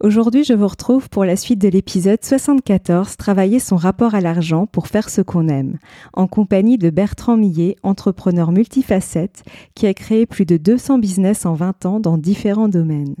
Aujourd'hui, 0.00 0.42
je 0.42 0.54
vous 0.54 0.66
retrouve 0.66 1.08
pour 1.08 1.24
la 1.24 1.36
suite 1.36 1.60
de 1.60 1.68
l'épisode 1.68 2.18
74, 2.22 3.16
Travailler 3.16 3.60
son 3.60 3.76
rapport 3.76 4.16
à 4.16 4.20
l'argent 4.20 4.66
pour 4.66 4.88
faire 4.88 5.08
ce 5.08 5.20
qu'on 5.20 5.46
aime, 5.46 5.78
en 6.14 6.26
compagnie 6.26 6.78
de 6.78 6.90
Bertrand 6.90 7.36
Millet, 7.36 7.76
entrepreneur 7.84 8.50
multifacette, 8.50 9.44
qui 9.76 9.86
a 9.86 9.94
créé 9.94 10.26
plus 10.26 10.46
de 10.46 10.56
200 10.56 10.98
business 10.98 11.46
en 11.46 11.54
20 11.54 11.86
ans 11.86 12.00
dans 12.00 12.18
différents 12.18 12.68
domaines. 12.68 13.14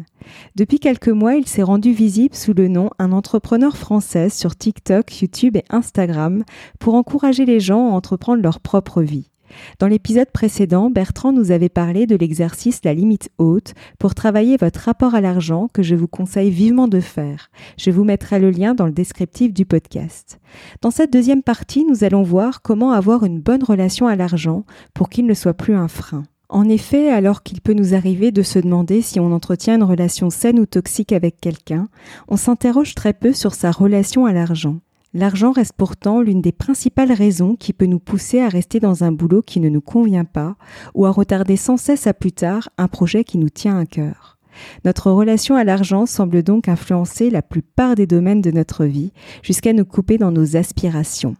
Depuis 0.56 0.80
quelques 0.80 1.08
mois, 1.08 1.36
il 1.36 1.46
s'est 1.46 1.62
rendu 1.62 1.92
visible 1.92 2.34
sous 2.34 2.54
le 2.54 2.66
nom 2.66 2.90
Un 2.98 3.12
entrepreneur 3.12 3.76
français 3.76 4.28
sur 4.28 4.56
TikTok, 4.56 5.20
YouTube 5.20 5.56
et 5.56 5.64
Instagram 5.70 6.42
pour 6.80 6.94
encourager 6.94 7.44
les 7.44 7.60
gens 7.60 7.90
à 7.90 7.92
entreprendre 7.92 8.42
leur 8.42 8.58
propre 8.58 9.00
vie. 9.00 9.30
Dans 9.78 9.86
l'épisode 9.86 10.30
précédent, 10.30 10.90
Bertrand 10.90 11.32
nous 11.32 11.50
avait 11.50 11.68
parlé 11.68 12.06
de 12.06 12.16
l'exercice 12.16 12.80
La 12.84 12.94
limite 12.94 13.30
haute 13.38 13.74
pour 13.98 14.14
travailler 14.14 14.56
votre 14.56 14.80
rapport 14.80 15.14
à 15.14 15.20
l'argent 15.20 15.68
que 15.72 15.82
je 15.82 15.94
vous 15.94 16.08
conseille 16.08 16.50
vivement 16.50 16.88
de 16.88 17.00
faire. 17.00 17.50
Je 17.78 17.90
vous 17.90 18.04
mettrai 18.04 18.38
le 18.38 18.50
lien 18.50 18.74
dans 18.74 18.86
le 18.86 18.92
descriptif 18.92 19.52
du 19.52 19.66
podcast. 19.66 20.38
Dans 20.80 20.90
cette 20.90 21.12
deuxième 21.12 21.42
partie, 21.42 21.84
nous 21.84 22.04
allons 22.04 22.22
voir 22.22 22.62
comment 22.62 22.92
avoir 22.92 23.24
une 23.24 23.40
bonne 23.40 23.64
relation 23.64 24.06
à 24.06 24.16
l'argent 24.16 24.64
pour 24.94 25.08
qu'il 25.08 25.26
ne 25.26 25.34
soit 25.34 25.54
plus 25.54 25.74
un 25.74 25.88
frein. 25.88 26.24
En 26.48 26.68
effet, 26.68 27.10
alors 27.10 27.42
qu'il 27.42 27.60
peut 27.60 27.72
nous 27.72 27.94
arriver 27.94 28.30
de 28.30 28.42
se 28.42 28.58
demander 28.58 29.02
si 29.02 29.18
on 29.18 29.32
entretient 29.32 29.76
une 29.76 29.82
relation 29.82 30.30
saine 30.30 30.60
ou 30.60 30.66
toxique 30.66 31.12
avec 31.12 31.40
quelqu'un, 31.40 31.88
on 32.28 32.36
s'interroge 32.36 32.94
très 32.94 33.12
peu 33.12 33.32
sur 33.32 33.54
sa 33.54 33.70
relation 33.70 34.26
à 34.26 34.32
l'argent. 34.32 34.76
L'argent 35.16 35.52
reste 35.52 35.74
pourtant 35.76 36.20
l'une 36.20 36.42
des 36.42 36.50
principales 36.50 37.12
raisons 37.12 37.54
qui 37.54 37.72
peut 37.72 37.86
nous 37.86 38.00
pousser 38.00 38.40
à 38.40 38.48
rester 38.48 38.80
dans 38.80 39.04
un 39.04 39.12
boulot 39.12 39.42
qui 39.42 39.60
ne 39.60 39.68
nous 39.68 39.80
convient 39.80 40.24
pas 40.24 40.56
ou 40.94 41.06
à 41.06 41.12
retarder 41.12 41.56
sans 41.56 41.76
cesse 41.76 42.08
à 42.08 42.14
plus 42.14 42.32
tard 42.32 42.68
un 42.78 42.88
projet 42.88 43.22
qui 43.22 43.38
nous 43.38 43.48
tient 43.48 43.78
à 43.78 43.86
cœur. 43.86 44.38
Notre 44.84 45.12
relation 45.12 45.54
à 45.54 45.62
l'argent 45.62 46.06
semble 46.06 46.42
donc 46.42 46.68
influencer 46.68 47.30
la 47.30 47.42
plupart 47.42 47.94
des 47.94 48.08
domaines 48.08 48.40
de 48.40 48.50
notre 48.50 48.84
vie 48.84 49.12
jusqu'à 49.42 49.72
nous 49.72 49.84
couper 49.84 50.18
dans 50.18 50.32
nos 50.32 50.56
aspirations. 50.56 51.36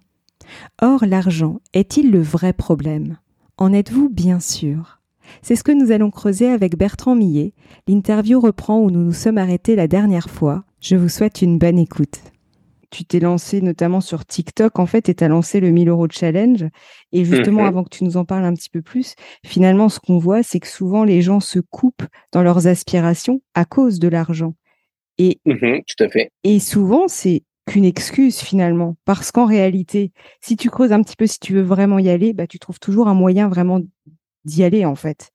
Or, 0.80 1.04
l'argent 1.04 1.60
est-il 1.72 2.12
le 2.12 2.22
vrai 2.22 2.52
problème? 2.52 3.18
En 3.56 3.72
êtes-vous 3.72 4.08
bien 4.08 4.38
sûr? 4.38 5.00
C'est 5.42 5.56
ce 5.56 5.64
que 5.64 5.72
nous 5.72 5.90
allons 5.90 6.10
creuser 6.10 6.48
avec 6.48 6.76
Bertrand 6.76 7.16
Millet. 7.16 7.54
L'interview 7.88 8.38
reprend 8.38 8.78
où 8.80 8.90
nous 8.92 9.02
nous 9.02 9.12
sommes 9.12 9.38
arrêtés 9.38 9.74
la 9.74 9.88
dernière 9.88 10.30
fois. 10.30 10.62
Je 10.80 10.94
vous 10.94 11.08
souhaite 11.08 11.42
une 11.42 11.58
bonne 11.58 11.78
écoute 11.78 12.20
tu 12.94 13.04
t'es 13.04 13.18
lancé 13.18 13.60
notamment 13.60 14.00
sur 14.00 14.24
TikTok, 14.24 14.78
en 14.78 14.86
fait, 14.86 15.08
et 15.08 15.14
tu 15.14 15.24
as 15.24 15.28
lancé 15.28 15.58
le 15.58 15.70
1000 15.70 15.88
euros 15.88 16.06
challenge. 16.08 16.64
Et 17.10 17.24
justement, 17.24 17.62
mhm. 17.62 17.68
avant 17.68 17.84
que 17.84 17.88
tu 17.88 18.04
nous 18.04 18.16
en 18.16 18.24
parles 18.24 18.44
un 18.44 18.54
petit 18.54 18.70
peu 18.70 18.82
plus, 18.82 19.14
finalement, 19.44 19.88
ce 19.88 19.98
qu'on 19.98 20.18
voit, 20.18 20.44
c'est 20.44 20.60
que 20.60 20.68
souvent, 20.68 21.02
les 21.02 21.20
gens 21.20 21.40
se 21.40 21.58
coupent 21.58 22.06
dans 22.30 22.42
leurs 22.42 22.68
aspirations 22.68 23.42
à 23.54 23.64
cause 23.64 23.98
de 23.98 24.06
l'argent. 24.06 24.54
Et, 25.18 25.40
mhm, 25.44 25.82
tout 25.86 26.04
à 26.04 26.08
fait. 26.08 26.30
Et 26.44 26.60
souvent, 26.60 27.08
c'est 27.08 27.42
qu'une 27.66 27.84
excuse 27.84 28.38
finalement. 28.38 28.96
Parce 29.04 29.32
qu'en 29.32 29.46
réalité, 29.46 30.12
si 30.40 30.56
tu 30.56 30.70
creuses 30.70 30.92
un 30.92 31.02
petit 31.02 31.16
peu, 31.16 31.26
si 31.26 31.40
tu 31.40 31.54
veux 31.54 31.62
vraiment 31.62 31.98
y 31.98 32.10
aller, 32.10 32.32
bah, 32.32 32.46
tu 32.46 32.60
trouves 32.60 32.78
toujours 32.78 33.08
un 33.08 33.14
moyen 33.14 33.48
vraiment 33.48 33.80
d'y 34.44 34.62
aller, 34.62 34.84
en 34.84 34.94
fait. 34.94 35.30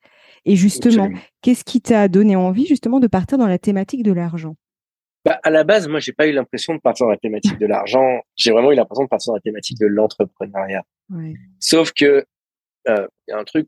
Et 0.45 0.55
justement, 0.55 1.09
qu'est-ce 1.41 1.65
qui 1.65 1.81
t'a 1.81 2.07
donné 2.07 2.37
envie 2.37 2.65
justement 2.65 3.01
de 3.01 3.07
partir 3.07 3.37
dans 3.37 3.47
la 3.47 3.57
thématique 3.57 4.03
de 4.03 4.13
l'argent? 4.13 4.55
Bah, 5.29 5.39
à 5.43 5.51
la 5.51 5.63
base, 5.63 5.87
moi, 5.87 5.99
j'ai 5.99 6.11
pas 6.11 6.25
eu 6.25 6.31
l'impression 6.31 6.73
de 6.73 6.79
partir 6.79 7.05
dans 7.05 7.11
la 7.11 7.17
thématique 7.17 7.59
de 7.59 7.67
l'argent. 7.67 8.21
J'ai 8.35 8.51
vraiment 8.51 8.71
eu 8.71 8.75
l'impression 8.75 9.03
de 9.03 9.09
partir 9.09 9.29
dans 9.29 9.35
la 9.35 9.41
thématique 9.41 9.77
de 9.77 9.85
l'entrepreneuriat. 9.85 10.83
Ouais. 11.11 11.35
Sauf 11.59 11.91
que 11.91 12.25
euh, 12.87 13.07
y 13.27 13.31
a 13.31 13.37
un 13.37 13.43
truc 13.43 13.67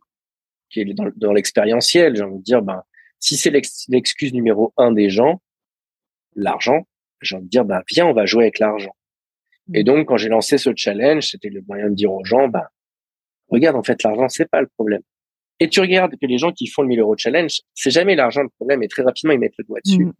qui 0.72 0.82
est 0.82 0.86
dans, 0.96 1.12
dans 1.16 1.34
l'expérientiel. 1.34 2.16
J'ai 2.16 2.24
envie 2.24 2.40
de 2.40 2.44
dire, 2.44 2.64
ben, 2.64 2.82
si 3.20 3.38
c'est 3.38 3.52
l'excuse 3.52 4.34
numéro 4.34 4.74
un 4.76 4.92
des 4.92 5.12
gens, 5.12 5.40
l'argent, 6.36 6.88
j'ai 7.22 7.36
envie 7.36 7.46
de 7.46 7.50
dire, 7.50 7.64
ben, 7.64 7.84
viens, 7.88 8.08
on 8.08 8.14
va 8.14 8.26
jouer 8.26 8.46
avec 8.46 8.58
l'argent. 8.58 8.96
Mmh. 9.68 9.76
Et 9.76 9.84
donc, 9.84 10.08
quand 10.08 10.18
j'ai 10.18 10.30
lancé 10.30 10.58
ce 10.58 10.72
challenge, 10.76 11.28
c'était 11.28 11.50
le 11.50 11.62
moyen 11.68 11.92
de 11.92 11.96
dire 11.96 12.12
aux 12.12 12.26
gens, 12.26 12.48
ben, 12.48 12.66
regarde, 13.50 13.76
en 13.76 13.84
fait, 13.84 14.02
l'argent, 14.02 14.30
c'est 14.30 14.50
pas 14.50 14.62
le 14.62 14.68
problème. 14.76 15.02
Et 15.60 15.70
tu 15.70 15.80
regardes 15.80 16.14
que 16.20 16.26
les 16.26 16.40
gens 16.40 16.52
qui 16.52 16.66
font 16.66 16.82
le 16.82 16.88
1000 16.88 17.02
euros 17.02 17.16
challenge, 17.16 17.62
c'est 17.76 17.92
jamais 17.92 18.16
l'argent 18.16 18.42
le 18.42 18.50
problème, 18.50 18.82
et 18.82 18.88
très 18.88 19.04
rapidement, 19.04 19.34
ils 19.34 19.40
mettent 19.40 19.60
le 19.60 19.66
doigt 19.66 19.80
dessus. 19.86 20.06
Mmh. 20.06 20.14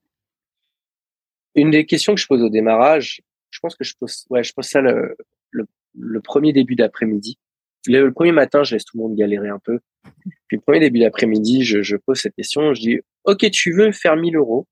Une 1.56 1.72
des 1.72 1.86
questions 1.86 2.16
que 2.16 2.22
je 2.22 2.28
pose 2.28 2.42
au 2.42 2.50
démarrage, 2.50 3.22
je 3.50 3.60
pense 3.60 3.76
que 3.76 3.84
je 3.84 3.96
pose, 3.96 4.26
ouais, 4.30 4.44
je 4.44 4.54
pose 4.54 4.66
ça 4.66 4.82
le, 4.82 5.16
le, 5.52 6.22
premier 6.22 6.54
début 6.54 6.76
d'après-midi. 6.76 7.38
Le, 7.88 8.12
premier 8.12 8.32
matin, 8.32 8.64
je 8.64 8.76
laisse 8.76 8.86
tout 8.86 8.98
le 8.98 9.04
monde 9.04 9.16
galérer 9.16 9.50
un 9.50 9.60
peu. 9.60 9.80
Puis 10.48 10.58
le 10.58 10.62
premier 10.62 10.80
début 10.80 11.00
d'après-midi, 11.00 11.64
je, 11.64 11.82
je 11.82 11.98
pose 11.98 12.20
cette 12.20 12.36
question. 12.36 12.74
Je 12.74 12.82
dis, 12.82 13.00
OK, 13.26 13.50
tu 13.52 13.74
veux 13.74 13.92
faire 13.92 14.16
1000 14.16 14.36
euros. 14.36 14.68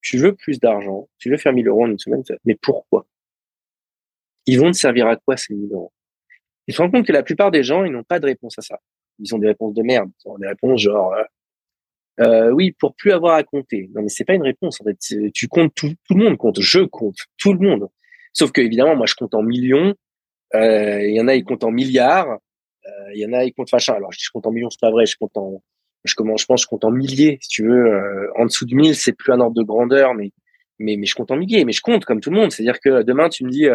Tu 0.00 0.18
veux 0.18 0.34
plus 0.34 0.60
d'argent. 0.60 1.08
Tu 1.18 1.30
veux 1.30 1.36
faire 1.36 1.52
1000 1.52 1.66
euros 1.66 1.84
en 1.84 1.90
une 1.90 1.98
semaine. 1.98 2.22
Mais 2.44 2.54
pourquoi? 2.54 3.06
Ils 4.46 4.60
vont 4.60 4.70
te 4.70 4.76
servir 4.76 5.06
à 5.06 5.16
quoi 5.16 5.36
ces 5.36 5.54
1000 5.54 5.72
euros? 5.72 5.92
Ils 6.66 6.74
se 6.74 6.80
rendent 6.80 6.92
compte 6.92 7.06
que 7.06 7.12
la 7.12 7.22
plupart 7.22 7.50
des 7.50 7.62
gens, 7.62 7.84
ils 7.84 7.92
n'ont 7.92 8.04
pas 8.04 8.20
de 8.20 8.26
réponse 8.26 8.58
à 8.58 8.62
ça. 8.62 8.78
Ils 9.18 9.34
ont 9.34 9.38
des 9.38 9.48
réponses 9.48 9.74
de 9.74 9.82
merde. 9.82 10.10
Ils 10.24 10.28
ont 10.28 10.38
des 10.38 10.46
réponses 10.46 10.80
genre, 10.80 11.12
euh, 11.14 11.24
euh, 12.20 12.50
oui, 12.50 12.72
pour 12.72 12.94
plus 12.94 13.12
avoir 13.12 13.34
à 13.34 13.42
compter. 13.42 13.90
Non, 13.94 14.02
mais 14.02 14.08
c'est 14.08 14.24
pas 14.24 14.34
une 14.34 14.42
réponse. 14.42 14.80
En 14.80 14.84
fait, 14.84 14.98
tu 15.32 15.48
comptes 15.48 15.74
tout, 15.74 15.92
tout 16.06 16.14
le 16.14 16.24
monde 16.24 16.36
compte. 16.36 16.60
Je 16.60 16.80
compte 16.80 17.16
tout 17.38 17.52
le 17.52 17.58
monde. 17.58 17.88
Sauf 18.32 18.52
que 18.52 18.60
évidemment, 18.60 18.96
moi, 18.96 19.06
je 19.06 19.14
compte 19.14 19.34
en 19.34 19.42
millions. 19.42 19.94
Euh, 20.54 21.02
il 21.02 21.14
y 21.14 21.20
en 21.20 21.28
a, 21.28 21.34
ils 21.34 21.44
comptent 21.44 21.64
en 21.64 21.72
milliards. 21.72 22.28
Euh, 22.86 23.14
il 23.14 23.20
y 23.20 23.26
en 23.26 23.32
a, 23.32 23.44
ils 23.44 23.52
comptent 23.52 23.72
machin. 23.72 23.94
Alors, 23.94 24.12
je 24.12 24.30
compte 24.32 24.46
en 24.46 24.52
millions, 24.52 24.70
c'est 24.70 24.80
pas 24.80 24.90
vrai. 24.90 25.06
Je 25.06 25.16
compte 25.16 25.36
en, 25.36 25.62
je 26.04 26.14
commence, 26.14 26.42
je 26.42 26.46
pense, 26.46 26.62
je 26.62 26.66
compte 26.66 26.84
en 26.84 26.90
milliers, 26.90 27.38
si 27.40 27.48
tu 27.48 27.66
veux. 27.66 28.30
En 28.36 28.44
dessous 28.44 28.66
de 28.66 28.74
1000, 28.74 28.94
c'est 28.94 29.12
plus 29.12 29.32
un 29.32 29.40
ordre 29.40 29.56
de 29.56 29.62
grandeur, 29.62 30.14
mais, 30.14 30.30
mais, 30.78 30.96
mais 30.96 31.06
je 31.06 31.14
compte 31.14 31.30
en 31.32 31.36
milliers. 31.36 31.64
Mais 31.64 31.72
je 31.72 31.80
compte 31.80 32.04
comme 32.04 32.20
tout 32.20 32.30
le 32.30 32.36
monde. 32.36 32.52
C'est-à-dire 32.52 32.78
que 32.80 33.02
demain, 33.02 33.28
tu 33.28 33.44
me 33.44 33.50
dis, 33.50 33.66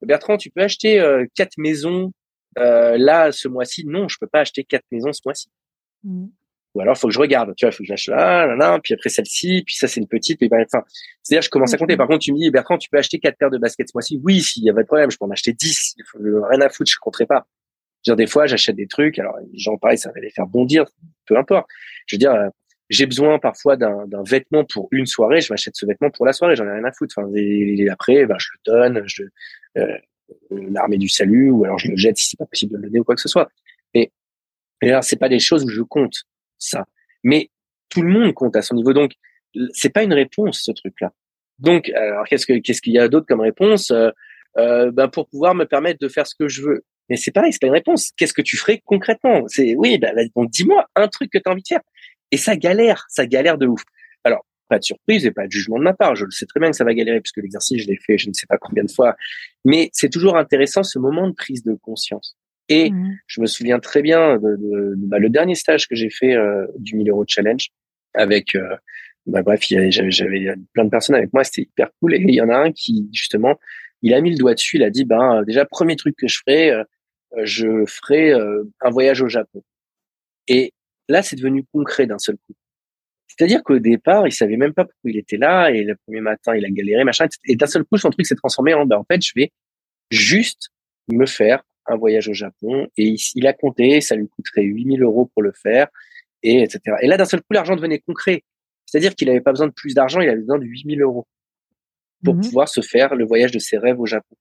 Bertrand, 0.00 0.38
tu 0.38 0.50
peux 0.50 0.62
acheter 0.62 1.02
quatre 1.34 1.58
maisons 1.58 2.12
là 2.56 3.32
ce 3.32 3.48
mois-ci? 3.48 3.84
Non, 3.86 4.08
je 4.08 4.16
peux 4.18 4.26
pas 4.26 4.40
acheter 4.40 4.64
quatre 4.64 4.86
maisons 4.90 5.12
ce 5.12 5.20
mois-ci. 5.26 5.50
Mmh 6.04 6.26
ou 6.74 6.80
alors 6.80 6.96
faut 6.96 7.08
que 7.08 7.14
je 7.14 7.18
regarde, 7.18 7.54
tu 7.56 7.66
vois, 7.66 7.72
faut 7.72 7.82
que 7.82 7.88
j'achète 7.88 8.14
là, 8.14 8.46
là, 8.46 8.56
là, 8.56 8.80
puis 8.82 8.94
après 8.94 9.10
celle-ci, 9.10 9.62
puis 9.66 9.76
ça 9.76 9.88
c'est 9.88 10.00
une 10.00 10.08
petite, 10.08 10.38
puis 10.38 10.48
ben, 10.48 10.64
enfin, 10.64 10.82
c'est-à-dire 11.22 11.42
je 11.42 11.50
commence 11.50 11.74
à 11.74 11.78
compter. 11.78 11.96
Par 11.96 12.06
contre, 12.06 12.20
tu 12.20 12.32
me 12.32 12.38
dis 12.38 12.50
Bertrand, 12.50 12.78
tu 12.78 12.88
peux 12.88 12.98
acheter 12.98 13.18
quatre 13.18 13.36
paires 13.36 13.50
de 13.50 13.58
baskets 13.58 13.88
ce 13.88 13.92
mois-ci? 13.94 14.20
Oui, 14.22 14.40
s'il 14.40 14.64
y 14.64 14.70
a 14.70 14.74
pas 14.74 14.82
de 14.82 14.86
problème, 14.86 15.10
je 15.10 15.18
peux 15.18 15.24
en 15.24 15.30
acheter 15.30 15.52
dix. 15.52 15.94
Il 15.98 16.04
faut 16.04 16.18
rien 16.18 16.60
à 16.60 16.68
foutre, 16.70 16.90
je 16.90 16.96
compterai 17.00 17.26
pas. 17.26 17.46
Je 18.04 18.10
veux 18.10 18.16
dire, 18.16 18.24
des 18.24 18.30
fois, 18.30 18.46
j'achète 18.46 18.76
des 18.76 18.86
trucs, 18.86 19.18
alors 19.18 19.36
les 19.52 19.58
gens 19.58 19.76
pareil, 19.76 19.98
ça 19.98 20.10
va 20.12 20.20
les 20.20 20.30
faire 20.30 20.46
bondir, 20.46 20.86
peu 21.26 21.36
importe. 21.36 21.68
Je 22.06 22.16
veux 22.16 22.18
dire, 22.18 22.32
euh, 22.32 22.48
j'ai 22.88 23.06
besoin 23.06 23.38
parfois 23.38 23.76
d'un 23.76 24.06
vêtement 24.24 24.64
pour 24.64 24.88
une 24.92 25.06
soirée, 25.06 25.40
je 25.40 25.52
m'achète 25.52 25.76
ce 25.76 25.86
vêtement 25.86 26.10
pour 26.10 26.26
la 26.26 26.32
soirée, 26.32 26.56
j'en 26.56 26.66
ai 26.66 26.72
rien 26.72 26.84
à 26.84 26.92
foutre. 26.92 27.14
Enfin, 27.18 27.30
et, 27.34 27.88
après, 27.90 28.26
ben, 28.26 28.36
je 28.38 28.48
le 28.54 28.72
donne, 28.72 29.02
je 29.06 29.24
euh, 29.78 29.98
l'armée 30.50 30.98
du 30.98 31.08
salut, 31.08 31.50
ou 31.50 31.64
alors 31.64 31.78
je 31.78 31.88
le 31.88 31.96
jette 31.96 32.16
si 32.16 32.30
c'est 32.30 32.38
pas 32.38 32.46
possible 32.46 32.72
de 32.72 32.78
le 32.78 32.84
donner 32.84 33.00
ou 33.00 33.04
quoi 33.04 33.14
que 33.14 33.20
ce 33.20 33.28
soit. 33.28 33.48
Et, 33.94 34.10
et 34.82 34.90
alors, 34.90 35.04
c'est 35.04 35.16
pas 35.16 35.28
des 35.28 35.38
choses 35.38 35.64
où 35.64 35.68
je 35.68 35.82
compte 35.82 36.24
ça. 36.68 36.84
Mais 37.22 37.50
tout 37.88 38.02
le 38.02 38.08
monde 38.08 38.32
compte 38.34 38.56
à 38.56 38.62
son 38.62 38.74
niveau. 38.74 38.92
Donc, 38.92 39.12
c'est 39.72 39.92
pas 39.92 40.02
une 40.02 40.12
réponse 40.12 40.62
ce 40.62 40.72
truc-là. 40.72 41.12
Donc, 41.58 41.88
alors 41.90 42.24
qu'est-ce 42.26 42.46
que 42.46 42.58
qu'est-ce 42.58 42.80
qu'il 42.80 42.94
y 42.94 42.98
a 42.98 43.08
d'autre 43.08 43.26
comme 43.26 43.40
réponse? 43.40 43.90
Euh, 43.90 44.10
euh, 44.58 44.90
ben 44.90 45.08
pour 45.08 45.28
pouvoir 45.28 45.54
me 45.54 45.64
permettre 45.64 45.98
de 46.00 46.08
faire 46.08 46.26
ce 46.26 46.34
que 46.34 46.48
je 46.48 46.62
veux. 46.62 46.84
Mais 47.08 47.16
c'est 47.16 47.30
pareil, 47.30 47.52
c'est 47.52 47.60
pas 47.60 47.68
une 47.68 47.72
réponse. 47.72 48.10
Qu'est-ce 48.16 48.34
que 48.34 48.42
tu 48.42 48.56
ferais 48.56 48.82
concrètement? 48.84 49.44
C'est 49.48 49.74
oui, 49.76 49.98
ben, 49.98 50.14
dis-moi 50.36 50.86
un 50.94 51.08
truc 51.08 51.30
que 51.30 51.38
tu 51.38 51.44
as 51.46 51.52
envie 51.52 51.62
de 51.62 51.68
faire. 51.68 51.80
Et 52.30 52.36
ça 52.36 52.56
galère, 52.56 53.04
ça 53.08 53.26
galère 53.26 53.58
de 53.58 53.66
ouf. 53.66 53.82
Alors, 54.24 54.44
pas 54.68 54.78
de 54.78 54.84
surprise 54.84 55.26
et 55.26 55.30
pas 55.30 55.46
de 55.46 55.52
jugement 55.52 55.78
de 55.78 55.84
ma 55.84 55.94
part. 55.94 56.16
Je 56.16 56.24
le 56.24 56.30
sais 56.30 56.46
très 56.46 56.60
bien 56.60 56.70
que 56.70 56.76
ça 56.76 56.84
va 56.84 56.94
galérer 56.94 57.20
puisque 57.20 57.38
l'exercice 57.38 57.82
je 57.82 57.86
l'ai 57.86 57.98
fait, 57.98 58.18
je 58.18 58.28
ne 58.28 58.34
sais 58.34 58.46
pas 58.46 58.56
combien 58.58 58.84
de 58.84 58.90
fois. 58.90 59.16
Mais 59.64 59.90
c'est 59.92 60.10
toujours 60.10 60.36
intéressant 60.36 60.82
ce 60.82 60.98
moment 60.98 61.28
de 61.28 61.34
prise 61.34 61.62
de 61.62 61.74
conscience. 61.74 62.36
Et 62.72 62.90
je 63.26 63.42
me 63.42 63.46
souviens 63.46 63.78
très 63.80 64.00
bien 64.00 64.38
de, 64.38 64.94
bah, 64.96 65.18
le 65.18 65.28
dernier 65.28 65.54
stage 65.54 65.86
que 65.86 65.94
j'ai 65.94 66.08
fait 66.08 66.34
euh, 66.34 66.66
du 66.78 66.96
1000 66.96 67.10
euros 67.10 67.24
challenge 67.28 67.68
avec, 68.14 68.54
euh, 68.54 68.76
bah, 69.26 69.42
bref, 69.42 69.60
j'avais 69.62 70.54
plein 70.72 70.84
de 70.84 70.88
personnes 70.88 71.16
avec 71.16 71.34
moi, 71.34 71.44
c'était 71.44 71.62
hyper 71.62 71.90
cool. 72.00 72.14
Et 72.14 72.24
il 72.26 72.34
y 72.34 72.40
en 72.40 72.48
a 72.48 72.56
un 72.56 72.72
qui, 72.72 73.10
justement, 73.12 73.60
il 74.00 74.14
a 74.14 74.22
mis 74.22 74.30
le 74.30 74.38
doigt 74.38 74.54
dessus, 74.54 74.78
il 74.78 74.84
a 74.84 74.88
dit, 74.88 75.04
ben, 75.04 75.42
déjà, 75.42 75.66
premier 75.66 75.96
truc 75.96 76.16
que 76.16 76.26
je 76.26 76.38
ferai, 76.38 76.70
euh, 76.70 76.84
je 77.42 77.84
ferai 77.86 78.32
un 78.32 78.90
voyage 78.90 79.20
au 79.20 79.28
Japon. 79.28 79.62
Et 80.48 80.72
là, 81.10 81.22
c'est 81.22 81.36
devenu 81.36 81.64
concret 81.74 82.06
d'un 82.06 82.18
seul 82.18 82.36
coup. 82.36 82.54
C'est-à-dire 83.26 83.62
qu'au 83.62 83.78
départ, 83.80 84.26
il 84.26 84.32
savait 84.32 84.56
même 84.56 84.72
pas 84.72 84.84
pourquoi 84.84 85.10
il 85.10 85.18
était 85.18 85.36
là, 85.36 85.70
et 85.70 85.84
le 85.84 85.94
premier 86.06 86.22
matin, 86.22 86.56
il 86.56 86.64
a 86.64 86.70
galéré, 86.70 87.04
machin. 87.04 87.26
Et 87.44 87.56
d'un 87.56 87.66
seul 87.66 87.84
coup, 87.84 87.98
son 87.98 88.08
truc 88.08 88.24
s'est 88.24 88.34
transformé 88.34 88.72
en, 88.72 88.86
ben, 88.86 88.96
en 88.96 89.04
fait, 89.04 89.20
je 89.22 89.32
vais 89.36 89.52
juste 90.10 90.70
me 91.10 91.26
faire 91.26 91.62
un 91.86 91.96
voyage 91.96 92.28
au 92.28 92.32
Japon 92.32 92.88
et 92.96 93.16
il, 93.34 93.46
a 93.46 93.52
compté, 93.52 94.00
ça 94.00 94.14
lui 94.14 94.28
coûterait 94.28 94.62
8000 94.62 95.02
euros 95.02 95.30
pour 95.32 95.42
le 95.42 95.52
faire, 95.52 95.88
et 96.42 96.62
etc. 96.62 96.96
Et 97.00 97.06
là, 97.06 97.16
d'un 97.16 97.24
seul 97.24 97.40
coup, 97.40 97.52
l'argent 97.52 97.76
devenait 97.76 97.98
concret. 97.98 98.44
C'est-à-dire 98.86 99.14
qu'il 99.14 99.28
n'avait 99.28 99.40
pas 99.40 99.52
besoin 99.52 99.68
de 99.68 99.72
plus 99.72 99.94
d'argent, 99.94 100.20
il 100.20 100.28
avait 100.28 100.40
besoin 100.40 100.58
de 100.58 100.64
8000 100.64 101.00
euros 101.02 101.26
pour 102.24 102.34
mhm. 102.34 102.42
pouvoir 102.42 102.68
se 102.68 102.80
faire 102.80 103.14
le 103.14 103.24
voyage 103.24 103.52
de 103.52 103.58
ses 103.58 103.78
rêves 103.78 104.00
au 104.00 104.06
Japon. 104.06 104.36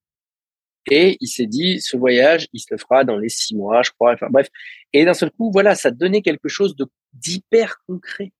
Et 0.89 1.17
il 1.19 1.27
s'est 1.27 1.45
dit, 1.45 1.79
ce 1.79 1.95
voyage, 1.95 2.47
il 2.53 2.59
se 2.59 2.67
le 2.71 2.77
fera 2.77 3.03
dans 3.03 3.17
les 3.17 3.29
six 3.29 3.55
mois, 3.55 3.83
je 3.83 3.91
crois. 3.91 4.13
Enfin 4.13 4.27
bref. 4.29 4.47
Et 4.93 5.05
d'un 5.05 5.13
seul 5.13 5.31
coup, 5.31 5.51
voilà, 5.51 5.75
ça 5.75 5.91
donnait 5.91 6.21
quelque 6.21 6.49
chose 6.49 6.75
d'hyper 7.13 7.81
concret. 7.85 8.31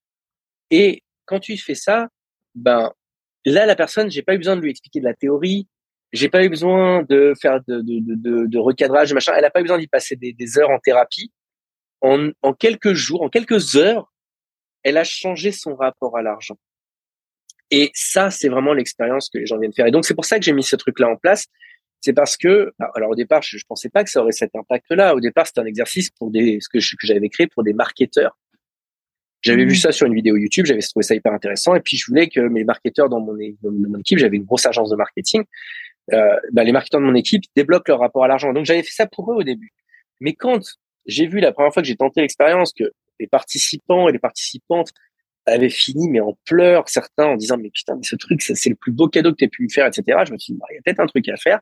Et 0.72 1.04
quand 1.26 1.40
tu 1.40 1.56
fais 1.58 1.76
ça, 1.76 2.10
ben 2.56 2.92
là, 3.46 3.66
la 3.66 3.76
personne, 3.76 4.10
j'ai 4.10 4.24
pas 4.24 4.34
eu 4.34 4.38
besoin 4.38 4.56
de 4.56 4.62
lui 4.62 4.72
expliquer 4.72 5.00
de 5.00 5.06
la 5.06 5.14
théorie, 5.14 5.68
j'ai 6.12 6.30
pas 6.30 6.44
eu 6.44 6.50
besoin 6.50 7.04
de 7.04 7.34
faire 7.40 7.62
de, 7.68 7.82
de, 7.82 8.00
de, 8.00 8.46
de 8.46 8.58
recadrage, 8.58 9.14
machin. 9.14 9.34
Elle 9.38 9.46
a 9.46 9.50
pas 9.50 9.60
eu 9.60 9.64
besoin 9.64 9.78
d'y 9.78 9.88
passer 9.88 10.16
des, 10.16 10.34
des, 10.34 10.58
heures 10.58 10.70
en 10.70 10.80
thérapie. 10.80 11.32
En, 12.02 12.30
en 12.42 12.54
quelques 12.54 12.94
jours, 12.94 13.22
en 13.22 13.30
quelques 13.30 13.76
heures, 13.76 14.12
elle 14.84 14.98
a 14.98 15.04
changé 15.04 15.52
son 15.52 15.76
rapport 15.76 16.18
à 16.18 16.22
l'argent. 16.22 16.58
Et 17.70 17.92
ça, 17.94 18.32
c'est 18.32 18.50
vraiment 18.50 18.74
l'expérience 18.74 19.30
que 19.30 19.38
les 19.38 19.46
gens 19.46 19.58
viennent 19.58 19.74
faire. 19.74 19.86
Et 19.86 19.92
donc, 19.92 20.06
c'est 20.06 20.16
pour 20.16 20.26
ça 20.26 20.38
que 20.38 20.44
j'ai 20.44 20.52
mis 20.52 20.64
ce 20.64 20.76
truc-là 20.76 21.08
en 21.08 21.16
place. 21.16 21.46
C'est 22.02 22.14
parce 22.14 22.36
que, 22.36 22.74
alors 22.96 23.12
au 23.12 23.16
départ, 23.16 23.44
je, 23.44 23.58
je 23.58 23.66
pensais 23.66 23.90
pas 23.90 24.04
que 24.04 24.10
ça 24.10 24.22
aurait 24.22 24.32
cet 24.32 24.56
impact-là. 24.56 25.16
Au 25.16 25.20
départ, 25.20 25.48
c'était 25.48 25.62
un 25.62 25.66
exercice 25.66 26.10
pour 26.10 26.32
des, 26.32 26.58
ce 26.60 26.68
que, 26.68 26.80
que 26.80 27.08
j'avais 27.08 27.30
créé 27.30 27.48
pour 27.48 27.64
des 27.64 27.74
marketeurs. 27.74 28.38
J'avais 29.42 29.66
vu 29.66 29.74
mmh. 29.74 29.76
ça 29.76 29.92
sur 29.92 30.06
une 30.06 30.14
vidéo 30.14 30.36
YouTube, 30.36 30.66
j'avais 30.66 30.82
trouvé 30.82 31.04
ça 31.04 31.16
hyper 31.16 31.34
intéressant. 31.34 31.76
Et 31.76 31.80
puis, 31.80 31.98
je 31.98 32.06
voulais 32.08 32.28
que 32.28 32.42
mes 32.42 32.64
marketeurs 32.64 33.10
dans 33.10 33.20
mon, 33.20 33.36
dans 33.62 33.72
mon 33.72 34.00
équipe, 34.00 34.20
j'avais 34.20 34.38
une 34.38 34.44
grosse 34.44 34.66
agence 34.66 34.90
de 34.90 34.96
marketing, 34.96 35.44
euh, 36.14 36.36
bah, 36.52 36.64
les 36.64 36.72
marketeurs 36.72 37.02
de 37.02 37.06
mon 37.06 37.16
équipe 37.16 37.44
débloquent 37.56 37.92
leur 37.92 38.00
rapport 38.00 38.24
à 38.24 38.28
l'argent. 38.28 38.54
Donc 38.54 38.66
j'avais 38.66 38.84
fait 38.84 38.92
ça 38.92 39.08
pour 39.08 39.32
eux 39.32 39.36
au 39.36 39.44
début. 39.44 39.72
Mais 40.20 40.34
quand 40.34 40.62
j'ai 41.06 41.28
vu 41.28 41.40
la 41.40 41.52
première 41.52 41.74
fois 41.74 41.82
que 41.82 41.88
j'ai 41.88 41.96
tenté 41.96 42.22
l'expérience 42.22 42.74
que 42.74 42.86
les 43.20 43.28
participants 43.28 44.10
et 44.10 44.12
les 44.12 44.20
participantes 44.20 44.92
avaient 45.46 45.70
fini 45.70 46.10
mais 46.10 46.20
en 46.20 46.38
pleurs, 46.46 46.88
certains 46.90 47.26
en 47.26 47.36
disant 47.36 47.58
mais 47.58 47.72
putain 47.72 47.96
mais 47.96 48.04
ce 48.04 48.16
truc 48.16 48.42
c'est 48.42 48.70
le 48.70 48.76
plus 48.76 48.92
beau 48.92 49.08
cadeau 49.08 49.32
que 49.32 49.38
tu 49.38 49.46
as 49.46 49.50
pu 49.50 49.64
me 49.64 49.70
faire, 49.70 49.88
etc. 49.88 50.20
Je 50.26 50.34
me 50.34 50.38
suis 50.38 50.54
dit 50.54 50.60
bah, 50.60 50.68
il 50.72 50.76
y 50.76 50.78
a 50.78 50.82
peut-être 50.84 51.00
un 51.00 51.08
truc 51.08 51.28
à 51.30 51.38
faire. 51.38 51.60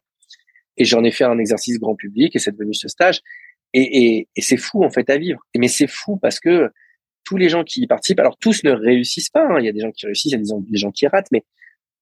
Et 0.77 0.85
j'en 0.85 1.03
ai 1.03 1.11
fait 1.11 1.25
un 1.25 1.37
exercice 1.37 1.79
grand 1.79 1.95
public 1.95 2.35
et 2.35 2.39
c'est 2.39 2.51
devenu 2.51 2.73
ce 2.73 2.87
stage. 2.87 3.21
Et, 3.73 3.81
et, 3.81 4.27
et 4.35 4.41
c'est 4.41 4.57
fou 4.57 4.83
en 4.83 4.89
fait 4.89 5.09
à 5.09 5.17
vivre. 5.17 5.39
Mais 5.55 5.67
c'est 5.67 5.87
fou 5.87 6.17
parce 6.17 6.39
que 6.39 6.71
tous 7.25 7.37
les 7.37 7.49
gens 7.49 7.63
qui 7.63 7.81
y 7.81 7.87
participent, 7.87 8.19
alors 8.19 8.37
tous 8.37 8.63
ne 8.63 8.71
réussissent 8.71 9.29
pas. 9.29 9.45
Hein. 9.45 9.59
Il 9.59 9.65
y 9.65 9.69
a 9.69 9.71
des 9.71 9.81
gens 9.81 9.91
qui 9.91 10.05
réussissent, 10.05 10.31
il 10.31 10.35
y 10.35 10.39
a 10.39 10.39
des 10.39 10.49
gens, 10.49 10.59
des 10.59 10.77
gens 10.77 10.91
qui 10.91 11.05
ratent, 11.07 11.31
mais 11.31 11.43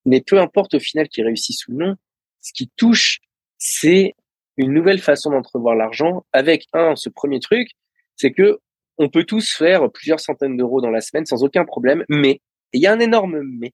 mais 0.06 0.22
peu 0.22 0.40
importe 0.40 0.76
au 0.76 0.80
final 0.80 1.10
qui 1.10 1.22
réussissent 1.22 1.68
ou 1.68 1.74
non, 1.74 1.96
ce 2.42 2.54
qui 2.54 2.70
touche, 2.76 3.20
c'est 3.58 4.14
une 4.58 4.74
nouvelle 4.74 5.00
façon 5.00 5.32
d'entrevoir 5.32 5.76
l'argent 5.76 6.26
avec 6.34 6.66
un, 6.74 6.96
ce 6.96 7.10
premier 7.10 7.40
truc, 7.40 7.70
c'est 8.16 8.32
que 8.32 8.60
on 8.98 9.10
peut 9.10 9.24
tous 9.24 9.54
faire 9.54 9.92
plusieurs 9.92 10.20
centaines 10.20 10.58
d'euros 10.58 10.82
dans 10.82 10.90
la 10.90 11.02
semaine 11.02 11.26
sans 11.26 11.44
aucun 11.44 11.66
problème, 11.66 12.04
mais 12.10 12.42
il 12.74 12.82
y 12.82 12.88
a 12.88 12.94
un 12.94 13.00
énorme 13.00 13.42
mais. 13.44 13.72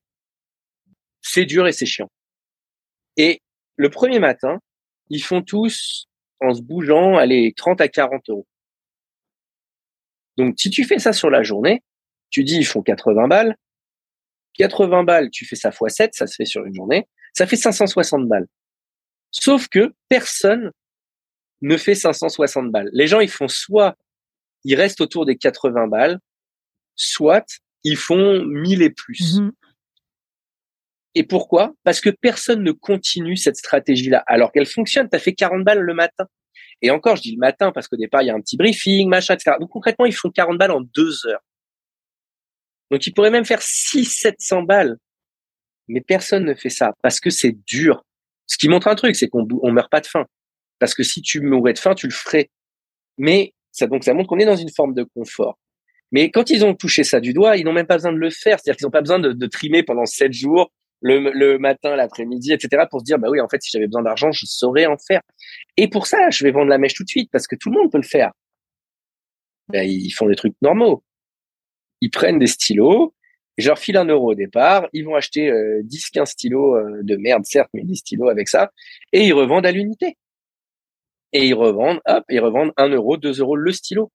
C'est 1.22 1.46
dur 1.46 1.66
et 1.66 1.72
c'est 1.72 1.86
chiant. 1.86 2.10
Et 3.16 3.40
le 3.76 3.88
premier 3.88 4.18
matin, 4.18 4.60
ils 5.08 5.22
font 5.22 5.40
tous 5.40 6.06
en 6.40 6.52
se 6.52 6.60
bougeant, 6.60 7.16
allez, 7.16 7.54
30 7.56 7.80
à 7.80 7.88
40 7.88 8.28
euros. 8.28 8.46
Donc, 10.36 10.54
si 10.58 10.68
tu 10.68 10.84
fais 10.84 10.98
ça 10.98 11.12
sur 11.12 11.30
la 11.30 11.42
journée, 11.42 11.82
tu 12.30 12.44
dis, 12.44 12.56
ils 12.56 12.66
font 12.66 12.82
80 12.82 13.28
balles. 13.28 13.56
80 14.54 15.04
balles, 15.04 15.30
tu 15.30 15.46
fais 15.46 15.56
ça 15.56 15.72
fois 15.72 15.88
7, 15.88 16.14
ça 16.14 16.26
se 16.26 16.34
fait 16.34 16.44
sur 16.44 16.64
une 16.64 16.74
journée. 16.74 17.08
Ça 17.34 17.46
fait 17.46 17.56
560 17.56 18.28
balles. 18.28 18.46
Sauf 19.30 19.68
que 19.68 19.92
personne 20.08 20.70
ne 21.60 21.76
fait 21.76 21.94
560 21.94 22.70
balles. 22.70 22.88
Les 22.92 23.06
gens, 23.06 23.20
ils 23.20 23.30
font 23.30 23.48
soit, 23.48 23.96
ils 24.64 24.76
restent 24.76 25.00
autour 25.00 25.26
des 25.26 25.36
80 25.36 25.88
balles, 25.88 26.18
soit 26.94 27.44
ils 27.82 27.96
font 27.96 28.44
1000 28.44 28.82
et 28.82 28.90
plus. 28.90 29.38
Mhm. 29.38 29.52
Et 31.16 31.24
pourquoi? 31.24 31.72
Parce 31.84 32.00
que 32.00 32.10
personne 32.10 32.62
ne 32.62 32.72
continue 32.72 33.36
cette 33.36 33.56
stratégie-là, 33.56 34.24
alors 34.26 34.52
qu'elle 34.52 34.66
fonctionne. 34.66 35.08
Tu 35.08 35.16
as 35.16 35.20
fait 35.20 35.34
40 35.34 35.64
balles 35.64 35.80
le 35.80 35.94
matin. 35.94 36.26
Et 36.82 36.90
encore, 36.90 37.16
je 37.16 37.22
dis 37.22 37.32
le 37.32 37.38
matin 37.38 37.72
parce 37.72 37.88
qu'au 37.88 37.96
départ, 37.96 38.22
il 38.22 38.26
y 38.26 38.30
a 38.30 38.34
un 38.34 38.40
petit 38.40 38.56
briefing, 38.56 39.08
machin, 39.08 39.34
etc. 39.34 39.56
Donc 39.60 39.70
concrètement, 39.70 40.06
ils 40.06 40.14
font 40.14 40.30
40 40.30 40.58
balles 40.58 40.72
en 40.72 40.80
deux 40.80 41.26
heures. 41.26 41.42
Donc 42.90 43.06
ils 43.06 43.12
pourraient 43.12 43.30
même 43.30 43.44
faire 43.44 43.62
6 43.62 44.04
700 44.04 44.62
balles. 44.62 44.98
Mais 45.88 46.00
personne 46.00 46.44
ne 46.44 46.54
fait 46.54 46.70
ça 46.70 46.92
parce 47.02 47.20
que 47.20 47.30
c'est 47.30 47.56
dur. 47.66 48.04
Ce 48.46 48.56
qui 48.56 48.68
montre 48.68 48.88
un 48.88 48.94
truc, 48.94 49.16
c'est 49.16 49.28
qu'on 49.28 49.46
on 49.62 49.72
meurt 49.72 49.90
pas 49.90 50.00
de 50.00 50.06
faim. 50.06 50.26
Parce 50.78 50.94
que 50.94 51.02
si 51.02 51.22
tu 51.22 51.40
mourais 51.40 51.72
de 51.72 51.78
faim, 51.78 51.94
tu 51.94 52.06
le 52.06 52.12
ferais. 52.12 52.50
Mais 53.18 53.54
ça, 53.72 53.86
donc, 53.86 54.04
ça 54.04 54.14
montre 54.14 54.28
qu'on 54.28 54.38
est 54.38 54.44
dans 54.44 54.56
une 54.56 54.70
forme 54.70 54.94
de 54.94 55.04
confort. 55.04 55.58
Mais 56.12 56.30
quand 56.30 56.50
ils 56.50 56.64
ont 56.64 56.74
touché 56.74 57.04
ça 57.04 57.20
du 57.20 57.32
doigt, 57.32 57.56
ils 57.56 57.64
n'ont 57.64 57.72
même 57.72 57.86
pas 57.86 57.96
besoin 57.96 58.12
de 58.12 58.18
le 58.18 58.30
faire. 58.30 58.58
C'est-à-dire 58.60 58.76
qu'ils 58.76 58.86
n'ont 58.86 58.92
pas 58.92 59.00
besoin 59.00 59.18
de, 59.18 59.46
trimer 59.46 59.82
pendant 59.82 60.06
sept 60.06 60.32
jours, 60.32 60.70
le, 61.00 61.32
le 61.32 61.58
matin, 61.58 61.96
l'après-midi, 61.96 62.52
etc., 62.52 62.84
pour 62.88 63.00
se 63.00 63.04
dire, 63.04 63.18
bah 63.18 63.28
oui, 63.30 63.40
en 63.40 63.48
fait, 63.48 63.60
si 63.62 63.70
j'avais 63.72 63.86
besoin 63.86 64.02
d'argent, 64.02 64.30
je 64.30 64.46
saurais 64.46 64.86
en 64.86 64.96
faire. 64.96 65.20
Et 65.76 65.88
pour 65.88 66.06
ça, 66.06 66.30
je 66.30 66.44
vais 66.44 66.52
vendre 66.52 66.68
la 66.68 66.78
mèche 66.78 66.94
tout 66.94 67.04
de 67.04 67.08
suite, 67.08 67.30
parce 67.32 67.46
que 67.46 67.56
tout 67.56 67.70
le 67.70 67.80
monde 67.80 67.90
peut 67.90 67.98
le 67.98 68.04
faire. 68.04 68.30
Ben, 69.68 69.88
ils 69.88 70.10
font 70.10 70.28
des 70.28 70.36
trucs 70.36 70.54
normaux. 70.62 71.02
Ils 72.00 72.10
prennent 72.10 72.38
des 72.38 72.46
stylos, 72.46 73.14
je 73.56 73.68
leur 73.68 73.78
file 73.78 73.96
un 73.96 74.04
euro 74.04 74.32
au 74.32 74.34
départ, 74.34 74.88
ils 74.92 75.04
vont 75.04 75.14
acheter 75.14 75.50
10-15 75.50 76.20
euh, 76.20 76.24
stylos 76.24 76.76
euh, 76.76 77.00
de 77.02 77.16
merde, 77.16 77.44
certes, 77.44 77.70
mais 77.74 77.84
des 77.84 77.94
stylos 77.94 78.28
avec 78.28 78.48
ça, 78.48 78.72
et 79.12 79.26
ils 79.26 79.32
revendent 79.32 79.66
à 79.66 79.72
l'unité. 79.72 80.16
Et 81.32 81.46
ils 81.46 81.54
revendent, 81.54 82.00
hop, 82.06 82.24
ils 82.28 82.40
revendent 82.40 82.72
1 82.76 82.88
euro, 82.90 83.16
2 83.16 83.40
euros 83.40 83.56
le 83.56 83.72
stylo. 83.72 84.12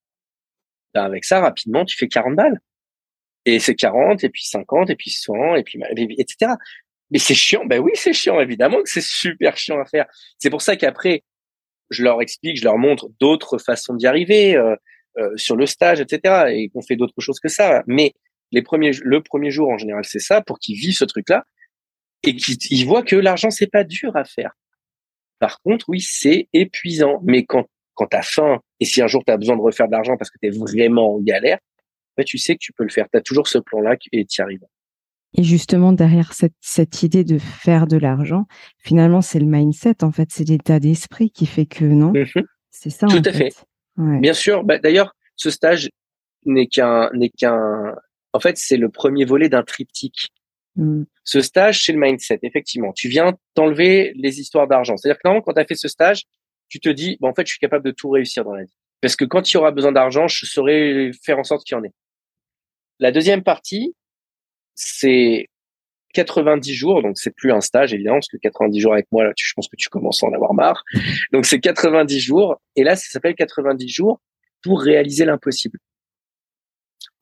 Ben, 0.93 1.03
avec 1.03 1.25
ça, 1.25 1.41
rapidement, 1.41 1.85
tu 1.85 1.97
fais 1.97 2.07
40 2.07 2.35
balles. 2.35 2.59
Et 3.45 3.59
c'est 3.59 3.75
40, 3.75 4.23
et 4.23 4.29
puis 4.29 4.45
50, 4.45 4.89
et 4.89 4.95
puis 4.95 5.11
100, 5.11 5.55
et 5.55 5.63
puis, 5.63 5.79
etc. 6.17 6.53
Mais 7.11 7.19
c'est 7.19 7.33
chiant. 7.33 7.65
Ben 7.65 7.79
oui, 7.79 7.91
c'est 7.95 8.13
chiant, 8.13 8.39
évidemment 8.39 8.81
que 8.83 8.89
c'est 8.89 9.03
super 9.03 9.57
chiant 9.57 9.79
à 9.79 9.85
faire. 9.85 10.05
C'est 10.37 10.49
pour 10.49 10.61
ça 10.61 10.75
qu'après, 10.75 11.23
je 11.89 12.03
leur 12.03 12.21
explique, 12.21 12.57
je 12.57 12.63
leur 12.63 12.77
montre 12.77 13.09
d'autres 13.19 13.57
façons 13.57 13.95
d'y 13.95 14.07
arriver, 14.07 14.55
euh, 14.55 14.75
euh, 15.17 15.35
sur 15.35 15.55
le 15.55 15.65
stage, 15.65 15.99
etc. 15.99 16.51
Et 16.53 16.69
qu'on 16.69 16.81
fait 16.81 16.95
d'autres 16.95 17.19
choses 17.19 17.39
que 17.39 17.49
ça. 17.49 17.83
Mais 17.87 18.13
les 18.51 18.61
premiers, 18.61 18.91
le 19.01 19.21
premier 19.21 19.51
jour, 19.51 19.69
en 19.69 19.77
général, 19.77 20.03
c'est 20.05 20.19
ça, 20.19 20.41
pour 20.41 20.59
qu'ils 20.59 20.77
vivent 20.77 20.95
ce 20.95 21.05
truc-là 21.05 21.45
et 22.23 22.35
qu'ils 22.35 22.85
voient 22.85 23.03
que 23.03 23.15
l'argent, 23.15 23.49
c'est 23.49 23.71
pas 23.71 23.83
dur 23.83 24.15
à 24.15 24.25
faire. 24.25 24.51
Par 25.39 25.61
contre, 25.61 25.85
oui, 25.87 26.01
c'est 26.01 26.49
épuisant. 26.53 27.21
Mais 27.23 27.45
quand, 27.45 27.65
quand 27.93 28.07
tu 28.07 28.17
as 28.17 28.21
faim 28.21 28.59
et 28.79 28.85
si 28.85 29.01
un 29.01 29.07
jour 29.07 29.23
tu 29.25 29.31
as 29.31 29.37
besoin 29.37 29.55
de 29.55 29.61
refaire 29.61 29.87
de 29.87 29.93
l'argent 29.93 30.17
parce 30.17 30.29
que 30.29 30.37
tu 30.41 30.47
es 30.47 30.51
vraiment 30.51 31.15
en 31.15 31.19
galère, 31.19 31.59
bah, 32.17 32.23
tu 32.25 32.37
sais 32.37 32.55
que 32.55 32.59
tu 32.59 32.73
peux 32.73 32.83
le 32.83 32.89
faire. 32.89 33.07
Tu 33.11 33.17
as 33.17 33.21
toujours 33.21 33.47
ce 33.47 33.57
plan-là 33.57 33.95
et 34.11 34.25
tu 34.25 34.39
y 34.39 34.41
arrives. 34.41 34.65
Et 35.37 35.43
justement, 35.43 35.93
derrière 35.93 36.33
cette, 36.33 36.55
cette 36.59 37.03
idée 37.03 37.23
de 37.23 37.37
faire 37.37 37.87
de 37.87 37.97
l'argent, 37.97 38.47
finalement, 38.79 39.21
c'est 39.21 39.39
le 39.39 39.45
mindset, 39.45 40.03
en 40.03 40.11
fait, 40.11 40.29
c'est 40.31 40.43
l'état 40.43 40.79
d'esprit 40.79 41.29
qui 41.29 41.45
fait 41.45 41.67
que, 41.67 41.85
non 41.85 42.11
mmh 42.11 42.41
C'est 42.71 42.89
ça. 42.89 43.07
Tout 43.07 43.21
à 43.23 43.31
fait. 43.31 43.53
Bien 43.95 44.33
sûr. 44.33 44.63
Bah, 44.63 44.79
D'ailleurs, 44.79 45.15
ce 45.35 45.49
stage 45.49 45.89
n'est 46.45 46.67
qu'un 46.67 47.09
n'est 47.13 47.29
qu'un 47.29 47.95
en 48.33 48.39
fait, 48.39 48.57
c'est 48.57 48.77
le 48.77 48.89
premier 48.89 49.25
volet 49.25 49.49
d'un 49.49 49.63
triptyque. 49.63 50.29
Mm. 50.75 51.03
Ce 51.23 51.41
stage, 51.41 51.83
c'est 51.83 51.93
le 51.93 51.99
mindset, 51.99 52.39
effectivement. 52.43 52.93
Tu 52.93 53.07
viens 53.07 53.33
t'enlever 53.53 54.13
les 54.15 54.39
histoires 54.39 54.67
d'argent. 54.67 54.97
C'est-à-dire 54.97 55.17
que 55.17 55.27
normalement, 55.27 55.43
quand 55.43 55.53
tu 55.53 55.59
as 55.59 55.65
fait 55.65 55.75
ce 55.75 55.87
stage, 55.87 56.23
tu 56.69 56.79
te 56.79 56.89
dis, 56.89 57.17
bon, 57.19 57.29
en 57.29 57.33
fait, 57.33 57.45
je 57.45 57.51
suis 57.51 57.59
capable 57.59 57.85
de 57.85 57.91
tout 57.91 58.09
réussir 58.09 58.43
dans 58.43 58.53
la 58.53 58.63
vie. 58.63 58.75
Parce 59.01 59.15
que 59.15 59.25
quand 59.25 59.51
il 59.51 59.55
y 59.55 59.57
aura 59.57 59.71
besoin 59.71 59.91
d'argent, 59.91 60.27
je 60.27 60.45
saurai 60.45 61.11
faire 61.23 61.39
en 61.39 61.43
sorte 61.43 61.65
qu'il 61.65 61.75
y 61.75 61.79
en 61.79 61.83
ait. 61.83 61.93
La 62.99 63.11
deuxième 63.11 63.43
partie, 63.43 63.95
c'est 64.75 65.47
90 66.13 66.73
jours, 66.73 67.01
donc 67.01 67.17
c'est 67.17 67.33
plus 67.33 67.51
un 67.51 67.61
stage 67.61 67.93
évidemment, 67.93 68.17
parce 68.17 68.27
que 68.27 68.37
90 68.37 68.79
jours 68.79 68.93
avec 68.93 69.07
moi, 69.11 69.23
là, 69.23 69.31
je 69.37 69.53
pense 69.55 69.67
que 69.67 69.75
tu 69.77 69.89
commences 69.89 70.23
à 70.23 70.27
en 70.27 70.33
avoir 70.33 70.53
marre. 70.53 70.83
Donc 71.31 71.45
c'est 71.45 71.59
90 71.59 72.19
jours, 72.19 72.61
et 72.75 72.83
là, 72.83 72.95
ça 72.95 73.09
s'appelle 73.09 73.35
90 73.35 73.87
jours 73.87 74.19
pour 74.61 74.81
réaliser 74.81 75.25
l'impossible. 75.25 75.79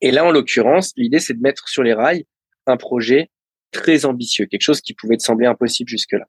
Et 0.00 0.10
là, 0.10 0.24
en 0.24 0.30
l'occurrence, 0.30 0.92
l'idée, 0.96 1.18
c'est 1.18 1.34
de 1.34 1.40
mettre 1.40 1.68
sur 1.68 1.82
les 1.82 1.94
rails 1.94 2.24
un 2.66 2.76
projet 2.76 3.30
très 3.72 4.04
ambitieux, 4.04 4.46
quelque 4.46 4.62
chose 4.62 4.80
qui 4.80 4.94
pouvait 4.94 5.16
te 5.16 5.22
sembler 5.22 5.46
impossible 5.46 5.88
jusque-là. 5.88 6.26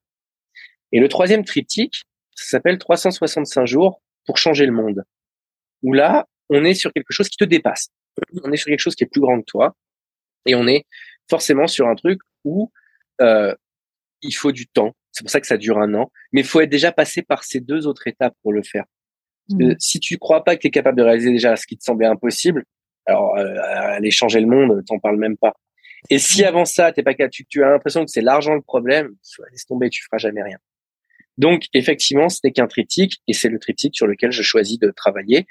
Et 0.91 0.99
le 0.99 1.07
troisième 1.07 1.45
triptyque, 1.45 2.03
ça 2.35 2.45
s'appelle 2.49 2.77
365 2.77 3.65
jours 3.65 4.01
pour 4.25 4.37
changer 4.37 4.65
le 4.65 4.71
monde. 4.71 5.03
Où 5.83 5.93
là, 5.93 6.27
on 6.49 6.63
est 6.63 6.73
sur 6.73 6.91
quelque 6.91 7.11
chose 7.11 7.29
qui 7.29 7.37
te 7.37 7.43
dépasse. 7.43 7.89
On 8.43 8.51
est 8.51 8.57
sur 8.57 8.67
quelque 8.67 8.79
chose 8.79 8.95
qui 8.95 9.03
est 9.03 9.07
plus 9.07 9.21
grand 9.21 9.39
que 9.39 9.45
toi. 9.45 9.75
Et 10.45 10.55
on 10.55 10.67
est 10.67 10.85
forcément 11.29 11.67
sur 11.67 11.87
un 11.87 11.95
truc 11.95 12.19
où 12.43 12.71
euh, 13.21 13.53
il 14.21 14.33
faut 14.33 14.51
du 14.51 14.67
temps. 14.67 14.95
C'est 15.11 15.23
pour 15.23 15.31
ça 15.31 15.39
que 15.39 15.47
ça 15.47 15.57
dure 15.57 15.77
un 15.77 15.93
an. 15.93 16.11
Mais 16.31 16.41
il 16.41 16.47
faut 16.47 16.61
être 16.61 16.69
déjà 16.69 16.91
passé 16.91 17.21
par 17.21 17.43
ces 17.43 17.59
deux 17.59 17.87
autres 17.87 18.07
étapes 18.07 18.35
pour 18.41 18.51
le 18.51 18.63
faire. 18.63 18.85
Mmh. 19.49 19.73
Si 19.79 19.99
tu 19.99 20.17
crois 20.17 20.43
pas 20.43 20.55
que 20.55 20.61
tu 20.61 20.67
es 20.67 20.71
capable 20.71 20.97
de 20.97 21.03
réaliser 21.03 21.31
déjà 21.31 21.55
ce 21.55 21.65
qui 21.65 21.77
te 21.77 21.83
semblait 21.83 22.07
impossible, 22.07 22.65
alors 23.09 23.37
euh, 23.37 23.55
aller 23.61 24.11
changer 24.11 24.39
le 24.39 24.47
monde, 24.47 24.83
t'en 24.85 24.99
parles 24.99 25.17
même 25.17 25.37
pas. 25.37 25.53
Et 26.09 26.17
si 26.17 26.45
avant 26.45 26.65
ça, 26.65 26.91
t'es 26.91 27.03
pas 27.03 27.13
tu, 27.29 27.45
tu 27.45 27.63
as 27.63 27.69
l'impression 27.69 28.05
que 28.05 28.11
c'est 28.11 28.21
l'argent 28.21 28.55
le 28.55 28.61
problème, 28.61 29.15
laisse 29.51 29.65
tomber, 29.65 29.89
tu 29.89 30.03
feras 30.03 30.17
jamais 30.17 30.41
rien. 30.41 30.57
Donc 31.37 31.65
effectivement, 31.73 32.29
ce 32.29 32.39
n'est 32.43 32.51
qu'un 32.51 32.67
triptyque 32.67 33.21
et 33.27 33.33
c'est 33.33 33.49
le 33.49 33.59
triptyque 33.59 33.95
sur 33.95 34.07
lequel 34.07 34.31
je 34.31 34.41
choisis 34.41 34.79
de 34.79 34.91
travailler. 34.91 35.47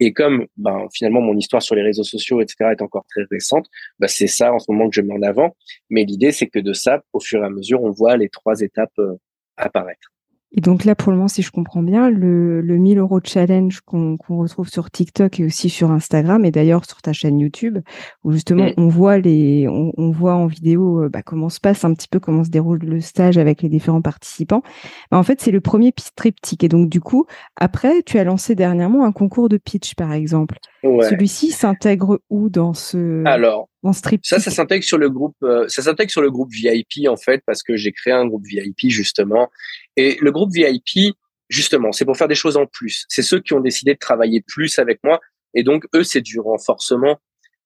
Et 0.00 0.12
comme 0.12 0.46
ben, 0.56 0.88
finalement 0.92 1.20
mon 1.20 1.36
histoire 1.36 1.62
sur 1.62 1.74
les 1.74 1.82
réseaux 1.82 2.04
sociaux, 2.04 2.40
etc., 2.40 2.70
est 2.72 2.82
encore 2.82 3.04
très 3.08 3.22
récente, 3.30 3.66
ben, 3.98 4.08
c'est 4.08 4.26
ça 4.26 4.52
en 4.52 4.58
ce 4.58 4.70
moment 4.70 4.88
que 4.88 4.96
je 4.96 5.00
mets 5.00 5.14
en 5.14 5.22
avant. 5.22 5.56
Mais 5.90 6.04
l'idée, 6.04 6.32
c'est 6.32 6.48
que 6.48 6.58
de 6.58 6.72
ça, 6.72 7.02
au 7.12 7.20
fur 7.20 7.42
et 7.42 7.46
à 7.46 7.50
mesure, 7.50 7.82
on 7.82 7.90
voit 7.90 8.16
les 8.16 8.28
trois 8.28 8.60
étapes 8.60 8.98
euh, 8.98 9.14
apparaître. 9.56 10.12
Et 10.54 10.60
donc 10.60 10.84
là, 10.84 10.94
pour 10.94 11.12
le 11.12 11.16
moment, 11.16 11.28
si 11.28 11.42
je 11.42 11.50
comprends 11.50 11.82
bien, 11.82 12.10
le, 12.10 12.60
le 12.60 12.76
1000 12.76 12.98
euros 12.98 13.20
challenge 13.24 13.80
qu'on 13.80 14.18
retrouve 14.28 14.68
sur 14.68 14.90
TikTok 14.90 15.40
et 15.40 15.44
aussi 15.44 15.70
sur 15.70 15.90
Instagram, 15.90 16.44
et 16.44 16.50
d'ailleurs 16.50 16.84
sur 16.84 17.00
ta 17.00 17.12
chaîne 17.12 17.40
YouTube, 17.40 17.78
où 18.22 18.32
justement 18.32 18.66
mm. 18.66 18.74
on 18.76 18.88
voit 18.88 19.18
les, 19.18 19.66
on, 19.68 20.10
voit 20.10 20.34
en 20.34 20.46
vidéo 20.46 21.04
euh, 21.04 21.08
bah, 21.08 21.22
comment 21.22 21.48
se 21.48 21.60
passe 21.60 21.84
un 21.84 21.94
petit 21.94 22.08
peu, 22.08 22.20
comment 22.20 22.44
se 22.44 22.50
déroule 22.50 22.80
le 22.82 23.00
stage 23.00 23.38
avec 23.38 23.62
les 23.62 23.68
différents 23.68 24.02
participants. 24.02 24.62
Bah, 25.10 25.18
en 25.18 25.22
fait, 25.22 25.40
c'est 25.40 25.50
le 25.50 25.60
premier 25.60 25.92
triptyque. 26.16 26.64
Et 26.64 26.68
donc 26.68 26.90
du 26.90 27.00
coup, 27.00 27.26
après, 27.56 28.02
tu 28.02 28.18
as 28.18 28.24
lancé 28.24 28.54
dernièrement 28.54 29.04
un 29.04 29.12
concours 29.12 29.48
de 29.48 29.56
pitch, 29.56 29.94
par 29.94 30.12
exemple. 30.12 30.58
Celui-ci 30.82 31.50
s'intègre 31.50 32.20
où 32.28 32.50
dans 32.50 32.74
ce 32.74 33.24
Alors, 33.24 33.68
ce 33.92 34.00
ça, 34.22 34.38
ça 34.38 34.50
s'intègre 34.50 34.84
sur 34.84 34.98
le 34.98 35.10
groupe, 35.10 35.36
euh, 35.42 35.66
ça 35.68 35.82
s'intègre 35.82 36.10
sur 36.10 36.22
le 36.22 36.30
groupe 36.30 36.52
VIP 36.52 37.08
en 37.08 37.16
fait, 37.16 37.42
parce 37.44 37.62
que 37.62 37.76
j'ai 37.76 37.92
créé 37.92 38.12
un 38.12 38.26
groupe 38.26 38.44
VIP 38.46 38.90
justement. 38.90 39.50
Et 39.96 40.18
le 40.20 40.30
groupe 40.30 40.52
VIP, 40.52 41.14
justement, 41.48 41.90
c'est 41.90 42.04
pour 42.04 42.16
faire 42.16 42.28
des 42.28 42.36
choses 42.36 42.56
en 42.56 42.66
plus. 42.66 43.04
C'est 43.08 43.22
ceux 43.22 43.40
qui 43.40 43.54
ont 43.54 43.60
décidé 43.60 43.94
de 43.94 43.98
travailler 43.98 44.40
plus 44.46 44.78
avec 44.78 45.00
moi, 45.02 45.20
et 45.54 45.64
donc 45.64 45.84
eux, 45.94 46.04
c'est 46.04 46.20
du 46.20 46.38
renforcement. 46.38 47.18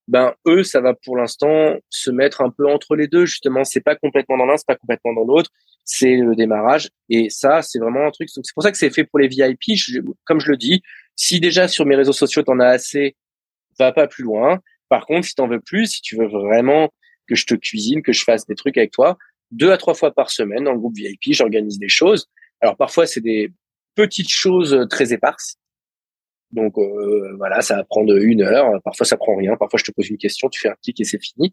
Ben 0.08 0.34
eux, 0.46 0.62
ça 0.62 0.80
va 0.80 0.94
pour 0.94 1.16
l'instant 1.16 1.74
se 1.90 2.10
mettre 2.10 2.40
un 2.40 2.50
peu 2.50 2.66
entre 2.66 2.94
les 2.94 3.08
deux. 3.08 3.26
Justement, 3.26 3.64
c'est 3.64 3.80
pas 3.80 3.96
complètement 3.96 4.38
dans 4.38 4.46
l'un, 4.46 4.56
c'est 4.56 4.66
pas 4.66 4.76
complètement 4.76 5.12
dans 5.12 5.24
l'autre. 5.24 5.50
C'est 5.84 6.16
le 6.16 6.34
démarrage, 6.34 6.88
et 7.10 7.28
ça, 7.28 7.60
c'est 7.62 7.78
vraiment 7.78 8.06
un 8.06 8.10
truc. 8.10 8.28
C'est 8.30 8.42
pour 8.54 8.62
ça 8.62 8.72
que 8.72 8.78
c'est 8.78 8.90
fait 8.90 9.04
pour 9.04 9.18
les 9.18 9.28
VIP. 9.28 9.78
comme 10.24 10.40
je 10.40 10.50
le 10.50 10.56
dis, 10.56 10.80
si 11.14 11.40
déjà 11.40 11.68
sur 11.68 11.84
mes 11.84 11.96
réseaux 11.96 12.12
sociaux, 12.12 12.42
tu 12.42 12.50
en 12.50 12.60
as 12.60 12.68
assez, 12.68 13.16
va 13.78 13.92
pas 13.92 14.06
plus 14.06 14.24
loin. 14.24 14.60
Par 14.88 15.06
contre, 15.06 15.26
si 15.26 15.34
tu 15.34 15.42
en 15.42 15.48
veux 15.48 15.60
plus, 15.60 15.86
si 15.86 16.02
tu 16.02 16.16
veux 16.16 16.28
vraiment 16.28 16.90
que 17.28 17.34
je 17.34 17.44
te 17.44 17.54
cuisine, 17.54 18.02
que 18.02 18.12
je 18.12 18.22
fasse 18.22 18.46
des 18.46 18.54
trucs 18.54 18.78
avec 18.78 18.92
toi, 18.92 19.18
deux 19.50 19.70
à 19.72 19.76
trois 19.76 19.94
fois 19.94 20.12
par 20.12 20.30
semaine 20.30 20.64
dans 20.64 20.72
le 20.72 20.78
groupe 20.78 20.96
VIP, 20.96 21.32
j'organise 21.32 21.78
des 21.78 21.88
choses. 21.88 22.28
Alors 22.60 22.76
parfois, 22.76 23.06
c'est 23.06 23.20
des 23.20 23.52
petites 23.94 24.30
choses 24.30 24.86
très 24.90 25.12
éparses. 25.12 25.56
Donc 26.52 26.78
euh, 26.78 27.34
voilà, 27.36 27.60
ça 27.62 27.76
va 27.76 27.84
prendre 27.84 28.16
une 28.16 28.42
heure. 28.42 28.80
Parfois, 28.84 29.06
ça 29.06 29.16
prend 29.16 29.36
rien. 29.36 29.56
Parfois, 29.56 29.78
je 29.78 29.84
te 29.84 29.90
pose 29.90 30.08
une 30.08 30.18
question, 30.18 30.48
tu 30.48 30.60
fais 30.60 30.68
un 30.68 30.76
clic 30.82 31.00
et 31.00 31.04
c'est 31.04 31.22
fini. 31.22 31.52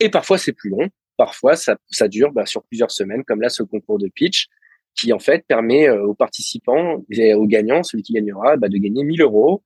Et 0.00 0.10
parfois, 0.10 0.38
c'est 0.38 0.52
plus 0.52 0.70
long. 0.70 0.88
Parfois, 1.16 1.56
ça, 1.56 1.76
ça 1.90 2.08
dure 2.08 2.32
bah, 2.32 2.44
sur 2.44 2.62
plusieurs 2.64 2.90
semaines, 2.90 3.24
comme 3.24 3.40
là, 3.40 3.48
ce 3.48 3.62
concours 3.62 3.98
de 3.98 4.08
pitch 4.08 4.48
qui 4.94 5.12
en 5.12 5.18
fait 5.18 5.46
permet 5.46 5.88
euh, 5.88 6.04
aux 6.04 6.14
participants 6.14 7.04
et 7.10 7.34
aux 7.34 7.46
gagnants, 7.46 7.82
celui 7.82 8.02
qui 8.02 8.14
gagnera, 8.14 8.56
bah, 8.56 8.68
de 8.68 8.78
gagner 8.78 9.04
1000 9.04 9.22
euros, 9.22 9.62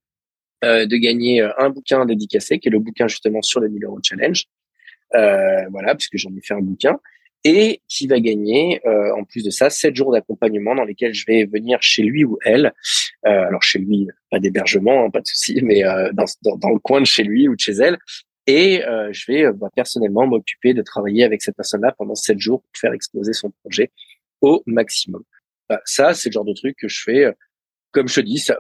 euh, 0.64 0.86
de 0.86 0.96
gagner 0.96 1.40
euh, 1.40 1.50
un 1.58 1.70
bouquin 1.70 2.04
dédicacé, 2.06 2.58
qui 2.58 2.68
est 2.68 2.70
le 2.70 2.78
bouquin 2.78 3.08
justement 3.08 3.42
sur 3.42 3.60
le 3.60 3.68
1000 3.68 3.84
euros 3.84 4.00
challenge, 4.02 4.44
euh, 5.14 5.66
voilà, 5.70 5.94
puisque 5.94 6.16
j'en 6.16 6.30
ai 6.36 6.40
fait 6.42 6.54
un 6.54 6.60
bouquin, 6.60 6.98
et 7.44 7.80
qui 7.88 8.06
va 8.06 8.20
gagner 8.20 8.82
en 8.84 9.24
plus 9.24 9.42
de 9.42 9.48
ça 9.48 9.70
7 9.70 9.96
jours 9.96 10.12
d'accompagnement 10.12 10.74
dans 10.74 10.84
lesquels 10.84 11.14
je 11.14 11.24
vais 11.26 11.46
venir 11.46 11.80
chez 11.80 12.02
lui 12.02 12.22
ou 12.22 12.38
elle. 12.44 12.74
alors 13.22 13.62
chez 13.62 13.78
lui, 13.78 14.08
pas 14.30 14.38
d'hébergement, 14.38 15.06
hein, 15.06 15.10
pas 15.10 15.22
de 15.22 15.26
souci, 15.26 15.58
mais 15.62 15.82
dans, 16.12 16.26
dans, 16.42 16.56
dans, 16.58 16.68
le 16.68 16.78
coin 16.78 17.00
de 17.00 17.06
chez 17.06 17.22
lui 17.22 17.48
ou 17.48 17.54
de 17.56 17.60
chez 17.60 17.72
elle. 17.72 17.96
Et 18.46 18.82
je 19.10 19.32
vais 19.32 19.50
bah, 19.54 19.70
personnellement 19.74 20.26
m'occuper 20.26 20.74
de 20.74 20.82
travailler 20.82 21.24
avec 21.24 21.40
cette 21.40 21.56
personne-là 21.56 21.94
pendant 21.96 22.14
7 22.14 22.38
jours 22.38 22.60
pour 22.60 22.78
faire 22.78 22.92
exploser 22.92 23.32
son 23.32 23.50
projet 23.62 23.90
au 24.42 24.62
maximum. 24.66 25.22
Bah, 25.70 25.80
ça, 25.84 26.14
c'est 26.14 26.30
le 26.30 26.32
genre 26.32 26.44
de 26.44 26.52
truc 26.52 26.76
que 26.76 26.88
je 26.88 27.00
fais. 27.00 27.24
Euh, 27.26 27.32
comme 27.92 28.08
je 28.08 28.16
te 28.16 28.20
dis, 28.20 28.38
ça, 28.38 28.58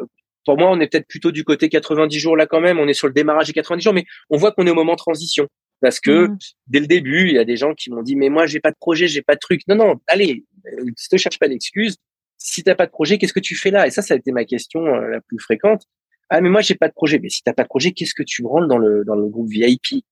pour 0.50 0.58
moi, 0.58 0.68
on 0.68 0.80
est 0.80 0.88
peut-être 0.88 1.06
plutôt 1.06 1.30
du 1.30 1.44
côté 1.44 1.68
90 1.68 2.18
jours 2.18 2.36
là 2.36 2.44
quand 2.44 2.60
même. 2.60 2.80
On 2.80 2.88
est 2.88 2.92
sur 2.92 3.06
le 3.06 3.12
démarrage 3.12 3.46
des 3.46 3.52
90 3.52 3.84
jours, 3.84 3.94
mais 3.94 4.04
on 4.30 4.36
voit 4.36 4.50
qu'on 4.50 4.66
est 4.66 4.70
au 4.70 4.74
moment 4.74 4.96
transition. 4.96 5.46
Parce 5.80 6.00
que 6.00 6.26
mmh. 6.26 6.38
dès 6.66 6.80
le 6.80 6.88
début, 6.88 7.28
il 7.28 7.34
y 7.34 7.38
a 7.38 7.44
des 7.44 7.56
gens 7.56 7.72
qui 7.72 7.88
m'ont 7.88 8.02
dit 8.02 8.16
mais 8.16 8.30
moi 8.30 8.46
j'ai 8.46 8.58
pas 8.58 8.72
de 8.72 8.76
projet, 8.76 9.06
j'ai 9.06 9.22
pas 9.22 9.36
de 9.36 9.38
truc. 9.38 9.60
Non 9.68 9.76
non, 9.76 10.00
allez, 10.08 10.44
ne 10.64 10.90
euh, 10.90 10.92
te 11.08 11.16
cherche 11.18 11.38
pas 11.38 11.46
d'excuses. 11.46 11.98
Si 12.36 12.64
t'as 12.64 12.74
pas 12.74 12.86
de 12.86 12.90
projet, 12.90 13.16
qu'est-ce 13.16 13.32
que 13.32 13.38
tu 13.38 13.54
fais 13.54 13.70
là? 13.70 13.86
Et 13.86 13.92
ça, 13.92 14.02
ça 14.02 14.14
a 14.14 14.16
été 14.16 14.32
ma 14.32 14.44
question 14.44 14.84
euh, 14.86 15.06
la 15.06 15.20
plus 15.20 15.38
fréquente. 15.38 15.84
Ah 16.30 16.40
mais 16.40 16.48
moi 16.48 16.62
j'ai 16.62 16.74
pas 16.74 16.88
de 16.88 16.94
projet. 16.94 17.20
Mais 17.20 17.28
si 17.28 17.44
t'as 17.44 17.52
pas 17.52 17.62
de 17.62 17.68
projet, 17.68 17.92
qu'est-ce 17.92 18.14
que 18.14 18.24
tu 18.24 18.44
rentres 18.44 18.66
dans 18.66 18.78
le 18.78 19.04
dans 19.04 19.14
le 19.14 19.28
groupe 19.28 19.48
VIP 19.48 20.04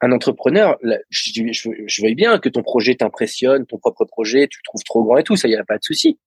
un 0.00 0.10
entrepreneur, 0.10 0.76
je, 1.10 1.30
je, 1.52 1.70
je 1.86 2.02
voyais 2.02 2.16
bien 2.16 2.40
que 2.40 2.48
ton 2.48 2.64
projet 2.64 2.96
t'impressionne, 2.96 3.66
ton 3.66 3.78
propre 3.78 4.04
projet, 4.04 4.48
tu 4.48 4.58
le 4.58 4.68
trouves 4.68 4.82
trop 4.82 5.04
grand 5.04 5.16
et 5.18 5.22
tout, 5.22 5.36
ça 5.36 5.46
y 5.46 5.54
a 5.54 5.64
pas 5.64 5.78
de 5.78 5.84
souci. 5.84 6.18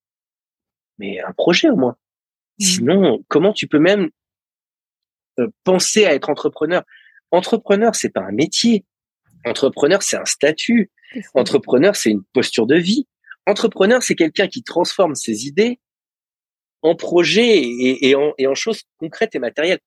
Mais 0.98 1.19
un 1.19 1.34
projet 1.34 1.69
au 1.69 1.75
moins. 1.75 1.98
Mmh. 2.60 2.64
Sinon, 2.64 3.26
comment 3.28 3.54
tu 3.54 3.68
peux 3.68 3.80
même 3.80 4.10
euh, 5.40 5.48
penser 5.64 6.06
à 6.06 6.14
être 6.14 6.30
entrepreneur? 6.30 6.84
Entrepreneur, 7.32 7.96
c'est 7.96 8.10
pas 8.10 8.22
un 8.22 8.32
métier. 8.32 8.86
Entrepreneur, 9.46 10.02
c'est 10.02 10.18
un 10.18 10.26
statut. 10.26 10.92
Entrepreneur, 11.34 11.96
c'est 11.96 12.12
une 12.12 12.24
posture 12.34 12.68
de 12.68 12.76
vie. 12.76 13.08
Entrepreneur, 13.46 14.04
c'est 14.04 14.16
quelqu'un 14.16 14.48
qui 14.48 14.64
transforme 14.64 15.16
ses 15.16 15.48
idées 15.48 15.80
en 16.82 16.96
projet 16.96 17.62
et, 17.64 18.16
en, 18.16 18.34
et 18.38 18.48
en 18.48 18.56
choses 18.56 18.84
concrètes 18.98 19.36
et 19.36 19.40
matérielles. 19.40 19.80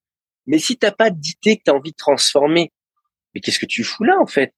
Mais 0.47 0.59
si 0.59 0.77
t'as 0.77 0.91
pas 0.91 1.11
d'idée 1.11 1.59
que 1.59 1.63
tu 1.65 1.71
as 1.71 1.75
envie 1.75 1.93
de 1.93 1.97
transformer, 1.97 2.73
mais 3.35 3.41
qu'est-ce 3.41 3.59
que 3.59 3.67
tu 3.67 3.85
fous 3.85 4.05
là 4.05 4.19
en 4.21 4.27
fait? 4.27 4.55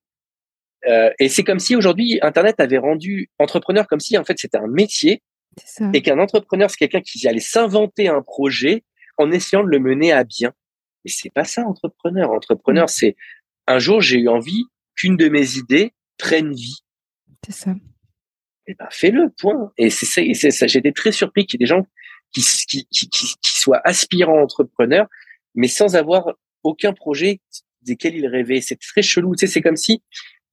Euh, 0.87 1.11
Et 1.19 1.29
c'est 1.29 1.45
comme 1.45 1.59
si 1.59 1.77
aujourd'hui 1.77 2.19
Internet 2.23 2.59
avait 2.61 2.79
rendu 2.79 3.31
entrepreneur 3.39 3.87
comme 3.87 4.01
si 4.01 4.17
en 4.17 4.25
fait 4.25 4.39
c'était 4.39 4.59
un 4.59 4.67
métier 4.67 5.23
et 5.93 6.03
qu'un 6.03 6.19
entrepreneur 6.19 6.71
c'est 6.71 6.77
quelqu'un 6.77 7.01
qui 7.01 7.27
allait 7.29 7.41
s'inventer 7.41 8.09
un 8.09 8.23
projet 8.23 8.85
en 9.19 9.31
essayant 9.31 9.63
de 9.63 9.69
le 9.69 9.79
mener 9.79 10.13
à 10.13 10.25
bien. 10.25 10.53
Mais 11.05 11.11
c'est 11.11 11.31
pas 11.31 11.45
ça 11.45 11.63
entrepreneur. 11.63 12.31
Entrepreneur, 12.31 12.85
mm. 12.85 12.89
c'est 12.89 13.17
un 13.67 13.79
jour 13.79 14.01
j'ai 14.01 14.19
eu 14.19 14.29
envie 14.29 14.65
qu'une 14.95 15.17
de 15.17 15.29
mes 15.29 15.57
idées 15.57 15.93
prenne 16.19 16.53
vie. 16.53 16.83
C'est 17.45 17.53
ça. 17.53 17.71
Et 18.67 18.73
eh 18.73 18.75
ben 18.75 18.87
fais-le 18.91 19.31
point. 19.31 19.73
Et 19.77 19.91
c'est 19.91 20.07
ça. 20.07 20.23
Et 20.23 20.35
c'est 20.35 20.53
ça. 20.53 20.67
J'étais 20.67 20.93
très 20.93 21.11
surpris 21.13 21.47
qu'il 21.47 21.61
y 21.61 21.63
ait 21.63 21.67
des 21.67 21.69
gens 21.69 21.87
qui, 22.33 22.43
qui, 22.43 22.87
qui, 22.87 23.09
qui 23.09 23.37
soient 23.43 23.81
aspirants 23.85 24.41
entrepreneurs, 24.41 25.09
mais 25.55 25.69
sans 25.69 25.97
avoir 25.97 26.33
aucun 26.63 26.93
projet 26.93 27.41
desquels 27.83 28.15
il 28.15 28.27
rêvait. 28.27 28.61
C'est 28.61 28.79
très 28.79 29.03
chelou. 29.03 29.35
Tu 29.35 29.47
sais, 29.47 29.53
c'est 29.53 29.63
comme 29.63 29.77
si 29.77 30.03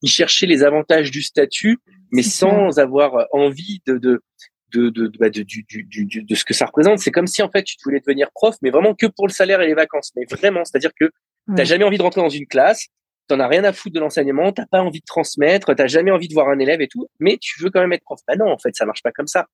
il 0.02 0.10
cherchait 0.10 0.48
les 0.48 0.64
avantages 0.64 1.12
du 1.12 1.22
statut, 1.22 1.78
mais 2.12 2.24
sans 2.24 2.80
avoir 2.80 3.28
envie 3.32 3.82
de 3.86 3.98
de 3.98 4.24
de 4.72 4.90
de, 4.90 5.12
bah, 5.20 5.30
de, 5.30 5.44
du, 5.44 5.64
du, 5.64 5.84
du, 5.84 6.24
de 6.24 6.36
ce 6.36 6.44
que 6.46 6.54
ça 6.54 6.66
représente. 6.66 7.00
C'est 7.00 7.12
comme 7.12 7.28
si 7.28 7.42
en 7.42 7.50
fait 7.50 7.64
tu 7.64 7.76
voulais 7.84 8.00
devenir 8.00 8.30
prof, 8.34 8.56
mais 8.62 8.70
vraiment 8.70 8.94
que 8.96 9.08
pour 9.08 9.28
le 9.28 9.34
salaire 9.34 9.62
et 9.62 9.68
les 9.68 9.74
vacances. 9.74 10.12
Mais 10.16 10.26
vraiment, 10.30 10.64
c'est-à-dire 10.66 10.92
que 11.00 11.06
tu 11.06 11.56
t'as 11.56 11.64
jamais 11.64 11.84
envie 11.84 11.98
de 11.98 12.04
rentrer 12.04 12.22
dans 12.22 12.30
une 12.30 12.48
classe, 12.48 12.88
t'en 13.28 13.40
as 13.40 13.48
rien 13.48 13.64
à 13.64 13.74
foutre 13.74 13.96
de 13.96 14.00
l'enseignement, 14.00 14.52
t'as 14.52 14.66
pas 14.66 14.82
envie 14.82 15.00
de 15.00 15.06
transmettre, 15.06 15.74
t'as 15.76 15.88
jamais 15.88 16.12
envie 16.12 16.28
de 16.28 16.34
voir 16.34 16.50
un 16.50 16.60
élève 16.60 16.82
et 16.82 16.88
tout, 16.88 17.08
mais 17.20 17.38
tu 17.40 17.62
veux 17.62 17.70
quand 17.70 17.80
même 17.80 17.94
être 17.94 18.04
prof. 18.04 18.20
Bah 18.28 18.36
non, 18.36 18.52
en 18.52 18.58
fait, 18.58 18.76
ça 18.76 18.86
marche 18.86 19.02
pas 19.02 19.12
comme 19.12 19.28
ça. 19.28 19.48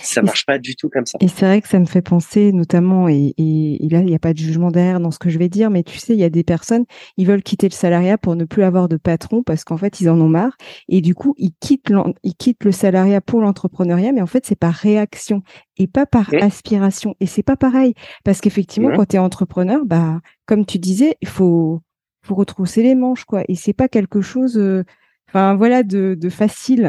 Ça 0.00 0.22
marche 0.22 0.46
pas 0.46 0.58
du 0.58 0.74
tout 0.74 0.88
comme 0.88 1.04
ça. 1.04 1.18
Et 1.20 1.28
c'est 1.28 1.44
vrai 1.44 1.60
que 1.60 1.68
ça 1.68 1.78
me 1.78 1.84
fait 1.84 2.02
penser 2.02 2.52
notamment, 2.52 3.08
et, 3.08 3.34
et, 3.36 3.88
là, 3.90 4.00
il 4.00 4.06
n'y 4.06 4.14
a 4.14 4.18
pas 4.18 4.32
de 4.32 4.38
jugement 4.38 4.70
derrière 4.70 5.00
dans 5.00 5.10
ce 5.10 5.18
que 5.18 5.28
je 5.28 5.38
vais 5.38 5.48
dire, 5.48 5.70
mais 5.70 5.82
tu 5.82 5.98
sais, 5.98 6.14
il 6.14 6.18
y 6.18 6.24
a 6.24 6.30
des 6.30 6.44
personnes, 6.44 6.84
ils 7.16 7.26
veulent 7.26 7.42
quitter 7.42 7.68
le 7.68 7.74
salariat 7.74 8.18
pour 8.18 8.34
ne 8.34 8.44
plus 8.44 8.62
avoir 8.62 8.88
de 8.88 8.96
patron 8.96 9.42
parce 9.42 9.64
qu'en 9.64 9.76
fait, 9.76 10.00
ils 10.00 10.08
en 10.08 10.20
ont 10.20 10.28
marre. 10.28 10.56
Et 10.88 11.00
du 11.00 11.14
coup, 11.14 11.34
ils 11.36 11.52
quittent, 11.60 11.92
ils 12.22 12.34
quittent 12.34 12.64
le 12.64 12.72
salariat 12.72 13.20
pour 13.20 13.40
l'entrepreneuriat, 13.40 14.12
mais 14.12 14.22
en 14.22 14.26
fait, 14.26 14.46
c'est 14.46 14.56
par 14.58 14.74
réaction 14.74 15.42
et 15.76 15.86
pas 15.86 16.06
par 16.06 16.32
aspiration. 16.40 17.14
Et 17.20 17.26
c'est 17.26 17.42
pas 17.42 17.56
pareil. 17.56 17.94
Parce 18.24 18.40
qu'effectivement, 18.40 18.90
quand 18.94 19.06
tu 19.06 19.16
es 19.16 19.18
entrepreneur, 19.18 19.84
bah, 19.84 20.20
comme 20.46 20.64
tu 20.64 20.78
disais, 20.78 21.16
il 21.20 21.28
faut, 21.28 21.80
faut 22.22 22.34
retrousser 22.34 22.82
les 22.82 22.94
manches, 22.94 23.24
quoi. 23.24 23.42
Et 23.48 23.54
c'est 23.54 23.72
pas 23.72 23.88
quelque 23.88 24.20
chose, 24.20 24.56
euh, 24.56 24.84
enfin, 25.28 25.54
voilà, 25.54 25.82
de, 25.82 26.16
de 26.18 26.28
facile. 26.28 26.88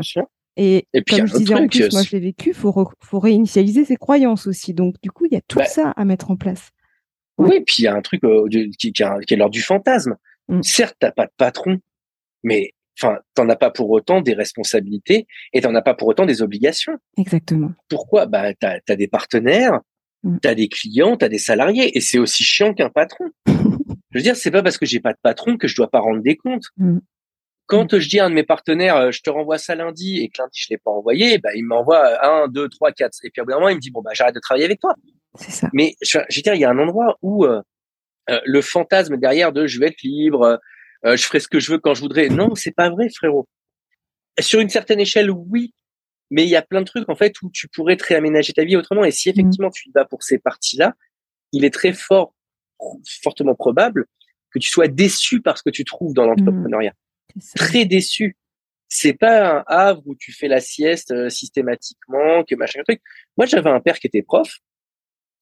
Et, 0.56 0.88
comme 1.10 1.26
je 1.26 1.38
disais 1.38 1.56
en 1.56 1.68
plus, 1.68 1.92
moi 1.92 2.04
je 2.04 2.12
l'ai 2.12 2.20
vécu, 2.20 2.54
faut, 2.54 2.74
faut 3.02 3.20
réinitialiser 3.20 3.86
ses 3.86 3.96
croyances 3.96 4.48
aussi. 4.48 4.74
Donc 4.74 4.96
du 5.02 5.12
coup, 5.12 5.26
il 5.26 5.34
y 5.34 5.38
a 5.38 5.42
tout 5.48 5.60
bah 5.60 5.66
ça 5.66 5.92
à 5.92 6.06
mettre 6.06 6.32
en 6.32 6.36
place. 6.36 6.70
Oui, 7.38 7.62
puis 7.66 7.78
il 7.80 7.84
y 7.84 7.88
a 7.88 7.96
un 7.96 8.02
truc 8.02 8.24
euh, 8.24 8.48
qui, 8.78 8.94
qui, 8.94 9.04
est 9.04 9.36
l'ordre 9.36 9.54
du 9.54 9.64
fantasme. 9.64 10.16
Mmh. 10.50 10.62
Certes, 10.62 10.96
t'as 11.00 11.12
pas 11.12 11.26
de 11.26 11.32
patron, 11.38 11.80
mais 12.44 12.74
enfin, 13.00 13.18
t'en 13.34 13.50
as 13.50 13.56
pas 13.56 13.72
pour 13.72 13.90
autant 13.90 14.22
des 14.22 14.34
responsabilités 14.34 15.26
et 15.54 15.62
t'en 15.62 15.74
as 15.74 15.82
pas 15.82 15.96
pour 15.96 16.08
autant 16.10 16.28
des 16.28 16.44
obligations. 16.44 16.98
Exactement. 17.18 17.72
Pourquoi? 17.90 18.28
Bah, 18.28 18.54
t'as 18.54 18.78
as 18.88 18.96
des 18.96 19.08
partenaires, 19.08 19.80
Mm. 20.24 20.38
Tu 20.42 20.48
as 20.48 20.56
des 20.56 20.68
clients, 20.68 21.18
tu 21.18 21.26
as 21.26 21.30
des 21.30 21.38
salariés, 21.38 21.96
et 21.98 22.02
c'est 22.02 22.18
aussi 22.18 22.44
chiant 22.44 22.74
qu'un 22.74 22.90
patron. 22.90 23.26
je 23.46 24.18
veux 24.18 24.22
dire, 24.22 24.36
c'est 24.36 24.52
pas 24.52 24.64
parce 24.64 24.78
que 24.78 24.86
j'ai 24.86 25.00
pas 25.00 25.14
de 25.14 25.20
patron 25.22 25.58
que 25.58 25.68
je 25.68 25.76
dois 25.76 25.90
pas 25.90 26.00
rendre 26.00 26.22
des 26.22 26.36
comptes. 26.36 26.68
Mm. 26.78 27.00
Quand 27.66 27.98
je 27.98 28.10
dis 28.10 28.20
à 28.20 28.26
un 28.26 28.30
de 28.30 28.36
mes 28.36 28.44
partenaires, 28.44 28.98
euh, 28.98 29.12
je 29.12 29.22
te 29.22 29.30
renvoie 29.30 29.58
ça 29.58 29.76
lundi, 29.76 30.22
et 30.22 30.30
que 30.30 30.42
lundi 30.42 30.60
je 30.60 30.68
l'ai 30.70 30.78
pas 30.78 30.92
envoyé, 30.92 31.38
bah, 31.38 31.50
il 31.56 31.64
m'envoie 31.64 32.26
un, 32.26 32.48
deux, 32.48 32.68
trois, 32.70 32.92
quatre. 32.92 33.18
Et 33.24 33.30
puis 33.30 33.42
au 33.42 33.46
bout 33.46 33.52
d'un 33.52 33.58
moment, 33.58 33.70
il 33.70 33.76
me 33.76 33.82
dit, 33.82 33.92
bon, 33.92 34.02
bah, 34.02 34.12
j'arrête 34.14 34.36
de 34.36 34.40
travailler 34.40 34.66
avec 34.66 34.80
toi. 34.80 34.96
C'est 35.36 35.52
ça. 35.52 35.70
Mais 35.74 35.96
je, 36.02 36.20
je 36.30 36.40
veux 36.40 36.44
dire, 36.44 36.54
il 36.54 36.62
y 36.62 36.66
a 36.66 36.70
un 36.70 36.78
endroit 36.78 37.18
où 37.22 37.46
euh, 37.46 37.62
euh, 38.30 38.40
le 38.46 38.62
fantasme 38.62 39.18
derrière 39.18 39.52
de 39.52 39.66
je 39.66 39.80
vais 39.80 39.88
être 39.88 40.04
libre, 40.04 40.60
je 41.06 41.22
ferai 41.22 41.42
ce 41.42 41.50
que 41.50 41.60
je 41.60 41.72
veux 41.72 41.80
quand 41.80 41.94
je 41.94 42.02
voudrais. 42.02 42.30
Non, 42.30 42.56
c'est 42.56 42.72
pas 42.72 42.90
vrai, 42.90 43.10
frérot. 43.10 43.46
Sur 44.40 44.62
une 44.62 44.70
certaine 44.70 45.02
échelle, 45.02 45.30
oui, 45.30 45.74
mais 46.32 46.44
il 46.44 46.50
y 46.50 46.56
a 46.56 46.62
plein 46.62 46.82
de 46.82 46.86
trucs 46.86 47.10
en 47.10 47.16
fait 47.16 47.40
où 47.42 47.52
tu 47.52 47.68
pourrais 47.68 47.98
te 47.98 48.06
réaménager 48.06 48.54
ta 48.54 48.64
vie 48.64 48.76
autrement. 48.76 49.04
Et 49.04 49.12
si 49.12 49.30
mmh. 49.30 49.34
effectivement 49.34 49.70
tu 49.70 49.90
y 49.90 49.92
vas 49.94 50.06
pour 50.06 50.24
ces 50.24 50.40
parties-là, 50.40 50.94
il 51.52 51.66
est 51.66 51.74
très 51.74 51.94
fort, 51.94 52.34
fortement 53.22 53.54
probable 53.54 54.06
que 54.52 54.60
tu 54.60 54.70
sois 54.70 54.88
déçu 54.88 55.42
par 55.42 55.58
ce 55.58 55.64
que 55.64 55.70
tu 55.70 55.84
trouves 55.84 56.14
dans 56.14 56.26
mmh. 56.26 56.30
l'entrepreneuriat. 56.30 56.94
Très 57.56 57.86
déçu. 57.86 58.38
C'est 58.90 59.14
pas 59.14 59.58
un 59.58 59.64
havre 59.68 60.04
où 60.06 60.16
tu 60.16 60.32
fais 60.32 60.48
la 60.48 60.60
sieste 60.60 61.12
euh, 61.12 61.30
systématiquement, 61.30 62.44
que 62.44 62.56
machin 62.56 62.82
truc. 62.84 63.02
Moi, 63.38 63.48
j'avais 63.48 63.70
un 63.70 63.80
père 63.80 63.98
qui 63.98 64.08
était 64.08 64.22
prof. 64.22 64.60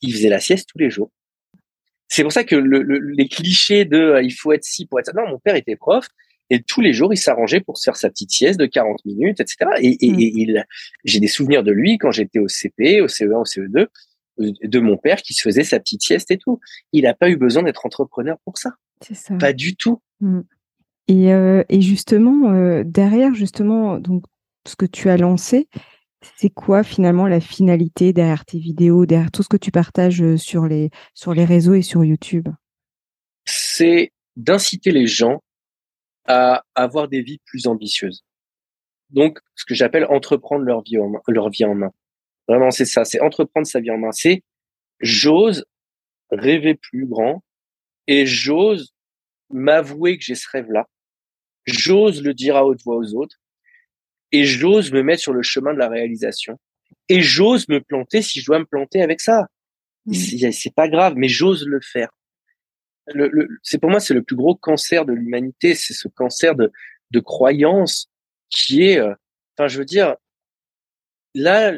Il 0.01 0.13
faisait 0.13 0.29
la 0.29 0.39
sieste 0.39 0.69
tous 0.71 0.77
les 0.77 0.89
jours. 0.89 1.11
C'est 2.07 2.23
pour 2.23 2.31
ça 2.31 2.43
que 2.43 2.55
le, 2.55 2.81
les 2.81 3.27
clichés 3.27 3.85
de 3.85 3.97
euh, 3.97 4.23
il 4.23 4.31
faut 4.31 4.51
être 4.51 4.63
ci 4.63 4.85
pour 4.85 4.99
être 4.99 5.07
ça. 5.07 5.13
Non, 5.13 5.27
mon 5.27 5.39
père 5.39 5.55
était 5.55 5.75
prof. 5.75 6.07
Et 6.49 6.61
tous 6.61 6.81
les 6.81 6.91
jours, 6.91 7.13
il 7.13 7.17
s'arrangeait 7.17 7.61
pour 7.61 7.77
se 7.77 7.85
faire 7.85 7.95
sa 7.95 8.09
petite 8.09 8.31
sieste 8.31 8.59
de 8.59 8.65
40 8.65 9.05
minutes, 9.05 9.39
etc. 9.39 9.71
Et, 9.79 9.91
et, 9.91 10.07
il, 10.07 10.65
j'ai 11.05 11.21
des 11.21 11.29
souvenirs 11.29 11.63
de 11.63 11.71
lui 11.71 11.97
quand 11.97 12.11
j'étais 12.11 12.39
au 12.39 12.49
CP, 12.49 12.99
au 12.99 13.07
CE1, 13.07 13.35
au 13.35 13.45
CE2, 13.45 13.87
euh, 14.39 14.51
de 14.61 14.79
mon 14.79 14.97
père 14.97 15.21
qui 15.21 15.33
se 15.33 15.41
faisait 15.41 15.63
sa 15.63 15.79
petite 15.79 16.01
sieste 16.01 16.29
et 16.29 16.37
tout. 16.37 16.59
Il 16.91 17.03
n'a 17.03 17.13
pas 17.13 17.29
eu 17.29 17.37
besoin 17.37 17.63
d'être 17.63 17.85
entrepreneur 17.85 18.37
pour 18.43 18.57
ça. 18.57 18.71
C'est 19.01 19.13
ça. 19.13 19.35
Pas 19.37 19.53
du 19.53 19.77
tout. 19.77 20.01
Mm. 20.19 20.41
Et, 21.07 21.33
euh, 21.33 21.63
et, 21.69 21.81
justement, 21.81 22.51
euh, 22.51 22.83
derrière 22.85 23.33
justement 23.33 23.97
donc 23.97 24.23
ce 24.67 24.75
que 24.75 24.85
tu 24.85 25.09
as 25.09 25.17
lancé, 25.17 25.67
c'est 26.37 26.49
quoi 26.49 26.83
finalement 26.83 27.27
la 27.27 27.39
finalité 27.39 28.13
derrière 28.13 28.45
tes 28.45 28.59
vidéos, 28.59 29.05
derrière 29.05 29.31
tout 29.31 29.43
ce 29.43 29.49
que 29.49 29.57
tu 29.57 29.71
partages 29.71 30.35
sur 30.35 30.65
les 30.65 30.89
sur 31.13 31.33
les 31.33 31.45
réseaux 31.45 31.73
et 31.73 31.81
sur 31.81 32.03
YouTube? 32.03 32.47
C'est 33.45 34.11
d'inciter 34.35 34.91
les 34.91 35.07
gens 35.07 35.41
à 36.25 36.63
avoir 36.75 37.07
des 37.07 37.21
vies 37.21 37.41
plus 37.45 37.67
ambitieuses. 37.67 38.23
Donc, 39.09 39.39
ce 39.55 39.65
que 39.65 39.73
j'appelle 39.73 40.05
entreprendre 40.05 40.63
leur 40.63 40.83
vie 40.83 40.97
leur 41.27 41.49
vie 41.49 41.65
en 41.65 41.75
main. 41.75 41.91
Vraiment, 42.47 42.71
c'est 42.71 42.85
ça, 42.85 43.03
c'est 43.03 43.19
entreprendre 43.19 43.67
sa 43.67 43.79
vie 43.79 43.91
en 43.91 43.97
main. 43.97 44.11
C'est 44.11 44.43
j'ose 44.99 45.65
rêver 46.29 46.75
plus 46.75 47.05
grand 47.05 47.43
et 48.07 48.25
j'ose 48.25 48.93
m'avouer 49.53 50.17
que 50.17 50.23
j'ai 50.23 50.35
ce 50.35 50.47
rêve-là. 50.49 50.87
J'ose 51.65 52.23
le 52.23 52.33
dire 52.33 52.55
à 52.55 52.65
haute 52.65 52.81
voix 52.83 52.97
aux 52.97 53.13
autres 53.15 53.37
et 54.31 54.43
j'ose 54.45 54.91
me 54.91 55.03
mettre 55.03 55.21
sur 55.21 55.33
le 55.33 55.43
chemin 55.43 55.73
de 55.73 55.79
la 55.79 55.89
réalisation. 55.89 56.59
Et 57.09 57.21
j'ose 57.21 57.67
me 57.67 57.79
planter 57.81 58.21
si 58.21 58.41
je 58.41 58.45
dois 58.45 58.59
me 58.59 58.65
planter 58.65 59.01
avec 59.01 59.21
ça. 59.21 59.47
Mmh. 60.05 60.51
C'est 60.51 60.73
pas 60.73 60.87
grave, 60.87 61.13
mais 61.15 61.27
j'ose 61.27 61.65
le 61.65 61.79
faire 61.81 62.09
le, 63.13 63.47
c'est 63.63 63.79
pour 63.79 63.89
moi 63.89 63.99
c'est 63.99 64.13
le 64.13 64.23
plus 64.23 64.35
gros 64.35 64.55
cancer 64.55 65.05
de 65.05 65.13
l'humanité, 65.13 65.75
c'est 65.75 65.93
ce 65.93 66.07
cancer 66.07 66.55
de, 66.55 66.71
de 67.11 67.19
croyance 67.19 68.09
qui 68.49 68.83
est, 68.83 68.99
euh, 68.99 69.13
enfin 69.57 69.67
je 69.67 69.79
veux 69.79 69.85
dire, 69.85 70.15
là 71.33 71.73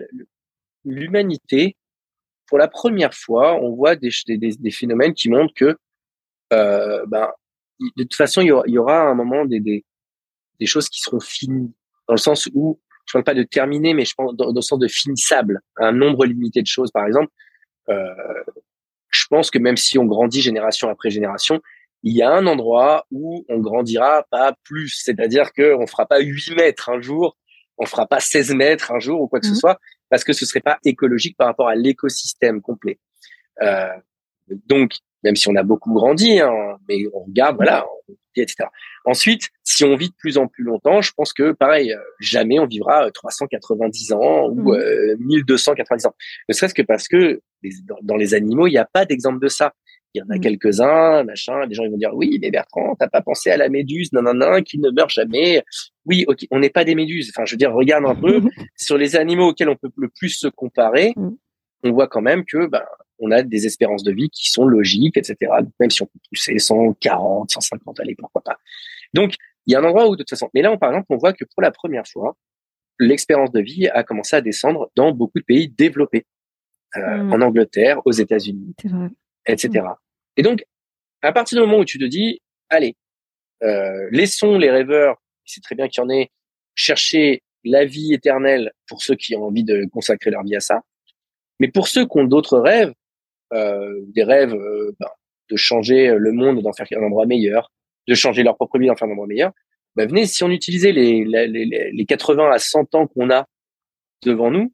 l'humanité, 0.86 1.78
pour 2.48 2.58
la 2.58 2.68
première 2.68 3.14
fois, 3.14 3.56
on 3.62 3.74
voit 3.74 3.96
des, 3.96 4.10
des, 4.28 4.38
des 4.38 4.72
phénomènes 4.72 5.14
qui 5.14 5.30
montrent 5.30 5.54
que, 5.54 5.78
euh, 6.52 7.06
ben, 7.08 7.32
de 7.80 8.04
toute 8.04 8.16
façon 8.16 8.42
il 8.42 8.48
y 8.48 8.52
aura, 8.52 8.64
il 8.68 8.74
y 8.74 8.78
aura 8.78 9.02
à 9.02 9.06
un 9.06 9.16
moment 9.16 9.46
des, 9.46 9.60
des, 9.60 9.86
des 10.60 10.66
choses 10.66 10.90
qui 10.90 11.02
seront 11.02 11.20
finies, 11.20 11.74
dans 12.08 12.14
le 12.14 12.20
sens 12.20 12.50
où 12.54 12.80
je 13.06 13.14
parle 13.14 13.24
pas 13.24 13.34
de 13.34 13.44
terminer, 13.44 13.94
mais 13.94 14.06
je 14.06 14.14
pense 14.16 14.36
dans, 14.36 14.48
dans 14.48 14.56
le 14.56 14.62
sens 14.62 14.80
de 14.80 14.88
finissable, 14.88 15.62
un 15.78 15.92
nombre 15.92 16.26
limité 16.26 16.62
de 16.62 16.68
choses, 16.68 16.92
par 16.92 17.06
exemple. 17.06 17.32
Euh, 17.90 18.06
je 19.10 19.26
pense 19.28 19.52
que 19.52 19.60
même 19.60 19.78
si 19.78 19.98
on 19.98 20.06
grandit 20.06 20.42
génération 20.42 20.90
après 20.90 21.10
génération, 21.10 21.62
il 22.04 22.16
y 22.16 22.22
a 22.22 22.32
un 22.32 22.48
endroit 22.48 23.06
où 23.12 23.46
on 23.50 23.60
grandira 23.60 24.26
pas 24.30 24.56
plus. 24.64 24.90
C'est-à-dire 25.04 25.54
que 25.54 25.76
on 25.76 25.88
fera 25.88 26.06
pas 26.06 26.20
8 26.20 26.56
mètres 26.56 26.90
un 26.90 27.02
jour, 27.02 27.38
on 27.78 27.86
fera 27.86 28.08
pas 28.08 28.20
16 28.20 28.54
mètres 28.56 28.92
un 28.92 29.00
jour 29.00 29.22
ou 29.22 29.28
quoi 29.28 29.40
que 29.40 29.48
ce 29.48 29.52
mmh. 29.52 29.56
soit, 29.56 29.80
parce 30.10 30.24
que 30.24 30.34
ce 30.34 30.46
serait 30.46 30.62
pas 30.62 30.80
écologique 30.86 31.38
par 31.38 31.48
rapport 31.48 31.70
à 31.70 31.76
l'écosystème 31.76 32.62
complet. 32.62 33.00
Euh, 33.62 33.94
donc, 34.48 34.94
même 35.24 35.36
si 35.36 35.48
on 35.50 35.56
a 35.56 35.64
beaucoup 35.64 35.94
grandi, 35.94 36.40
hein, 36.40 36.78
mais 36.88 37.06
on 37.14 37.24
regarde, 37.26 37.56
voilà, 37.56 37.86
etc. 38.36 38.70
Ensuite, 39.06 39.50
si 39.64 39.84
on 39.84 39.96
vit 39.96 40.10
de 40.10 40.16
plus 40.18 40.38
en 40.38 40.48
plus 40.48 40.64
longtemps, 40.64 41.02
je 41.02 41.12
pense 41.16 41.34
que 41.34 41.52
pareil, 41.52 41.94
euh, 41.94 42.00
jamais 42.20 42.60
on 42.60 42.66
vivra 42.66 43.10
390 43.12 44.12
euh, 44.12 44.16
ans 44.16 44.50
ou 44.50 44.76
1290 45.20 46.06
mmh. 46.06 46.08
ans. 46.08 46.16
Ne 46.50 46.54
serait-ce 46.54 46.74
que 46.74 46.82
parce 46.82 47.08
que 47.08 47.42
dans 48.02 48.16
les 48.16 48.34
animaux, 48.34 48.68
il 48.68 48.72
n'y 48.72 48.78
a 48.78 48.88
pas 48.92 49.06
d'exemple 49.06 49.40
de 49.40 49.48
ça. 49.48 49.74
Il 50.14 50.20
y 50.20 50.22
en 50.22 50.30
a 50.30 50.38
mmh. 50.38 50.42
quelques-uns, 50.42 51.24
machin. 51.24 51.66
Les 51.66 51.74
gens 51.74 51.84
ils 51.84 51.92
vont 51.92 51.98
dire 51.98 52.14
oui, 52.14 52.38
mais 52.42 52.52
Bertrand, 52.52 52.96
t'as 53.00 53.10
pas 53.10 53.22
pensé 53.22 53.50
à 53.50 53.58
la 53.58 53.68
méduse, 53.70 54.14
non, 54.14 54.22
non, 54.22 54.34
non, 54.34 54.62
qui 54.62 54.80
ne 54.80 54.92
meurt 54.92 55.10
jamais. 55.10 55.64
Oui, 56.06 56.24
ok, 56.28 56.46
on 56.52 56.60
n'est 56.60 56.70
pas 56.70 56.86
des 56.86 56.96
méduses. 56.96 57.32
Enfin, 57.36 57.46
je 57.46 57.54
veux 57.54 57.58
dire, 57.58 57.74
regarde 57.74 58.06
un 58.06 58.16
peu 58.16 58.42
sur 58.78 58.98
les 58.98 59.16
animaux 59.16 59.50
auxquels 59.50 59.70
on 59.70 59.76
peut 59.76 59.90
le 59.98 60.10
plus 60.10 60.30
se 60.30 60.48
comparer. 60.48 61.14
Mmh. 61.16 61.32
On 61.86 61.92
voit 61.92 62.08
quand 62.08 62.22
même 62.22 62.46
que 62.46 62.68
ben 62.68 62.84
on 63.20 63.32
a 63.32 63.44
des 63.44 63.66
espérances 63.66 64.04
de 64.04 64.12
vie 64.12 64.30
qui 64.30 64.52
sont 64.52 64.66
logiques, 64.66 65.18
etc. 65.18 65.52
Même 65.80 65.90
si 65.90 66.02
on 66.02 66.06
peut 66.06 66.20
pousser 66.30 66.58
140, 66.58 67.52
150, 67.52 68.00
allez, 68.00 68.16
pourquoi 68.16 68.42
pas. 68.42 68.58
Donc, 69.14 69.36
il 69.66 69.74
y 69.74 69.76
a 69.76 69.80
un 69.80 69.84
endroit 69.84 70.08
où, 70.08 70.16
de 70.16 70.24
toute 70.24 70.30
façon, 70.30 70.50
mais 70.54 70.62
là, 70.62 70.72
on, 70.72 70.78
par 70.78 70.90
exemple, 70.90 71.08
on 71.10 71.18
voit 71.18 71.34
que 71.34 71.46
pour 71.46 71.62
la 71.62 71.72
première 71.72 72.08
fois, 72.08 72.36
l'expérience 73.00 73.52
de 73.52 73.62
vie 73.62 73.88
a 73.88 74.04
commencé 74.04 74.36
à 74.36 74.42
descendre 74.42 74.92
dans 74.96 75.12
beaucoup 75.12 75.40
de 75.40 75.44
pays 75.44 75.70
développés, 75.70 76.26
euh, 76.98 77.24
mmh. 77.24 77.34
en 77.34 77.42
Angleterre, 77.42 78.02
aux 78.06 78.12
États-Unis, 78.12 78.76
etc. 79.46 79.84
Mmh. 79.86 79.94
Et 80.38 80.44
donc, 80.44 80.64
à 81.22 81.32
partir 81.32 81.60
du 81.60 81.66
moment 81.66 81.80
où 81.80 81.86
tu 81.86 81.98
te 81.98 82.06
dis, 82.06 82.42
allez, 82.70 82.96
euh, 83.64 84.10
laissons 84.12 84.58
les 84.58 84.70
rêveurs, 84.70 85.22
c'est 85.46 85.62
très 85.62 85.76
bien 85.76 85.88
qu'il 85.88 86.02
y 86.04 86.06
en 86.06 86.10
ait, 86.10 86.30
chercher 86.76 87.44
la 87.64 87.86
vie 87.86 88.14
éternelle 88.14 88.72
pour 88.88 89.02
ceux 89.02 89.16
qui 89.16 89.36
ont 89.36 89.46
envie 89.46 89.64
de 89.64 89.86
consacrer 89.92 90.32
leur 90.32 90.44
vie 90.44 90.56
à 90.56 90.60
ça. 90.60 90.82
Mais 91.60 91.70
pour 91.70 91.88
ceux 91.88 92.06
qui 92.06 92.18
ont 92.18 92.26
d'autres 92.26 92.60
rêves, 92.60 92.94
des 93.54 94.24
rêves 94.24 94.54
euh, 94.54 94.92
ben, 95.00 95.10
de 95.50 95.56
changer 95.56 96.16
le 96.18 96.32
monde, 96.32 96.62
d'en 96.62 96.74
faire 96.74 96.88
un 96.96 97.04
endroit 97.04 97.26
meilleur, 97.26 97.72
de 98.08 98.16
changer 98.16 98.44
leur 98.44 98.56
propre 98.56 98.80
vie, 98.80 98.88
d'en 98.88 98.96
faire 98.96 99.08
un 99.08 99.12
endroit 99.12 99.28
meilleur, 99.28 99.52
ben 99.96 100.08
venez, 100.08 100.26
si 100.26 100.44
on 100.44 100.50
utilisait 100.50 100.92
les, 100.92 101.24
les, 101.26 101.92
les 101.92 102.06
80 102.06 102.52
à 102.52 102.58
100 102.58 102.96
ans 102.96 103.08
qu'on 103.08 103.30
a 103.30 103.46
devant 104.24 104.50
nous 104.50 104.74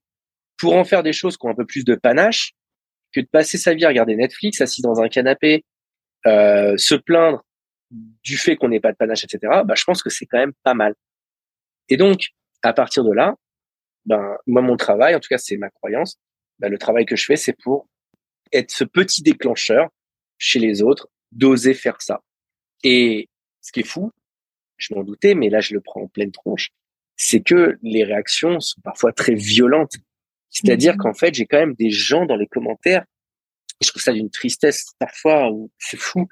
pour 0.58 0.76
en 0.76 0.84
faire 0.84 1.04
des 1.04 1.14
choses 1.14 1.38
qui 1.38 1.46
ont 1.46 1.50
un 1.50 1.56
peu 1.56 1.66
plus 1.66 1.84
de 1.84 1.96
panache 1.96 2.54
que 3.12 3.22
de 3.22 3.28
passer 3.28 3.58
sa 3.58 3.74
vie 3.74 3.86
à 3.86 3.90
regarder 3.90 4.16
Netflix 4.16 4.62
assis 4.62 4.82
dans 4.82 5.02
un 5.02 5.10
canapé, 5.10 5.66
euh, 6.26 6.78
se 6.78 6.96
plaindre 6.96 7.44
du 7.92 8.38
fait 8.38 8.56
qu'on 8.56 8.70
n'ait 8.70 8.80
pas 8.80 8.92
de 8.92 8.98
panache, 8.98 9.24
etc. 9.24 9.62
Ben, 9.66 9.76
je 9.76 9.84
pense 9.84 10.04
que 10.04 10.10
c'est 10.10 10.26
quand 10.26 10.38
même 10.38 10.54
pas 10.64 10.74
mal. 10.74 10.94
Et 11.88 11.98
donc, 11.98 12.28
à 12.62 12.74
partir 12.74 13.04
de 13.04 13.12
là, 13.12 13.36
ben, 14.06 14.38
moi, 14.46 14.62
mon 14.62 14.78
travail, 14.78 15.16
en 15.16 15.20
tout 15.20 15.28
cas, 15.30 15.38
c'est 15.38 15.58
ma 15.58 15.70
croyance, 15.70 16.20
ben, 16.60 16.70
le 16.70 16.78
travail 16.78 17.06
que 17.06 17.16
je 17.16 17.26
fais, 17.26 17.36
c'est 17.36 17.56
pour 17.64 17.88
être 18.52 18.72
ce 18.72 18.84
petit 18.84 19.22
déclencheur 19.22 19.90
chez 20.38 20.60
les 20.60 20.82
autres, 20.82 21.10
d'oser 21.32 21.74
faire 21.74 22.02
ça. 22.02 22.22
Et 22.84 23.30
ce 23.62 23.72
qui 23.72 23.82
est 23.82 23.88
fou, 23.88 24.12
je 24.78 24.94
m'en 24.94 25.04
doutais, 25.04 25.36
mais 25.36 25.50
là 25.50 25.60
je 25.60 25.74
le 25.74 25.82
prends 25.82 26.02
en 26.02 26.08
pleine 26.08 26.32
tronche, 26.32 26.70
c'est 27.18 27.42
que 27.42 27.78
les 27.84 28.04
réactions 28.04 28.60
sont 28.60 28.82
parfois 28.82 29.12
très 29.12 29.36
violentes. 29.36 29.98
C'est-à-dire 30.50 30.96
mmh. 30.96 30.98
qu'en 30.98 31.14
fait, 31.14 31.34
j'ai 31.34 31.46
quand 31.46 31.60
même 31.60 31.76
des 31.76 31.92
gens 31.92 32.26
dans 32.26 32.38
les 32.38 32.48
commentaires, 32.48 33.04
et 33.82 33.86
je 33.86 33.90
trouve 33.90 34.02
ça 34.02 34.14
d'une 34.14 34.32
tristesse 34.32 34.88
parfois, 34.98 35.52
c'est 35.78 36.00
fou, 36.00 36.28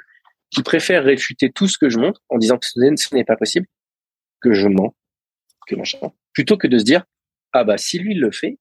qui 0.50 0.64
préfèrent 0.64 1.04
réfuter 1.04 1.52
tout 1.52 1.68
ce 1.68 1.78
que 1.78 1.90
je 1.90 2.00
montre 2.00 2.22
en 2.30 2.38
disant 2.38 2.58
que 2.58 2.66
ce 2.66 3.16
n'est 3.16 3.26
pas 3.26 3.36
possible, 3.36 3.68
que 4.42 4.54
je 4.54 4.68
mens, 4.68 4.96
que 5.68 5.76
machin, 5.76 6.00
plutôt 6.34 6.58
que 6.58 6.68
de 6.68 6.78
se 6.80 6.84
dire, 6.84 7.04
ah 7.54 7.64
bah 7.64 7.78
si 7.78 8.00
lui 8.00 8.14
il 8.14 8.20
le 8.20 8.32
fait, 8.32 8.58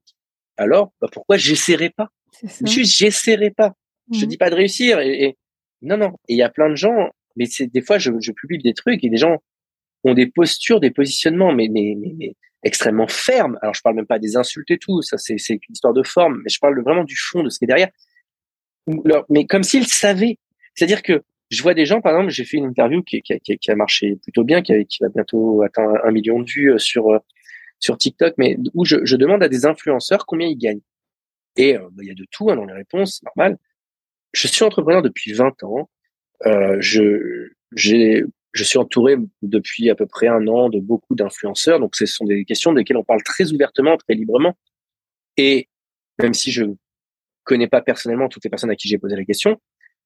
alors 0.57 0.93
bah, 1.01 1.09
pourquoi 1.11 1.37
j'essaierai 1.37 1.91
pas? 1.91 2.11
Juste, 2.65 2.99
j'essaierai 2.99 3.51
pas. 3.51 3.75
Je 4.13 4.25
mmh. 4.25 4.29
dis 4.29 4.37
pas 4.37 4.51
de 4.51 4.55
réussir. 4.55 5.01
Et, 5.01 5.37
non, 5.83 5.97
non. 5.97 6.13
Et 6.29 6.35
il 6.35 6.39
y 6.39 6.43
a 6.43 6.49
plein 6.49 6.71
de 6.71 6.77
gens, 6.77 7.11
mais 7.37 7.47
c'est 7.47 7.67
des 7.67 7.83
fois, 7.83 7.99
je, 7.99 8.13
je, 8.21 8.33
publie 8.33 8.59
des 8.59 8.75
trucs 8.75 9.03
et 9.05 9.09
des 9.09 9.17
gens 9.17 9.43
ont 10.05 10.15
des 10.15 10.27
postures, 10.27 10.81
des 10.81 10.91
positionnements, 10.91 11.53
mais, 11.53 11.69
mais, 11.69 11.97
mais, 11.97 12.35
extrêmement 12.63 13.07
fermes. 13.07 13.59
Alors, 13.63 13.75
je 13.75 13.81
parle 13.81 13.97
même 13.97 14.07
pas 14.07 14.19
des 14.19 14.37
insultes 14.37 14.71
et 14.71 14.79
tout. 14.79 15.03
Ça, 15.03 15.19
c'est 15.19 15.37
une 15.49 15.59
histoire 15.71 15.95
de 15.95 16.03
forme. 16.03 16.41
Mais 16.43 16.49
je 16.49 16.59
parle 16.59 16.81
vraiment 16.83 17.05
du 17.05 17.17
fond 17.17 17.43
de 17.43 17.49
ce 17.49 17.59
qui 17.59 17.65
est 17.65 17.69
derrière. 17.69 17.91
Mais 19.29 19.47
comme 19.47 19.63
s'ils 19.63 19.87
savaient. 19.87 20.39
C'est-à-dire 20.75 21.03
que 21.03 21.23
je 21.51 21.63
vois 21.63 21.75
des 21.75 21.87
gens, 21.87 22.01
par 22.01 22.13
exemple, 22.13 22.31
j'ai 22.31 22.45
fait 22.45 22.57
une 22.57 22.67
interview 22.67 23.03
qui, 23.03 23.23
qui, 23.23 23.39
qui, 23.41 23.57
qui, 23.57 23.71
a 23.71 23.77
marché 23.77 24.17
plutôt 24.23 24.45
bien, 24.45 24.63
qui, 24.63 24.73
qui 24.87 24.99
va 25.01 25.09
bientôt 25.09 25.63
atteindre 25.63 25.99
un 26.05 26.11
million 26.11 26.41
de 26.41 26.51
vues 26.51 26.73
euh, 26.73 26.79
sur, 26.79 27.09
euh, 27.09 27.19
sur 27.79 27.97
TikTok, 27.97 28.35
mais 28.37 28.59
où 28.75 28.85
je, 28.85 28.97
je 29.05 29.17
demande 29.17 29.43
à 29.43 29.49
des 29.49 29.65
influenceurs 29.65 30.27
combien 30.27 30.49
ils 30.49 30.59
gagnent. 30.59 30.81
Et 31.57 31.75
bah, 31.75 32.03
il 32.03 32.09
y 32.09 32.11
a 32.11 32.15
de 32.15 32.27
tout 32.31 32.51
hein, 32.51 32.57
dans 32.57 32.65
les 32.65 32.75
réponses, 32.75 33.23
normal. 33.25 33.59
Je 34.33 34.49
suis 34.49 34.65
entrepreneur 34.65 35.03
depuis 35.03 35.33
20 35.33 35.63
ans. 35.63 35.89
je 36.45 37.49
j'ai 37.73 38.25
je 38.57 38.65
suis 38.65 38.79
entouré 38.79 39.17
depuis 39.43 39.91
à 39.91 39.95
peu 39.95 40.07
près 40.07 40.27
un 40.27 40.47
an 40.49 40.69
de 40.69 40.81
beaucoup 40.81 41.15
d'influenceurs. 41.15 41.79
Donc, 41.79 41.95
ce 41.95 42.07
sont 42.07 42.25
des 42.25 42.45
questions 42.45 42.73
desquelles 42.73 42.97
on 42.97 43.05
parle 43.05 43.23
très 43.23 43.53
ouvertement, 43.53 43.97
très 43.97 44.15
librement. 44.15 44.57
Et 45.37 45.69
même 46.19 46.35
si 46.35 46.51
je 46.51 46.65
connais 47.45 47.69
pas 47.69 47.83
personnellement 47.83 48.29
toutes 48.29 48.45
les 48.45 48.51
personnes 48.51 48.71
à 48.71 48.77
qui 48.77 48.89
j'ai 48.89 48.99
posé 48.99 49.15
la 49.15 49.25
question, 49.25 49.61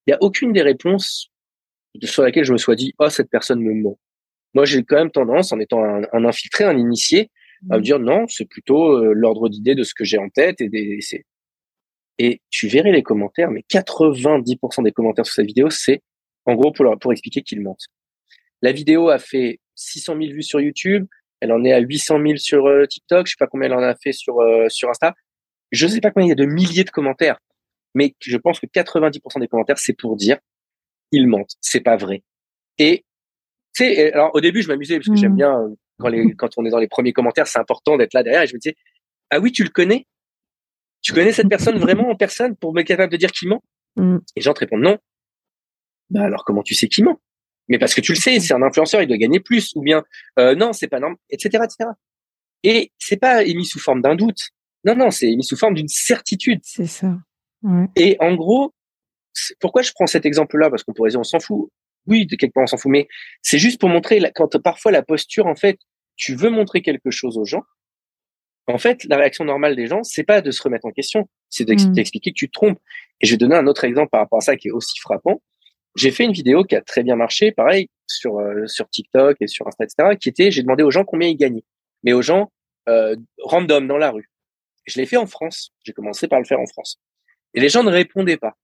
il 0.06 0.10
n'y 0.10 0.14
a 0.14 0.18
aucune 0.20 0.52
des 0.52 0.62
réponses 0.62 1.30
sur 2.02 2.22
laquelle 2.22 2.44
je 2.44 2.52
me 2.52 2.58
sois 2.58 2.74
dit, 2.74 2.92
oh, 2.98 3.08
cette 3.08 3.30
personne 3.30 3.60
me 3.60 3.72
ment. 3.72 3.98
Moi, 4.54 4.64
j'ai 4.64 4.82
quand 4.82 4.96
même 4.96 5.10
tendance, 5.10 5.52
en 5.52 5.60
étant 5.60 5.84
un, 5.84 6.24
infiltré, 6.24 6.64
un 6.64 6.76
initié, 6.76 7.30
à 7.70 7.74
me 7.74 7.78
mmh. 7.78 7.82
dire 7.82 7.98
non, 8.00 8.26
c'est 8.26 8.46
plutôt 8.46 8.96
euh, 8.96 9.12
l'ordre 9.14 9.48
d'idée 9.48 9.74
de 9.74 9.84
ce 9.84 9.94
que 9.94 10.04
j'ai 10.04 10.18
en 10.18 10.28
tête 10.28 10.60
et 10.60 10.68
des, 10.68 10.98
et 11.12 11.24
tu 12.50 12.68
verrais 12.68 12.92
les 12.92 13.02
commentaires, 13.02 13.50
mais 13.50 13.64
90% 13.70 14.82
des 14.82 14.92
commentaires 14.92 15.26
sur 15.26 15.34
cette 15.34 15.46
vidéo, 15.46 15.70
c'est 15.70 16.02
en 16.46 16.54
gros 16.54 16.72
pour, 16.72 16.86
pour 16.98 17.12
expliquer 17.12 17.42
qu'ils 17.42 17.60
mentent. 17.60 17.86
La 18.62 18.72
vidéo 18.72 19.08
a 19.08 19.18
fait 19.18 19.60
600 19.74 20.16
000 20.20 20.32
vues 20.32 20.42
sur 20.42 20.60
YouTube. 20.60 21.06
Elle 21.40 21.52
en 21.52 21.64
est 21.64 21.72
à 21.72 21.78
800 21.78 22.18
000 22.22 22.36
sur 22.36 22.66
euh, 22.66 22.86
TikTok. 22.86 23.26
Je 23.26 23.32
sais 23.32 23.36
pas 23.38 23.46
combien 23.46 23.68
elle 23.68 23.74
en 23.74 23.82
a 23.82 23.94
fait 23.94 24.12
sur 24.12 24.40
euh, 24.40 24.68
sur 24.68 24.90
Insta. 24.90 25.14
Je 25.72 25.86
sais 25.86 26.00
pas 26.00 26.10
combien 26.10 26.26
il 26.26 26.30
y 26.30 26.32
a 26.32 26.36
de 26.36 26.44
milliers 26.44 26.84
de 26.84 26.90
commentaires, 26.90 27.38
mais 27.94 28.14
je 28.20 28.36
pense 28.36 28.60
que 28.60 28.66
90% 28.66 29.40
des 29.40 29.48
commentaires 29.48 29.78
c'est 29.78 29.92
pour 29.92 30.16
dire 30.16 30.38
ils 31.12 31.26
mentent, 31.26 31.54
c'est 31.60 31.80
pas 31.80 31.96
vrai. 31.96 32.22
Et 32.78 33.04
sais, 33.72 34.12
alors 34.12 34.30
au 34.34 34.40
début 34.40 34.62
je 34.62 34.68
m'amusais 34.68 34.96
parce 34.96 35.08
que 35.08 35.16
j'aime 35.16 35.32
mmh. 35.32 35.36
bien 35.36 35.60
euh, 35.60 35.68
quand 35.98 36.08
les 36.08 36.34
quand 36.34 36.50
on 36.56 36.64
est 36.66 36.70
dans 36.70 36.78
les 36.78 36.88
premiers 36.88 37.12
commentaires, 37.12 37.46
c'est 37.46 37.58
important 37.58 37.96
d'être 37.96 38.14
là 38.14 38.22
derrière. 38.22 38.42
Et 38.42 38.46
je 38.46 38.54
me 38.54 38.58
disais 38.58 38.76
ah 39.30 39.38
oui 39.38 39.52
tu 39.52 39.62
le 39.62 39.70
connais, 39.70 40.06
tu 41.02 41.12
connais 41.12 41.32
cette 41.32 41.48
personne 41.48 41.78
vraiment 41.78 42.10
en 42.10 42.16
personne 42.16 42.56
pour 42.56 42.74
me 42.74 42.82
capable 42.82 43.12
de 43.12 43.16
dire 43.16 43.32
qu'il 43.32 43.48
ment? 43.48 43.62
Et 43.98 44.02
les 44.36 44.42
gens 44.42 44.54
te 44.54 44.60
répondent 44.60 44.82
non. 44.82 44.98
Bah 46.10 46.24
alors 46.24 46.44
comment 46.44 46.62
tu 46.62 46.74
sais 46.74 46.88
qu'il 46.88 47.04
ment? 47.04 47.20
Mais 47.68 47.78
parce 47.78 47.94
que 47.94 48.00
tu 48.00 48.12
le 48.12 48.18
sais, 48.18 48.40
c'est 48.40 48.52
un 48.52 48.62
influenceur, 48.62 49.00
il 49.00 49.06
doit 49.06 49.16
gagner 49.16 49.40
plus, 49.40 49.72
ou 49.76 49.82
bien 49.82 50.04
euh, 50.38 50.54
non, 50.54 50.72
c'est 50.72 50.88
pas 50.88 50.98
normal, 50.98 51.18
etc., 51.30 51.64
etc. 51.64 51.90
Et 52.62 52.92
c'est 52.98 53.16
pas 53.16 53.44
émis 53.44 53.64
sous 53.64 53.78
forme 53.78 54.02
d'un 54.02 54.16
doute. 54.16 54.50
Non, 54.84 54.96
non, 54.96 55.10
c'est 55.10 55.30
émis 55.30 55.44
sous 55.44 55.56
forme 55.56 55.74
d'une 55.74 55.88
certitude. 55.88 56.60
C'est 56.64 56.86
ça. 56.86 57.16
Et 57.94 58.16
en 58.20 58.34
gros, 58.34 58.74
pourquoi 59.60 59.82
je 59.82 59.92
prends 59.92 60.06
cet 60.06 60.26
exemple-là? 60.26 60.70
Parce 60.70 60.82
qu'on 60.82 60.92
pourrait 60.92 61.10
dire 61.10 61.20
on 61.20 61.24
s'en 61.24 61.40
fout. 61.40 61.70
Oui, 62.06 62.26
de 62.26 62.34
quelque 62.34 62.54
part 62.54 62.64
on 62.64 62.66
s'en 62.66 62.78
fout, 62.78 62.90
mais 62.90 63.08
c'est 63.42 63.58
juste 63.58 63.78
pour 63.78 63.90
montrer 63.90 64.20
quand 64.34 64.58
parfois 64.60 64.90
la 64.90 65.02
posture, 65.02 65.46
en 65.46 65.54
fait, 65.54 65.78
tu 66.16 66.34
veux 66.34 66.50
montrer 66.50 66.82
quelque 66.82 67.10
chose 67.10 67.36
aux 67.36 67.44
gens. 67.44 67.62
En 68.70 68.78
fait, 68.78 69.04
la 69.04 69.16
réaction 69.16 69.44
normale 69.44 69.76
des 69.76 69.86
gens, 69.86 70.02
c'est 70.02 70.24
pas 70.24 70.40
de 70.40 70.50
se 70.50 70.62
remettre 70.62 70.86
en 70.86 70.92
question, 70.92 71.28
c'est 71.48 71.68
mmh. 71.68 71.92
d'expliquer 71.92 72.30
que 72.30 72.36
tu 72.36 72.48
te 72.48 72.52
trompes. 72.52 72.78
Et 73.20 73.26
je 73.26 73.32
vais 73.32 73.36
donner 73.36 73.56
un 73.56 73.66
autre 73.66 73.84
exemple 73.84 74.10
par 74.10 74.20
rapport 74.20 74.38
à 74.38 74.42
ça 74.42 74.56
qui 74.56 74.68
est 74.68 74.70
aussi 74.70 74.98
frappant. 75.00 75.42
J'ai 75.96 76.12
fait 76.12 76.24
une 76.24 76.32
vidéo 76.32 76.62
qui 76.62 76.76
a 76.76 76.80
très 76.80 77.02
bien 77.02 77.16
marché, 77.16 77.50
pareil, 77.52 77.88
sur, 78.06 78.38
euh, 78.38 78.66
sur 78.66 78.88
TikTok 78.88 79.36
et 79.40 79.48
sur 79.48 79.66
Insta, 79.66 79.84
etc., 79.84 80.16
qui 80.20 80.28
était, 80.28 80.50
j'ai 80.50 80.62
demandé 80.62 80.82
aux 80.82 80.90
gens 80.90 81.04
combien 81.04 81.28
ils 81.28 81.36
gagnaient, 81.36 81.64
mais 82.04 82.12
aux 82.12 82.22
gens 82.22 82.52
euh, 82.88 83.16
random 83.42 83.88
dans 83.88 83.98
la 83.98 84.10
rue. 84.10 84.30
Je 84.86 84.98
l'ai 85.00 85.06
fait 85.06 85.16
en 85.16 85.26
France. 85.26 85.72
J'ai 85.84 85.92
commencé 85.92 86.28
par 86.28 86.38
le 86.38 86.44
faire 86.44 86.60
en 86.60 86.66
France. 86.66 87.00
Et 87.54 87.60
les 87.60 87.68
gens 87.68 87.82
ne 87.82 87.90
répondaient 87.90 88.36
pas. 88.36 88.54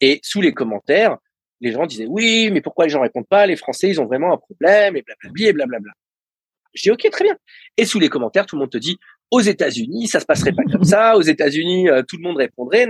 Et 0.00 0.20
sous 0.22 0.40
les 0.40 0.52
commentaires, 0.52 1.16
les 1.60 1.72
gens 1.72 1.86
disaient 1.86 2.06
oui, 2.06 2.50
mais 2.52 2.60
pourquoi 2.60 2.84
les 2.84 2.90
gens 2.90 3.00
répondent 3.00 3.28
pas? 3.28 3.46
Les 3.46 3.56
Français, 3.56 3.88
ils 3.88 4.00
ont 4.00 4.06
vraiment 4.06 4.32
un 4.32 4.36
problème 4.36 4.96
et 4.96 5.02
blablabla 5.02 5.48
et 5.48 5.52
blablabla. 5.52 5.92
Je 6.76 6.82
dis 6.82 6.90
ok, 6.90 7.08
très 7.10 7.24
bien. 7.24 7.36
Et 7.76 7.84
sous 7.84 7.98
les 7.98 8.08
commentaires, 8.08 8.46
tout 8.46 8.56
le 8.56 8.60
monde 8.60 8.70
te 8.70 8.78
dit 8.78 8.96
aux 9.30 9.40
États-Unis, 9.40 10.06
ça 10.06 10.20
se 10.20 10.26
passerait 10.26 10.52
pas 10.52 10.62
comme 10.70 10.84
ça. 10.84 11.16
Aux 11.16 11.22
États-Unis, 11.22 11.88
euh, 11.88 12.02
tout 12.06 12.16
le 12.16 12.22
monde 12.22 12.36
répondrait. 12.36 12.86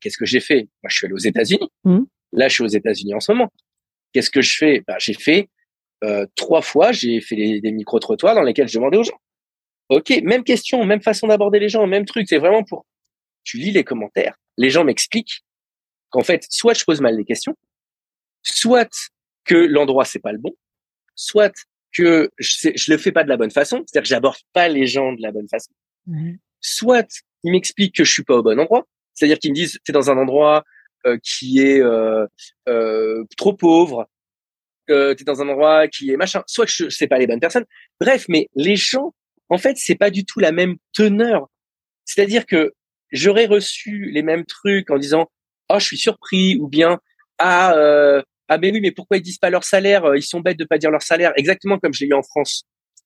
Qu'est-ce 0.00 0.18
que 0.18 0.26
j'ai 0.26 0.40
fait? 0.40 0.68
Moi, 0.82 0.88
je 0.88 0.96
suis 0.96 1.06
allé 1.06 1.14
aux 1.14 1.18
États-Unis. 1.18 1.68
Mmh. 1.84 2.00
Là, 2.32 2.48
je 2.48 2.54
suis 2.54 2.64
aux 2.64 2.68
États-Unis 2.68 3.14
en 3.14 3.20
ce 3.20 3.32
moment. 3.32 3.50
Qu'est-ce 4.12 4.30
que 4.30 4.42
je 4.42 4.56
fais? 4.56 4.82
Bah, 4.86 4.96
J'ai 4.98 5.14
fait 5.14 5.48
euh, 6.04 6.26
trois 6.34 6.62
fois, 6.62 6.92
j'ai 6.92 7.20
fait 7.20 7.60
des 7.60 7.72
micro-trottoirs 7.72 8.34
dans 8.34 8.42
lesquels 8.42 8.68
je 8.68 8.74
demandais 8.74 8.98
aux 8.98 9.04
gens. 9.04 9.20
Ok, 9.88 10.10
même 10.24 10.42
question, 10.42 10.84
même 10.84 11.02
façon 11.02 11.28
d'aborder 11.28 11.58
les 11.60 11.68
gens, 11.68 11.86
même 11.86 12.04
truc. 12.04 12.26
C'est 12.28 12.38
vraiment 12.38 12.64
pour. 12.64 12.86
Tu 13.44 13.58
lis 13.58 13.70
les 13.70 13.84
commentaires, 13.84 14.36
les 14.56 14.70
gens 14.70 14.84
m'expliquent 14.84 15.42
qu'en 16.10 16.22
fait, 16.22 16.44
soit 16.48 16.74
je 16.74 16.84
pose 16.84 17.00
mal 17.00 17.16
les 17.16 17.24
questions, 17.24 17.54
soit 18.42 19.10
que 19.44 19.54
l'endroit 19.54 20.04
c'est 20.04 20.20
pas 20.20 20.32
le 20.32 20.38
bon, 20.38 20.52
soit 21.14 21.52
que 21.92 22.30
je, 22.38 22.70
je 22.74 22.92
le 22.92 22.98
fais 22.98 23.12
pas 23.12 23.24
de 23.24 23.28
la 23.28 23.36
bonne 23.36 23.50
façon, 23.50 23.84
c'est-à-dire 23.86 24.02
que 24.02 24.08
j'aborde 24.08 24.38
pas 24.52 24.68
les 24.68 24.86
gens 24.86 25.12
de 25.12 25.22
la 25.22 25.32
bonne 25.32 25.48
façon. 25.48 25.72
Soit 26.60 27.08
ils 27.44 27.52
m'expliquent 27.52 27.94
que 27.94 28.04
je 28.04 28.12
suis 28.12 28.24
pas 28.24 28.36
au 28.36 28.42
bon 28.42 28.58
endroit, 28.58 28.86
c'est-à-dire 29.14 29.38
qu'ils 29.38 29.50
me 29.50 29.56
disent 29.56 29.78
es 29.88 29.92
dans 29.92 30.10
un 30.10 30.16
endroit 30.16 30.64
euh, 31.06 31.18
qui 31.22 31.60
est 31.60 31.80
euh, 31.80 32.26
euh, 32.68 33.24
trop 33.36 33.52
pauvre, 33.52 34.08
que 34.86 35.12
tu 35.14 35.22
es 35.22 35.24
dans 35.24 35.42
un 35.42 35.48
endroit 35.48 35.88
qui 35.88 36.10
est 36.10 36.16
machin, 36.16 36.42
soit 36.46 36.66
que 36.66 36.72
je 36.72 36.88
sais 36.88 37.06
pas 37.06 37.18
les 37.18 37.26
bonnes 37.26 37.40
personnes. 37.40 37.64
Bref, 38.00 38.26
mais 38.28 38.48
les 38.54 38.76
gens, 38.76 39.14
en 39.48 39.58
fait, 39.58 39.76
c'est 39.76 39.94
pas 39.94 40.10
du 40.10 40.24
tout 40.24 40.40
la 40.40 40.52
même 40.52 40.76
teneur. 40.92 41.48
C'est-à-dire 42.04 42.46
que 42.46 42.72
j'aurais 43.10 43.46
reçu 43.46 44.10
les 44.10 44.22
mêmes 44.22 44.44
trucs 44.44 44.90
en 44.90 44.98
disant 44.98 45.30
"Oh, 45.68 45.78
je 45.78 45.84
suis 45.84 45.98
surpris" 45.98 46.56
ou 46.56 46.68
bien 46.68 47.00
"Ah 47.38 47.74
euh, 47.74 48.22
ah 48.52 48.58
mais 48.58 48.70
oui, 48.70 48.80
mais 48.80 48.92
pourquoi 48.92 49.16
ils 49.16 49.22
disent 49.22 49.38
pas 49.38 49.50
leur 49.50 49.64
salaire 49.64 50.14
Ils 50.14 50.22
sont 50.22 50.40
bêtes 50.40 50.58
de 50.58 50.64
pas 50.64 50.78
dire 50.78 50.90
leur 50.90 51.02
salaire?" 51.02 51.32
Exactement 51.36 51.78
comme 51.78 51.92
je 51.92 52.04
l'ai 52.04 52.10
eu 52.10 52.14
en 52.14 52.22
France. 52.22 52.64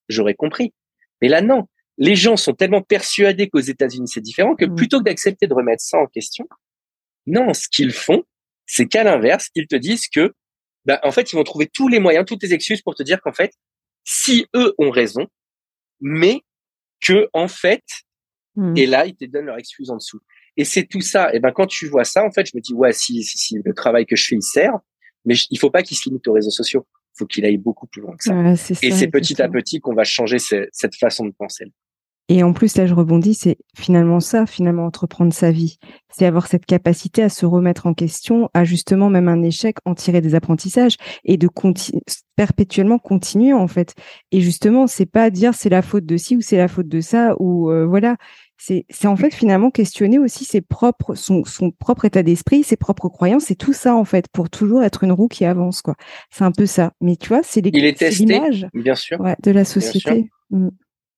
J'aurais 0.09 0.35
compris. 0.35 0.73
Mais 1.21 1.27
là 1.27 1.41
non, 1.41 1.67
les 1.97 2.15
gens 2.15 2.37
sont 2.37 2.53
tellement 2.53 2.81
persuadés 2.81 3.49
qu'aux 3.49 3.59
États-Unis 3.59 4.07
c'est 4.07 4.21
différent 4.21 4.55
que 4.55 4.65
mmh. 4.65 4.75
plutôt 4.75 4.99
que 4.99 5.03
d'accepter 5.05 5.47
de 5.47 5.53
remettre 5.53 5.81
ça 5.81 5.97
en 5.97 6.07
question, 6.07 6.47
non, 7.27 7.53
ce 7.53 7.67
qu'ils 7.67 7.93
font, 7.93 8.23
c'est 8.65 8.87
qu'à 8.87 9.03
l'inverse, 9.03 9.49
ils 9.53 9.67
te 9.67 9.75
disent 9.75 10.07
que, 10.07 10.33
bah, 10.85 10.99
en 11.03 11.11
fait, 11.11 11.31
ils 11.31 11.35
vont 11.35 11.43
trouver 11.43 11.67
tous 11.67 11.87
les 11.89 11.99
moyens, 11.99 12.25
toutes 12.25 12.41
les 12.41 12.53
excuses 12.53 12.81
pour 12.81 12.95
te 12.95 13.03
dire 13.03 13.21
qu'en 13.21 13.33
fait, 13.33 13.51
si 14.03 14.47
eux 14.55 14.73
ont 14.77 14.89
raison, 14.89 15.27
mais 15.99 16.41
que 17.01 17.27
en 17.33 17.47
fait, 17.47 17.83
hmm. 18.55 18.75
et 18.77 18.85
là, 18.85 19.05
ils 19.05 19.15
te 19.15 19.25
donnent 19.25 19.45
leur 19.45 19.57
excuse 19.57 19.89
en 19.89 19.97
dessous. 19.97 20.19
Et 20.55 20.63
c'est 20.63 20.85
tout 20.85 21.01
ça. 21.01 21.33
Et 21.33 21.39
ben, 21.39 21.51
quand 21.51 21.67
tu 21.67 21.87
vois 21.87 22.05
ça, 22.05 22.23
en 22.23 22.31
fait, 22.31 22.45
je 22.45 22.51
me 22.55 22.61
dis, 22.61 22.73
ouais, 22.73 22.93
si, 22.93 23.23
si, 23.23 23.37
si 23.37 23.55
le 23.63 23.73
travail 23.73 24.05
que 24.05 24.15
je 24.15 24.25
fais, 24.25 24.35
il 24.35 24.41
sert, 24.41 24.79
mais 25.27 25.35
il 25.51 25.59
faut 25.59 25.69
pas 25.69 25.83
qu'il 25.83 25.97
se 25.97 26.09
limite 26.09 26.27
aux 26.27 26.33
réseaux 26.33 26.49
sociaux. 26.49 26.87
Il 27.15 27.19
faut 27.19 27.25
qu'il 27.25 27.45
aille 27.45 27.57
beaucoup 27.57 27.85
plus 27.85 28.01
loin 28.01 28.15
que 28.15 28.23
ça. 28.23 28.33
et 28.81 28.91
c'est 28.91 29.07
petit 29.07 29.41
à 29.41 29.49
petit 29.49 29.79
qu'on 29.79 29.93
va 29.93 30.03
changer 30.03 30.37
cette 30.39 30.95
façon 30.95 31.25
de 31.25 31.31
penser. 31.31 31.65
Et 32.29 32.43
en 32.43 32.51
plus, 32.51 32.75
là, 32.75 32.85
je 32.85 32.93
rebondis, 32.93 33.35
c'est 33.35 33.57
finalement 33.77 34.19
ça, 34.19 34.45
finalement, 34.45 34.85
entreprendre 34.85 35.31
sa 35.31 35.49
vie. 35.49 35.77
C'est 36.09 36.25
avoir 36.25 36.47
cette 36.47 36.65
capacité 36.65 37.23
à 37.23 37.29
se 37.29 37.45
remettre 37.45 37.87
en 37.87 37.93
question, 37.93 38.49
à 38.53 38.65
justement, 38.65 39.09
même 39.09 39.29
un 39.29 39.41
échec, 39.43 39.77
en 39.85 39.95
tirer 39.95 40.19
des 40.19 40.35
apprentissages 40.35 40.97
et 41.23 41.37
de 41.37 41.47
perpétuellement 42.35 42.99
continuer, 42.99 43.53
en 43.53 43.67
fait. 43.67 43.93
Et 44.33 44.41
justement, 44.41 44.87
c'est 44.87 45.05
pas 45.05 45.29
dire 45.29 45.53
c'est 45.53 45.69
la 45.69 45.81
faute 45.81 46.05
de 46.05 46.17
ci 46.17 46.35
ou 46.35 46.41
c'est 46.41 46.57
la 46.57 46.67
faute 46.67 46.89
de 46.89 46.99
ça 46.99 47.33
ou 47.39 47.71
euh, 47.71 47.85
voilà. 47.85 48.17
C'est, 48.57 48.85
c'est 48.89 49.07
en 49.07 49.15
fait 49.15 49.33
finalement 49.33 49.69
questionner 49.69 50.17
aussi 50.17 50.43
ses 50.43 50.61
propres, 50.61 51.15
son, 51.15 51.43
son 51.45 51.71
propre 51.71 52.05
état 52.05 52.23
d'esprit, 52.23 52.63
ses 52.63 52.77
propres 52.77 53.09
croyances 53.09 53.51
et 53.51 53.55
tout 53.55 53.73
ça, 53.73 53.95
en 53.95 54.05
fait, 54.05 54.27
pour 54.29 54.49
toujours 54.49 54.83
être 54.83 55.03
une 55.03 55.11
roue 55.11 55.27
qui 55.27 55.45
avance, 55.45 55.81
quoi. 55.81 55.95
C'est 56.31 56.43
un 56.43 56.51
peu 56.51 56.65
ça. 56.65 56.93
Mais 57.01 57.15
tu 57.15 57.29
vois, 57.29 57.41
c'est, 57.43 57.61
l'image 57.61 58.67
bien 58.73 58.95
sûr. 58.95 59.19
de 59.43 59.51
la 59.51 59.63
société. 59.63 60.29
Mmh 60.49 60.69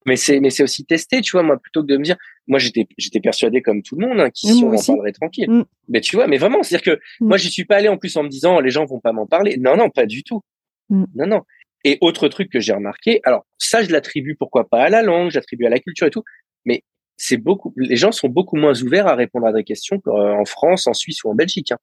mais 0.05 0.15
c'est 0.15 0.39
mais 0.39 0.49
c'est 0.49 0.63
aussi 0.63 0.85
testé 0.85 1.21
tu 1.21 1.31
vois 1.31 1.43
moi 1.43 1.57
plutôt 1.57 1.81
que 1.81 1.87
de 1.87 1.97
me 1.97 2.03
dire 2.03 2.17
moi 2.47 2.59
j'étais 2.59 2.87
j'étais 2.97 3.19
persuadé 3.19 3.61
comme 3.61 3.81
tout 3.81 3.97
le 3.97 4.07
monde 4.07 4.19
hein, 4.19 4.29
qu'ici 4.29 4.63
on 4.63 4.73
en 4.73 4.83
parlerait 4.83 5.11
tranquille 5.11 5.49
mm. 5.49 5.63
mais 5.89 6.01
tu 6.01 6.15
vois 6.15 6.27
mais 6.27 6.37
vraiment 6.37 6.63
c'est 6.63 6.75
à 6.75 6.77
dire 6.79 6.95
que 6.95 6.99
mm. 7.19 7.27
moi 7.27 7.37
j'y 7.37 7.49
suis 7.49 7.65
pas 7.65 7.77
allé 7.77 7.89
en 7.89 7.97
plus 7.97 8.15
en 8.17 8.23
me 8.23 8.29
disant 8.29 8.59
les 8.59 8.71
gens 8.71 8.85
vont 8.85 8.99
pas 8.99 9.11
m'en 9.11 9.27
parler 9.27 9.57
non 9.57 9.75
non 9.75 9.89
pas 9.89 10.05
du 10.05 10.23
tout 10.23 10.41
non 10.89 11.27
non 11.27 11.41
et 11.83 11.97
autre 12.01 12.27
truc 12.27 12.49
que 12.51 12.59
j'ai 12.59 12.73
remarqué 12.73 13.21
alors 13.23 13.45
ça 13.57 13.83
je 13.83 13.91
l'attribue 13.91 14.35
pourquoi 14.35 14.67
pas 14.67 14.83
à 14.83 14.89
la 14.89 15.01
langue 15.01 15.31
j'attribue 15.31 15.65
à 15.65 15.69
la 15.69 15.79
culture 15.79 16.07
et 16.07 16.11
tout 16.11 16.23
mais 16.65 16.83
c'est 17.19 17.37
beaucoup 17.37 17.73
les 17.77 17.95
gens 17.95 18.11
sont 18.11 18.29
beaucoup 18.29 18.55
moins 18.55 18.79
ouverts 18.81 19.07
à 19.07 19.15
répondre 19.15 19.45
à 19.45 19.53
des 19.53 19.63
questions 19.63 19.99
qu'en 19.99 20.45
France 20.45 20.87
en 20.87 20.93
Suisse 20.93 21.23
ou 21.23 21.29
en 21.29 21.35
Belgique 21.35 21.71
hein. 21.71 21.77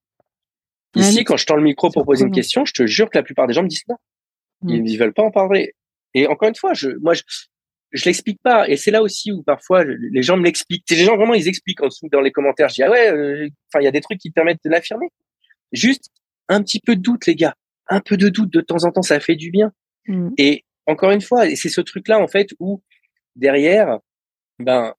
ici 0.97 1.25
quand 1.25 1.37
je 1.37 1.47
tends 1.47 1.57
le 1.57 1.63
micro 1.63 1.91
pour 1.91 2.05
poser 2.05 2.25
une 2.25 2.33
question 2.33 2.65
je 2.65 2.73
te 2.73 2.87
jure 2.87 3.11
que 3.11 3.19
la 3.19 3.23
plupart 3.23 3.47
des 3.47 3.55
gens 3.55 3.63
me 3.63 3.69
disent 3.69 3.85
non 3.89 3.97
ils 4.67 4.83
ne 4.83 4.99
veulent 4.99 5.13
pas 5.13 5.23
en 5.23 5.31
parler 5.31 5.75
et 6.17 6.27
encore 6.27 6.49
une 6.49 6.55
fois, 6.55 6.73
je, 6.73 6.89
moi, 7.03 7.13
je, 7.13 7.23
je 7.93 8.05
l'explique 8.07 8.41
pas. 8.43 8.67
Et 8.69 8.79
c'est 8.79 8.91
là 8.91 9.03
aussi 9.03 9.31
où 9.33 9.43
parfois 9.43 9.85
les 9.85 10.23
gens 10.23 10.39
me 10.39 10.45
l'expliquent. 10.45 10.89
Les 10.91 11.05
gens 11.05 11.17
vraiment 11.17 11.35
ils 11.35 11.47
expliquent 11.47 11.83
en 11.83 11.89
dessous 11.89 12.09
dans 12.11 12.23
les 12.23 12.33
commentaires. 12.33 12.71
Je 12.71 12.77
dis 12.77 12.83
ah 12.83 12.91
ouais, 12.91 13.13
euh, 13.13 13.49
enfin 13.69 13.83
il 13.83 13.85
y 13.85 13.89
a 13.89 13.91
des 13.91 14.01
trucs 14.01 14.19
qui 14.19 14.31
permettent 14.31 14.65
de 14.65 14.71
l'affirmer. 14.71 15.09
Juste 15.73 16.11
un 16.49 16.63
petit 16.63 16.81
peu 16.81 16.97
de 16.97 17.03
doute 17.03 17.27
les 17.27 17.35
gars, 17.35 17.55
un 17.89 18.01
peu 18.01 18.17
de 18.17 18.31
doute 18.31 18.51
de 18.51 18.63
temps 18.63 18.85
en 18.85 18.93
temps 18.93 19.03
ça 19.03 19.21
fait 19.21 19.37
du 19.37 19.51
bien. 19.51 19.73
Mm. 20.09 20.31
Et 20.39 20.65
encore 20.87 21.11
une 21.11 21.21
fois, 21.21 21.55
c'est 21.55 21.69
ce 21.69 21.83
truc 21.83 22.09
là 22.09 22.19
en 22.19 22.29
fait 22.29 22.49
où 22.61 22.83
derrière, 23.37 23.99
ben 24.59 24.95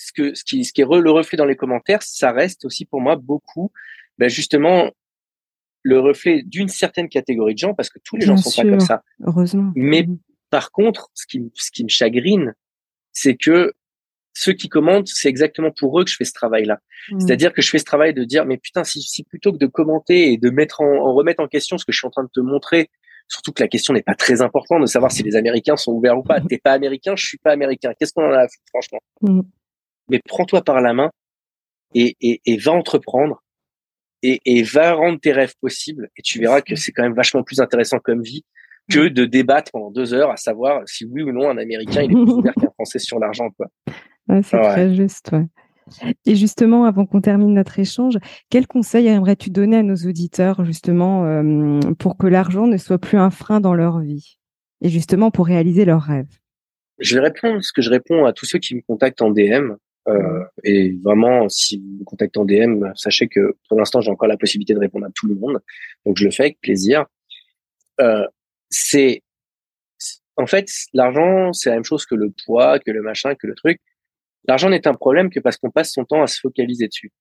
ce 0.00 0.12
que 0.12 0.34
ce 0.34 0.44
qui 0.44 0.64
ce 0.64 0.72
qui 0.72 0.80
est 0.80 0.84
le 0.84 1.10
reflet 1.10 1.36
dans 1.36 1.44
les 1.44 1.56
commentaires, 1.56 2.02
ça 2.02 2.32
reste 2.32 2.64
aussi 2.64 2.84
pour 2.84 3.00
moi 3.00 3.16
beaucoup, 3.16 3.70
ben 4.18 4.28
justement 4.28 4.90
le 5.82 5.98
reflet 5.98 6.42
d'une 6.42 6.68
certaine 6.68 7.08
catégorie 7.08 7.54
de 7.54 7.58
gens 7.58 7.74
parce 7.74 7.88
que 7.88 7.98
tous 8.04 8.16
les 8.16 8.26
gens 8.26 8.36
sont 8.36 8.62
pas 8.62 8.68
comme 8.68 8.80
ça. 8.80 9.02
Heureusement. 9.20 9.72
Mais 9.74 10.02
mm. 10.02 10.18
Par 10.50 10.72
contre, 10.72 11.10
ce 11.14 11.26
qui, 11.26 11.50
ce 11.54 11.70
qui 11.70 11.84
me 11.84 11.88
chagrine, 11.88 12.54
c'est 13.12 13.36
que 13.36 13.72
ceux 14.34 14.52
qui 14.52 14.68
commentent, 14.68 15.08
c'est 15.08 15.28
exactement 15.28 15.70
pour 15.70 15.98
eux 15.98 16.04
que 16.04 16.10
je 16.10 16.16
fais 16.16 16.24
ce 16.24 16.32
travail-là. 16.32 16.80
Mmh. 17.10 17.20
C'est-à-dire 17.20 17.52
que 17.52 17.62
je 17.62 17.70
fais 17.70 17.78
ce 17.78 17.84
travail 17.84 18.14
de 18.14 18.24
dire, 18.24 18.44
mais 18.46 18.58
putain, 18.58 18.84
si, 18.84 19.00
si 19.02 19.24
plutôt 19.24 19.52
que 19.52 19.58
de 19.58 19.66
commenter 19.66 20.32
et 20.32 20.38
de 20.38 20.50
mettre 20.50 20.80
en, 20.80 21.12
remettre 21.14 21.42
en 21.42 21.48
question 21.48 21.78
ce 21.78 21.84
que 21.84 21.92
je 21.92 21.98
suis 21.98 22.06
en 22.06 22.10
train 22.10 22.24
de 22.24 22.30
te 22.32 22.40
montrer, 22.40 22.90
surtout 23.28 23.52
que 23.52 23.62
la 23.62 23.68
question 23.68 23.92
n'est 23.94 24.02
pas 24.02 24.14
très 24.14 24.40
importante 24.40 24.80
de 24.80 24.86
savoir 24.86 25.12
si 25.12 25.22
les 25.22 25.36
Américains 25.36 25.76
sont 25.76 25.92
ouverts 25.92 26.18
ou 26.18 26.22
pas. 26.22 26.40
Mmh. 26.40 26.46
T'es 26.48 26.58
pas 26.58 26.72
américain, 26.72 27.14
je 27.16 27.26
suis 27.26 27.38
pas 27.38 27.52
américain. 27.52 27.92
Qu'est-ce 27.98 28.12
qu'on 28.12 28.24
en 28.24 28.32
a 28.32 28.40
à 28.40 28.48
foutre, 28.48 28.64
franchement? 28.70 29.00
Mmh. 29.22 29.40
Mais 30.10 30.20
prends-toi 30.26 30.62
par 30.62 30.80
la 30.80 30.92
main 30.92 31.10
et, 31.94 32.16
et, 32.20 32.40
et 32.46 32.56
va 32.56 32.72
entreprendre 32.72 33.42
et, 34.22 34.40
et, 34.44 34.62
va 34.62 34.92
rendre 34.92 35.18
tes 35.18 35.32
rêves 35.32 35.54
possibles 35.60 36.10
et 36.16 36.22
tu 36.22 36.38
verras 36.40 36.60
que 36.60 36.76
c'est 36.76 36.92
quand 36.92 37.02
même 37.02 37.14
vachement 37.14 37.42
plus 37.42 37.60
intéressant 37.60 37.98
comme 37.98 38.22
vie 38.22 38.44
que 38.90 39.08
de 39.08 39.24
débattre 39.24 39.72
pendant 39.72 39.90
deux 39.90 40.12
heures 40.12 40.30
à 40.30 40.36
savoir 40.36 40.82
si 40.86 41.04
oui 41.06 41.22
ou 41.22 41.32
non 41.32 41.48
un 41.48 41.56
Américain 41.56 42.02
il 42.02 42.10
est 42.10 42.24
plus 42.24 42.32
ouvert 42.32 42.54
qu'un 42.60 42.70
Français 42.70 42.98
sur 42.98 43.18
l'argent 43.18 43.50
quoi. 43.50 43.68
C'est 44.42 44.60
très 44.60 44.94
juste. 44.94 45.32
Et 46.24 46.36
justement, 46.36 46.84
avant 46.84 47.06
qu'on 47.06 47.20
termine 47.20 47.52
notre 47.54 47.78
échange, 47.78 48.18
quel 48.48 48.66
conseil 48.66 49.06
aimerais-tu 49.08 49.50
donner 49.50 49.78
à 49.78 49.82
nos 49.82 49.96
auditeurs, 49.96 50.64
justement, 50.64 51.24
euh, 51.24 51.80
pour 51.98 52.16
que 52.16 52.26
l'argent 52.26 52.66
ne 52.66 52.76
soit 52.76 52.98
plus 52.98 53.18
un 53.18 53.30
frein 53.30 53.60
dans 53.60 53.74
leur 53.74 54.00
vie 54.00 54.38
et 54.82 54.88
justement 54.88 55.30
pour 55.30 55.46
réaliser 55.46 55.84
leurs 55.84 56.02
rêves? 56.02 56.38
Je 56.98 57.16
vais 57.16 57.24
répondre 57.24 57.62
ce 57.62 57.72
que 57.72 57.82
je 57.82 57.90
réponds 57.90 58.24
à 58.24 58.32
tous 58.32 58.46
ceux 58.46 58.58
qui 58.58 58.76
me 58.76 58.82
contactent 58.82 59.22
en 59.22 59.30
DM. 59.30 59.74
Euh, 60.08 60.44
et 60.64 60.92
vraiment, 61.02 61.48
si 61.48 61.78
vous 61.78 61.98
me 62.00 62.04
contactez 62.04 62.38
en 62.38 62.44
DM, 62.44 62.84
sachez 62.94 63.28
que 63.28 63.56
pour 63.68 63.78
l'instant, 63.78 64.00
j'ai 64.00 64.10
encore 64.10 64.28
la 64.28 64.36
possibilité 64.36 64.74
de 64.74 64.78
répondre 64.78 65.06
à 65.06 65.10
tout 65.10 65.26
le 65.26 65.34
monde. 65.34 65.60
Donc, 66.06 66.16
je 66.16 66.24
le 66.24 66.30
fais 66.30 66.44
avec 66.44 66.60
plaisir. 66.60 67.06
Euh, 68.00 68.26
c'est, 68.70 69.22
en 70.36 70.46
fait, 70.46 70.68
l'argent, 70.94 71.52
c'est 71.52 71.70
la 71.70 71.76
même 71.76 71.84
chose 71.84 72.06
que 72.06 72.14
le 72.14 72.32
poids, 72.44 72.78
que 72.78 72.90
le 72.90 73.02
machin, 73.02 73.34
que 73.34 73.46
le 73.46 73.54
truc 73.54 73.80
L'argent 74.44 74.70
n'est 74.70 74.86
un 74.86 74.94
problème 74.94 75.30
que 75.30 75.40
parce 75.40 75.56
qu'on 75.58 75.70
passe 75.70 75.92
son 75.92 76.04
temps 76.04 76.22
à 76.22 76.26
se 76.26 76.40
focaliser 76.40 76.88
dessus. 76.88 77.12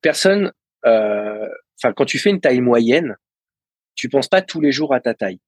Personne, 0.00 0.52
euh, 0.84 1.48
enfin, 1.78 1.92
quand 1.92 2.04
tu 2.04 2.18
fais 2.18 2.30
une 2.30 2.40
taille 2.40 2.60
moyenne, 2.60 3.16
tu 3.94 4.08
penses 4.08 4.28
pas 4.28 4.42
tous 4.42 4.60
les 4.60 4.72
jours 4.72 4.94
à 4.94 5.00
ta 5.00 5.14
taille. 5.14 5.40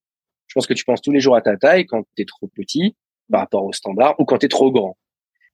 Je 0.48 0.54
pense 0.54 0.66
que 0.66 0.74
tu 0.74 0.84
penses 0.84 1.02
tous 1.02 1.12
les 1.12 1.20
jours 1.20 1.36
à 1.36 1.42
ta 1.42 1.56
taille 1.56 1.86
quand 1.86 2.04
tu 2.16 2.22
es 2.22 2.24
trop 2.24 2.48
petit 2.48 2.96
par 3.30 3.40
rapport 3.40 3.64
au 3.64 3.72
standard 3.72 4.18
ou 4.18 4.24
quand 4.24 4.38
tu 4.38 4.46
es 4.46 4.48
trop 4.48 4.72
grand. 4.72 4.96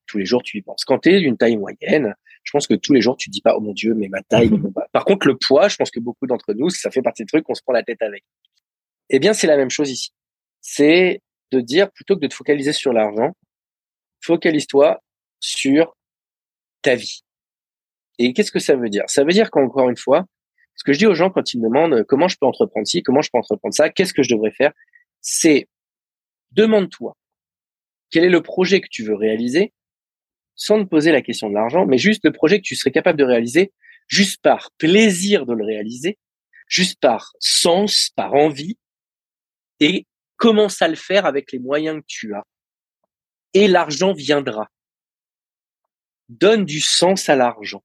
Tous 0.07 0.19
les 0.19 0.25
jours, 0.25 0.43
tu 0.43 0.59
y 0.59 0.63
penses. 0.63 0.85
Quand 0.85 0.99
tu 0.99 1.15
es 1.15 1.21
d'une 1.21 1.37
taille 1.37 1.57
moyenne, 1.57 2.15
je 2.43 2.51
pense 2.53 2.67
que 2.67 2.75
tous 2.75 2.93
les 2.93 3.01
jours, 3.01 3.17
tu 3.17 3.31
dis 3.31 3.41
pas, 3.41 3.57
oh 3.57 3.61
mon 3.61 3.73
Dieu, 3.73 3.95
mais 3.95 4.09
ma 4.09 4.23
taille. 4.23 4.51
Par 4.93 5.05
contre, 5.05 5.27
le 5.27 5.37
poids, 5.37 5.69
je 5.69 5.77
pense 5.77 5.91
que 5.91 6.01
beaucoup 6.01 6.27
d'entre 6.27 6.53
nous, 6.53 6.71
ça 6.71 6.91
fait 6.91 7.03
partie 7.03 7.23
des 7.23 7.27
trucs 7.27 7.45
qu'on 7.45 7.55
se 7.55 7.63
prend 7.63 7.73
la 7.73 7.83
tête 7.83 8.03
avec. 8.03 8.25
Eh 9.11 9.19
bien, 9.19 9.33
c'est 9.33 9.47
la 9.47 9.57
même 9.57 9.71
chose 9.71 9.91
ici. 9.91 10.11
C'est 10.61 11.23
de 11.51 11.61
dire, 11.61 11.91
plutôt 11.91 12.17
que 12.17 12.21
de 12.21 12.27
te 12.27 12.35
focaliser 12.35 12.73
sur 12.73 12.93
l'argent, 12.93 13.33
focalise-toi 14.21 15.03
sur 15.41 15.97
ta 16.83 16.95
vie. 16.95 17.23
Et 18.19 18.33
qu'est-ce 18.33 18.53
que 18.53 18.59
ça 18.59 18.77
veut 18.77 18.89
dire? 18.89 19.05
Ça 19.07 19.25
veut 19.25 19.33
dire 19.33 19.51
qu'encore 19.51 19.89
une 19.89 19.97
fois, 19.97 20.27
ce 20.77 20.85
que 20.85 20.93
je 20.93 20.99
dis 20.99 21.07
aux 21.07 21.15
gens 21.15 21.31
quand 21.31 21.55
ils 21.55 21.61
me 21.61 21.69
demandent 21.69 22.05
comment 22.05 22.29
je 22.29 22.37
peux 22.39 22.47
entreprendre 22.47 22.87
ci, 22.87 23.03
comment 23.03 23.23
je 23.23 23.31
peux 23.33 23.39
entreprendre 23.39 23.75
ça, 23.75 23.91
qu'est-ce 23.91 24.15
que 24.15 24.23
je 24.23 24.35
devrais 24.35 24.53
faire, 24.53 24.73
c'est 25.21 25.69
demande-toi 26.53 27.17
quel 28.11 28.25
est 28.25 28.31
le 28.31 28.43
projet 28.43 28.81
que 28.81 28.87
tu 28.89 29.03
veux 29.03 29.17
réaliser 29.17 29.73
sans 30.55 30.83
te 30.83 30.89
poser 30.89 31.13
la 31.13 31.23
question 31.23 31.49
de 31.49 31.55
l'argent, 31.55 31.87
mais 31.87 31.99
juste 31.99 32.25
le 32.25 32.33
projet 32.33 32.59
que 32.59 32.65
tu 32.65 32.77
serais 32.77 32.93
capable 32.93 33.19
de 33.19 33.25
réaliser 33.25 33.73
juste 34.09 34.43
par 34.43 34.71
plaisir 34.79 35.47
de 35.47 35.55
le 35.55 35.65
réaliser, 35.65 36.19
juste 36.69 37.01
par 37.01 37.33
sens, 37.41 38.11
par 38.15 38.35
envie, 38.35 38.79
et 39.81 40.07
commence 40.37 40.83
à 40.83 40.89
le 40.89 40.95
faire 40.95 41.27
avec 41.27 41.53
les 41.53 41.59
moyens 41.59 42.01
que 42.01 42.07
tu 42.07 42.35
as. 42.35 42.45
Et 43.55 43.69
l'argent 43.69 44.13
viendra 44.13 44.69
donne 46.29 46.65
du 46.65 46.81
sens 46.81 47.29
à 47.29 47.37
l'argent. 47.37 47.83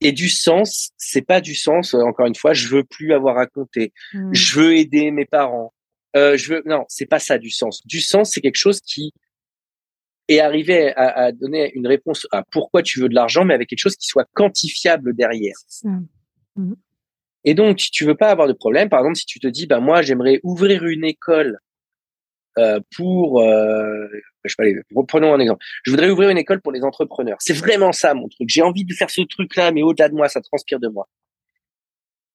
Et 0.00 0.12
du 0.12 0.30
sens, 0.30 0.92
c'est 0.96 1.22
pas 1.22 1.42
du 1.42 1.54
sens. 1.54 1.94
Euh, 1.94 1.98
encore 1.98 2.26
une 2.26 2.34
fois, 2.34 2.54
je 2.54 2.68
veux 2.68 2.84
plus 2.84 3.12
avoir 3.12 3.36
à 3.36 3.46
compter. 3.46 3.92
Hmm. 4.14 4.32
Je 4.32 4.58
veux 4.58 4.76
aider 4.76 5.10
mes 5.10 5.26
parents. 5.26 5.74
Euh, 6.16 6.38
je 6.38 6.54
veux 6.54 6.62
non, 6.64 6.84
c'est 6.88 7.06
pas 7.06 7.18
ça 7.18 7.38
du 7.38 7.50
sens. 7.50 7.86
Du 7.86 8.00
sens, 8.00 8.30
c'est 8.32 8.40
quelque 8.40 8.56
chose 8.56 8.80
qui 8.80 9.12
est 10.34 10.40
arrivé 10.40 10.92
à, 10.96 11.32
donner 11.32 11.72
une 11.74 11.86
réponse 11.86 12.26
à 12.32 12.44
pourquoi 12.50 12.82
tu 12.82 13.00
veux 13.00 13.08
de 13.08 13.14
l'argent, 13.14 13.44
mais 13.44 13.54
avec 13.54 13.68
quelque 13.68 13.78
chose 13.78 13.96
qui 13.96 14.06
soit 14.06 14.28
quantifiable 14.34 15.14
derrière. 15.14 15.56
Hmm. 15.82 16.74
Et 17.44 17.54
donc, 17.54 17.78
tu 17.78 18.04
veux 18.04 18.14
pas 18.14 18.30
avoir 18.30 18.48
de 18.48 18.52
problème. 18.52 18.88
Par 18.88 19.00
exemple, 19.00 19.16
si 19.16 19.26
tu 19.26 19.40
te 19.40 19.46
dis, 19.46 19.66
bah 19.66 19.80
moi, 19.80 20.02
j'aimerais 20.02 20.40
ouvrir 20.42 20.84
une 20.84 21.04
école 21.04 21.58
euh, 22.58 22.80
pour, 22.96 23.40
euh, 23.40 24.06
je 24.44 24.54
sais 24.54 24.56
pas, 24.56 24.64
reprenons 24.94 25.32
un 25.32 25.38
exemple. 25.38 25.64
Je 25.84 25.90
voudrais 25.90 26.10
ouvrir 26.10 26.30
une 26.30 26.38
école 26.38 26.60
pour 26.60 26.72
les 26.72 26.82
entrepreneurs. 26.82 27.38
C'est 27.40 27.54
vraiment 27.54 27.92
ça 27.92 28.12
mon 28.12 28.28
truc. 28.28 28.48
J'ai 28.48 28.62
envie 28.62 28.84
de 28.84 28.92
faire 28.92 29.08
ce 29.08 29.22
truc-là, 29.22 29.72
mais 29.72 29.82
au-delà 29.82 30.08
de 30.08 30.14
moi, 30.14 30.28
ça 30.28 30.40
transpire 30.40 30.80
de 30.80 30.88
moi. 30.88 31.08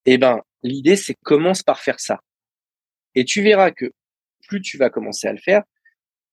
Eh 0.06 0.18
ben, 0.18 0.42
l'idée 0.64 0.96
c'est 0.96 1.16
commence 1.24 1.64
par 1.64 1.80
faire 1.80 2.00
ça. 2.00 2.22
Et 3.14 3.26
tu 3.26 3.42
verras 3.42 3.72
que 3.72 3.92
plus 4.48 4.62
tu 4.62 4.78
vas 4.78 4.90
commencer 4.90 5.28
à 5.28 5.34
le 5.34 5.40
faire, 5.40 5.64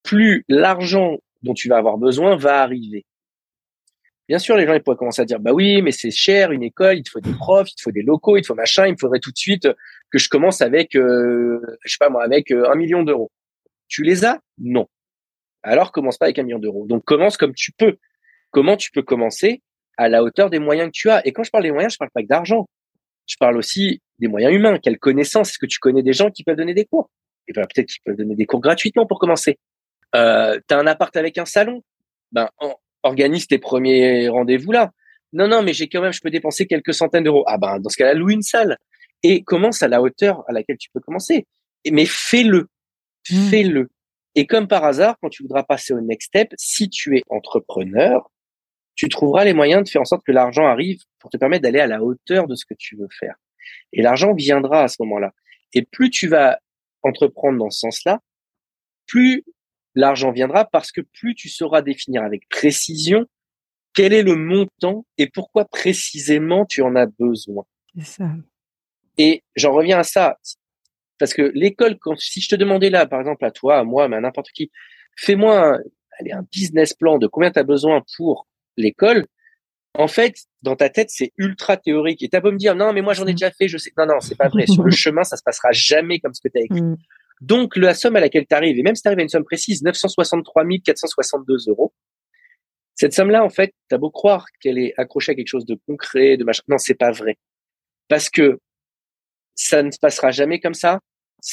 plus 0.03 0.45
l'argent 0.49 1.19
dont 1.43 1.55
tu 1.55 1.69
vas 1.69 1.77
avoir 1.77 1.99
besoin 1.99 2.37
va 2.37 2.63
arriver. 2.63 3.05
Bien 4.29 4.39
sûr, 4.39 4.57
les 4.57 4.67
gens 4.67 4.75
ils 4.75 4.83
pourraient 4.83 4.97
commencer 4.97 5.23
à 5.23 5.25
dire 5.25 5.41
bah 5.41 5.53
oui, 5.53 5.83
mais 5.83 5.91
c'est 5.91 6.11
cher 6.11 6.53
une 6.53 6.63
école, 6.63 6.99
il 6.99 7.03
te 7.03 7.11
faut 7.11 7.21
des 7.21 7.35
profs, 7.35 7.71
il 7.71 7.75
te 7.75 7.83
faut 7.83 7.91
des 7.91 8.03
locaux, 8.03 8.37
il 8.37 8.43
te 8.43 8.47
faut 8.47 8.55
machin, 8.55 8.87
il 8.87 8.93
me 8.93 8.97
faudrait 8.97 9.19
tout 9.19 9.33
de 9.33 9.37
suite 9.37 9.69
que 10.11 10.19
je 10.19 10.29
commence 10.29 10.63
avec, 10.63 10.95
euh, 10.95 11.61
je 11.85 11.93
sais 11.93 11.97
pas 11.99 12.09
moi, 12.09 12.23
avec 12.25 12.51
euh, 12.51 12.71
un 12.71 12.77
million 12.77 13.03
d'euros. 13.03 13.31
Tu 13.89 14.03
les 14.05 14.25
as? 14.25 14.39
Non. 14.59 14.87
Alors 15.63 15.93
commence 15.93 16.19
pas 16.19 16.27
avec 16.27 16.39
un 16.39 16.45
million 16.45 16.59
d'euros. 16.59 16.87
Donc 16.87 17.05
commence 17.05 17.37
comme 17.37 17.55
tu 17.55 17.73
peux. 17.73 17.97
Comment 18.51 18.77
tu 18.77 18.91
peux 18.91 19.03
commencer 19.03 19.63
à 19.97 20.09
la 20.09 20.23
hauteur 20.23 20.51
des 20.51 20.59
moyens 20.59 20.89
que 20.89 20.93
tu 20.95 21.11
as? 21.11 21.27
Et 21.27 21.33
quand 21.33 21.43
je 21.43 21.51
parle 21.51 21.65
des 21.65 21.73
moyens, 21.73 21.95
je 21.95 21.99
parle 21.99 22.11
pas 22.15 22.23
que 22.23 22.29
d'argent. 22.29 22.67
Je 23.27 23.37
parle 23.39 23.57
aussi 23.57 24.01
des 24.19 24.29
moyens 24.29 24.55
humains. 24.55 24.79
Quelle 24.79 24.99
connaissance? 24.99 25.51
Est-ce 25.51 25.59
que 25.59 25.67
tu 25.67 25.79
connais 25.79 26.03
des 26.03 26.13
gens 26.13 26.31
qui 26.31 26.45
peuvent 26.45 26.57
donner 26.57 26.75
des 26.75 26.85
cours? 26.85 27.11
Et 27.49 27.53
ben 27.53 27.63
peut-être 27.63 27.89
qu'ils 27.89 28.03
peuvent 28.05 28.17
donner 28.17 28.35
des 28.35 28.47
cours 28.47 28.61
gratuitement 28.61 29.07
pour 29.07 29.19
commencer. 29.19 29.59
Euh, 30.15 30.59
T'as 30.67 30.79
un 30.79 30.87
appart 30.87 31.17
avec 31.17 31.39
un 31.39 31.45
salon 31.45 31.83
Ben 32.33 32.49
organise 33.03 33.47
tes 33.47 33.59
premiers 33.59 34.29
rendez-vous 34.29 34.73
là. 34.73 34.91
Non 35.33 35.49
non, 35.49 35.63
mais 35.63 35.73
j'ai 35.73 35.89
quand 35.89 36.03
même, 36.03 36.13
je 36.13 36.21
peux 36.21 36.31
dépenser 36.31 36.67
quelques 36.67 36.95
centaines 36.95 37.25
d'euros. 37.25 37.45
Ah 37.47 37.59
ben 37.59 37.79
dans 37.79 37.89
ce 37.89 37.97
cas-là, 37.97 38.15
loue 38.15 38.31
une 38.31 38.43
salle 38.43 38.77
et 39.23 39.43
commence 39.43 39.83
à 39.83 39.89
la 39.89 40.03
hauteur 40.03 40.45
à 40.49 40.53
laquelle 40.53 40.77
tu 40.79 40.91
peux 40.91 41.01
commencer. 41.01 41.47
Mais 41.91 42.07
fais-le. 42.07 42.69
Mmh. 43.31 43.49
Fais-le. 43.51 43.91
Et 44.35 44.47
comme 44.47 44.67
par 44.67 44.85
hasard, 44.85 45.17
quand 45.21 45.29
tu 45.29 45.43
voudras 45.43 45.63
passer 45.63 45.93
au 45.93 46.01
next 46.01 46.29
step, 46.29 46.53
si 46.57 46.89
tu 46.89 47.17
es 47.17 47.23
entrepreneur, 47.29 48.31
tu 48.95 49.09
trouveras 49.09 49.45
les 49.45 49.55
moyens 49.55 49.85
de 49.85 49.89
faire 49.89 50.03
en 50.03 50.07
sorte 50.07 50.25
que 50.25 50.33
l'argent 50.33 50.67
arrive 50.67 51.01
pour 51.19 51.31
te 51.31 51.37
permettre 51.37 51.63
d'aller 51.63 51.81
à 51.81 51.87
la 51.87 52.03
hauteur 52.03 52.47
de 52.47 52.55
ce 52.55 52.65
que 52.65 52.75
tu 52.75 52.97
veux 52.97 53.09
faire. 53.19 53.35
Et 53.93 54.03
l'argent 54.03 54.35
viendra 54.35 54.83
à 54.83 54.89
ce 54.89 54.97
moment-là. 55.01 55.33
Et 55.75 55.83
plus 55.83 56.11
tu 56.11 56.29
vas 56.29 56.59
entreprendre 57.03 57.59
dans 57.59 57.71
ce 57.71 57.81
sens-là, 57.81 58.21
plus 59.07 59.45
l'argent 59.95 60.33
viendra 60.33 60.65
parce 60.65 60.93
que 60.93 61.01
plus 61.01 61.35
tu 61.35 61.49
sauras 61.49 61.83
définir 61.83 62.23
avec 62.23 62.49
précision 62.49 63.27
quel 63.95 64.13
est 64.13 64.23
le 64.23 64.37
montant 64.37 65.05
et 65.19 65.29
pourquoi 65.29 65.65
précisément 65.67 66.65
tu 66.65 66.83
en 66.83 66.97
as 66.97 67.07
besoin. 67.07 67.65
Ça. 68.03 68.31
Et 69.19 69.43
j'en 69.55 69.73
reviens 69.73 69.99
à 69.99 70.03
ça. 70.03 70.39
Parce 71.19 71.35
que 71.35 71.53
l'école, 71.55 71.99
quand, 71.99 72.19
si 72.19 72.41
je 72.41 72.49
te 72.49 72.55
demandais 72.57 72.91
là, 72.91 73.07
par 73.07 73.21
exemple, 73.21 73.45
à 73.45 73.51
toi, 73.51 73.79
à 73.79 73.85
moi, 73.85 74.09
mais 74.09 74.17
à 74.17 74.21
n'importe 74.21 74.51
qui, 74.53 74.71
fais-moi 75.17 75.77
un, 75.77 75.81
un 76.33 76.43
business 76.51 76.95
plan 76.95 77.19
de 77.19 77.27
combien 77.27 77.51
tu 77.51 77.59
as 77.59 77.65
besoin 77.65 78.03
pour 78.17 78.47
l'école. 78.77 79.27
En 79.95 80.09
fait, 80.09 80.35
dans 80.63 80.75
ta 80.75 80.89
tête, 80.89 81.11
c'est 81.11 81.33
ultra 81.37 81.77
théorique. 81.77 82.23
Et 82.23 82.29
tu 82.29 82.37
as 82.37 82.41
beau 82.41 82.51
me 82.51 82.57
dire, 82.57 82.75
non, 82.75 82.93
mais 82.95 83.03
moi, 83.03 83.13
j'en 83.13 83.27
ai 83.27 83.33
déjà 83.33 83.51
fait, 83.51 83.69
je 83.69 83.77
sais. 83.77 83.93
Non, 83.97 84.07
non, 84.07 84.21
c'est 84.21 84.37
pas 84.37 84.49
vrai. 84.49 84.67
Sur 84.67 84.85
le 84.85 84.91
chemin, 84.91 85.23
ça 85.23 85.37
se 85.37 85.43
passera 85.43 85.71
jamais 85.73 86.19
comme 86.19 86.33
ce 86.33 86.41
que 86.41 86.49
tu 86.49 86.59
as 86.59 86.63
écrit. 86.63 86.83
Donc, 87.43 87.77
la 87.77 87.93
somme 87.95 88.17
à 88.17 88.21
laquelle 88.21 88.47
tu 88.49 88.55
arrives, 88.55 88.79
et 88.79 88.83
même 88.83 88.95
si 88.95 89.03
tu 89.03 89.09
arrives 89.09 89.19
à 89.19 89.23
une 89.23 89.29
somme 89.29 89.45
précise, 89.45 89.83
963 89.83 90.65
462 90.85 91.69
euros, 91.69 91.93
cette 92.95 93.13
somme-là, 93.13 93.45
en 93.45 93.51
fait, 93.51 93.75
tu 93.89 93.95
as 93.95 93.99
beau 93.99 94.11
croire 94.11 94.47
qu'elle 94.61 94.79
est 94.79 94.95
accrochée 94.97 95.33
à 95.33 95.35
quelque 95.35 95.49
chose 95.49 95.67
de 95.67 95.79
concret, 95.87 96.37
de 96.37 96.45
machin. 96.45 96.63
Non, 96.69 96.79
c'est 96.79 96.95
pas 96.95 97.11
vrai. 97.11 97.37
Parce 98.09 98.31
que 98.31 98.61
ça 99.55 99.83
ne 99.83 99.91
se 99.91 99.99
passera 99.99 100.31
jamais 100.31 100.61
comme 100.61 100.75
ça 100.75 101.01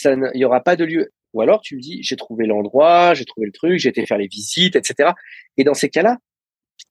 il 0.05 0.31
n'y 0.35 0.45
aura 0.45 0.61
pas 0.61 0.75
de 0.75 0.85
lieu. 0.85 1.11
Ou 1.33 1.41
alors 1.41 1.61
tu 1.61 1.75
me 1.75 1.81
dis, 1.81 2.01
j'ai 2.01 2.15
trouvé 2.15 2.47
l'endroit, 2.47 3.13
j'ai 3.13 3.25
trouvé 3.25 3.45
le 3.45 3.51
truc, 3.51 3.79
j'ai 3.79 3.89
été 3.89 4.05
faire 4.05 4.17
les 4.17 4.27
visites, 4.27 4.75
etc. 4.75 5.11
Et 5.57 5.63
dans 5.63 5.73
ces 5.73 5.89
cas-là, 5.89 6.17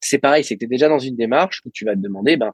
c'est 0.01 0.19
pareil, 0.19 0.45
c'est 0.45 0.55
que 0.55 0.61
tu 0.61 0.65
es 0.67 0.69
déjà 0.69 0.89
dans 0.89 0.99
une 0.99 1.17
démarche 1.17 1.63
où 1.65 1.71
tu 1.73 1.85
vas 1.85 1.95
te 1.95 2.01
demander, 2.01 2.37
ben, 2.37 2.53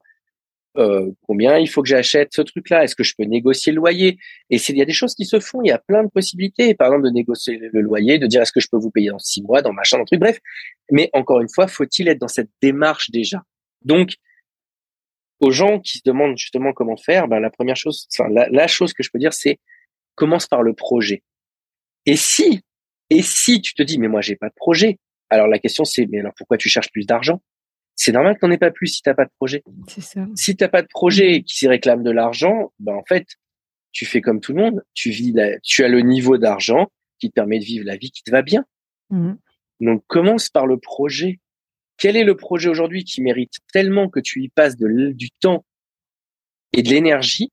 euh, 0.77 1.11
combien 1.23 1.59
il 1.59 1.69
faut 1.69 1.83
que 1.83 1.89
j'achète 1.89 2.33
ce 2.33 2.43
truc-là? 2.43 2.85
Est-ce 2.85 2.97
que 2.97 3.05
je 3.05 3.15
peux 3.17 3.25
négocier 3.25 3.73
le 3.73 3.77
loyer? 3.77 4.19
Et 4.51 4.57
il 4.57 4.77
y 4.77 4.83
a 4.83 4.85
des 4.85 4.93
choses 4.93 5.15
qui 5.15 5.25
se 5.25 5.41
font, 5.41 5.63
il 5.63 5.69
y 5.69 5.73
a 5.73 5.79
plein 5.79 6.03
de 6.05 6.09
possibilités. 6.09 6.75
Par 6.75 6.89
exemple, 6.89 7.05
de 7.05 7.11
négocier 7.11 7.61
le 7.73 7.81
loyer, 7.81 8.19
de 8.19 8.27
dire 8.27 8.43
est-ce 8.43 8.53
que 8.53 8.61
je 8.61 8.69
peux 8.71 8.79
vous 8.79 8.91
payer 8.91 9.11
dans 9.11 9.19
six 9.19 9.43
mois, 9.43 9.63
dans 9.63 9.73
machin, 9.73 9.99
dans 9.99 10.05
truc. 10.05 10.21
Bref, 10.21 10.39
mais 10.91 11.11
encore 11.13 11.41
une 11.41 11.49
fois, 11.49 11.67
faut-il 11.69 12.09
être 12.09 12.19
dans 12.19 12.29
cette 12.29 12.51
démarche 12.61 13.11
déjà? 13.11 13.43
Donc, 13.83 14.15
aux 15.41 15.51
gens 15.51 15.81
qui 15.81 15.99
se 15.99 16.03
demandent 16.05 16.39
justement 16.39 16.73
comment 16.73 16.97
faire, 16.97 17.29
ben 17.29 17.41
la 17.41 17.51
première 17.51 17.77
chose, 17.77 18.09
enfin 18.13 18.29
la, 18.31 18.49
la 18.49 18.67
chose 18.67 18.93
que 18.93 19.03
je 19.03 19.11
peux 19.11 19.19
dire, 19.19 19.33
c'est 19.33 19.59
commence 20.15 20.47
par 20.47 20.63
le 20.63 20.75
projet. 20.75 21.23
Et 22.07 22.17
si, 22.17 22.61
et 23.11 23.23
si 23.23 23.61
tu 23.61 23.75
te 23.75 23.83
dis, 23.83 23.99
mais 23.99 24.09
moi, 24.09 24.21
j'ai 24.21 24.37
pas 24.37 24.49
de 24.49 24.55
projet, 24.55 24.99
Alors 25.31 25.49
la 25.49 25.59
question 25.59 25.85
c'est, 25.85 26.07
mais 26.07 26.21
alors 26.21 26.33
pourquoi 26.37 26.57
tu 26.57 26.69
cherches 26.69 26.91
plus 26.91 27.07
d'argent? 27.07 27.41
C'est 27.97 28.13
normal 28.13 28.37
que 28.37 28.45
n'en 28.45 28.53
aies 28.53 28.59
pas 28.59 28.71
plus 28.71 28.89
si 28.89 29.03
t'as 29.03 29.15
pas 29.15 29.25
de 29.25 29.31
projet. 29.37 29.63
C'est 29.89 30.01
ça. 30.01 30.27
Si 30.35 30.57
t'as 30.57 30.69
pas 30.69 30.83
de 30.83 30.89
projet 30.89 31.43
qui 31.43 31.57
s'y 31.57 31.69
réclame 31.69 32.03
de 32.03 32.11
l'argent, 32.11 32.73
ben 32.79 32.95
en 32.95 33.05
fait, 33.05 33.27
tu 33.93 34.05
fais 34.05 34.21
comme 34.21 34.41
tout 34.41 34.53
le 34.53 34.63
monde. 34.63 34.83
Tu 34.95 35.11
vis, 35.11 35.35
tu 35.63 35.85
as 35.85 35.89
le 35.89 36.01
niveau 36.01 36.37
d'argent 36.37 36.91
qui 37.19 37.29
te 37.29 37.35
permet 37.35 37.59
de 37.59 37.65
vivre 37.65 37.87
la 37.87 37.97
vie 37.97 38.11
qui 38.11 38.23
te 38.23 38.31
va 38.31 38.43
bien. 38.43 38.65
Mmh. 39.11 39.35
Donc 39.81 40.05
commence 40.07 40.49
par 40.49 40.67
le 40.67 40.79
projet. 40.79 41.41
Quel 41.97 42.17
est 42.17 42.25
le 42.25 42.37
projet 42.37 42.69
aujourd'hui 42.69 43.05
qui 43.05 43.23
mérite 43.23 43.55
tellement 43.73 44.09
que 44.09 44.21
tu 44.21 44.43
y 44.43 44.49
passes 44.49 44.77
de, 44.77 45.13
du 45.13 45.31
temps 45.31 45.65
et 46.73 46.83
de 46.83 46.89
l'énergie 46.89 47.53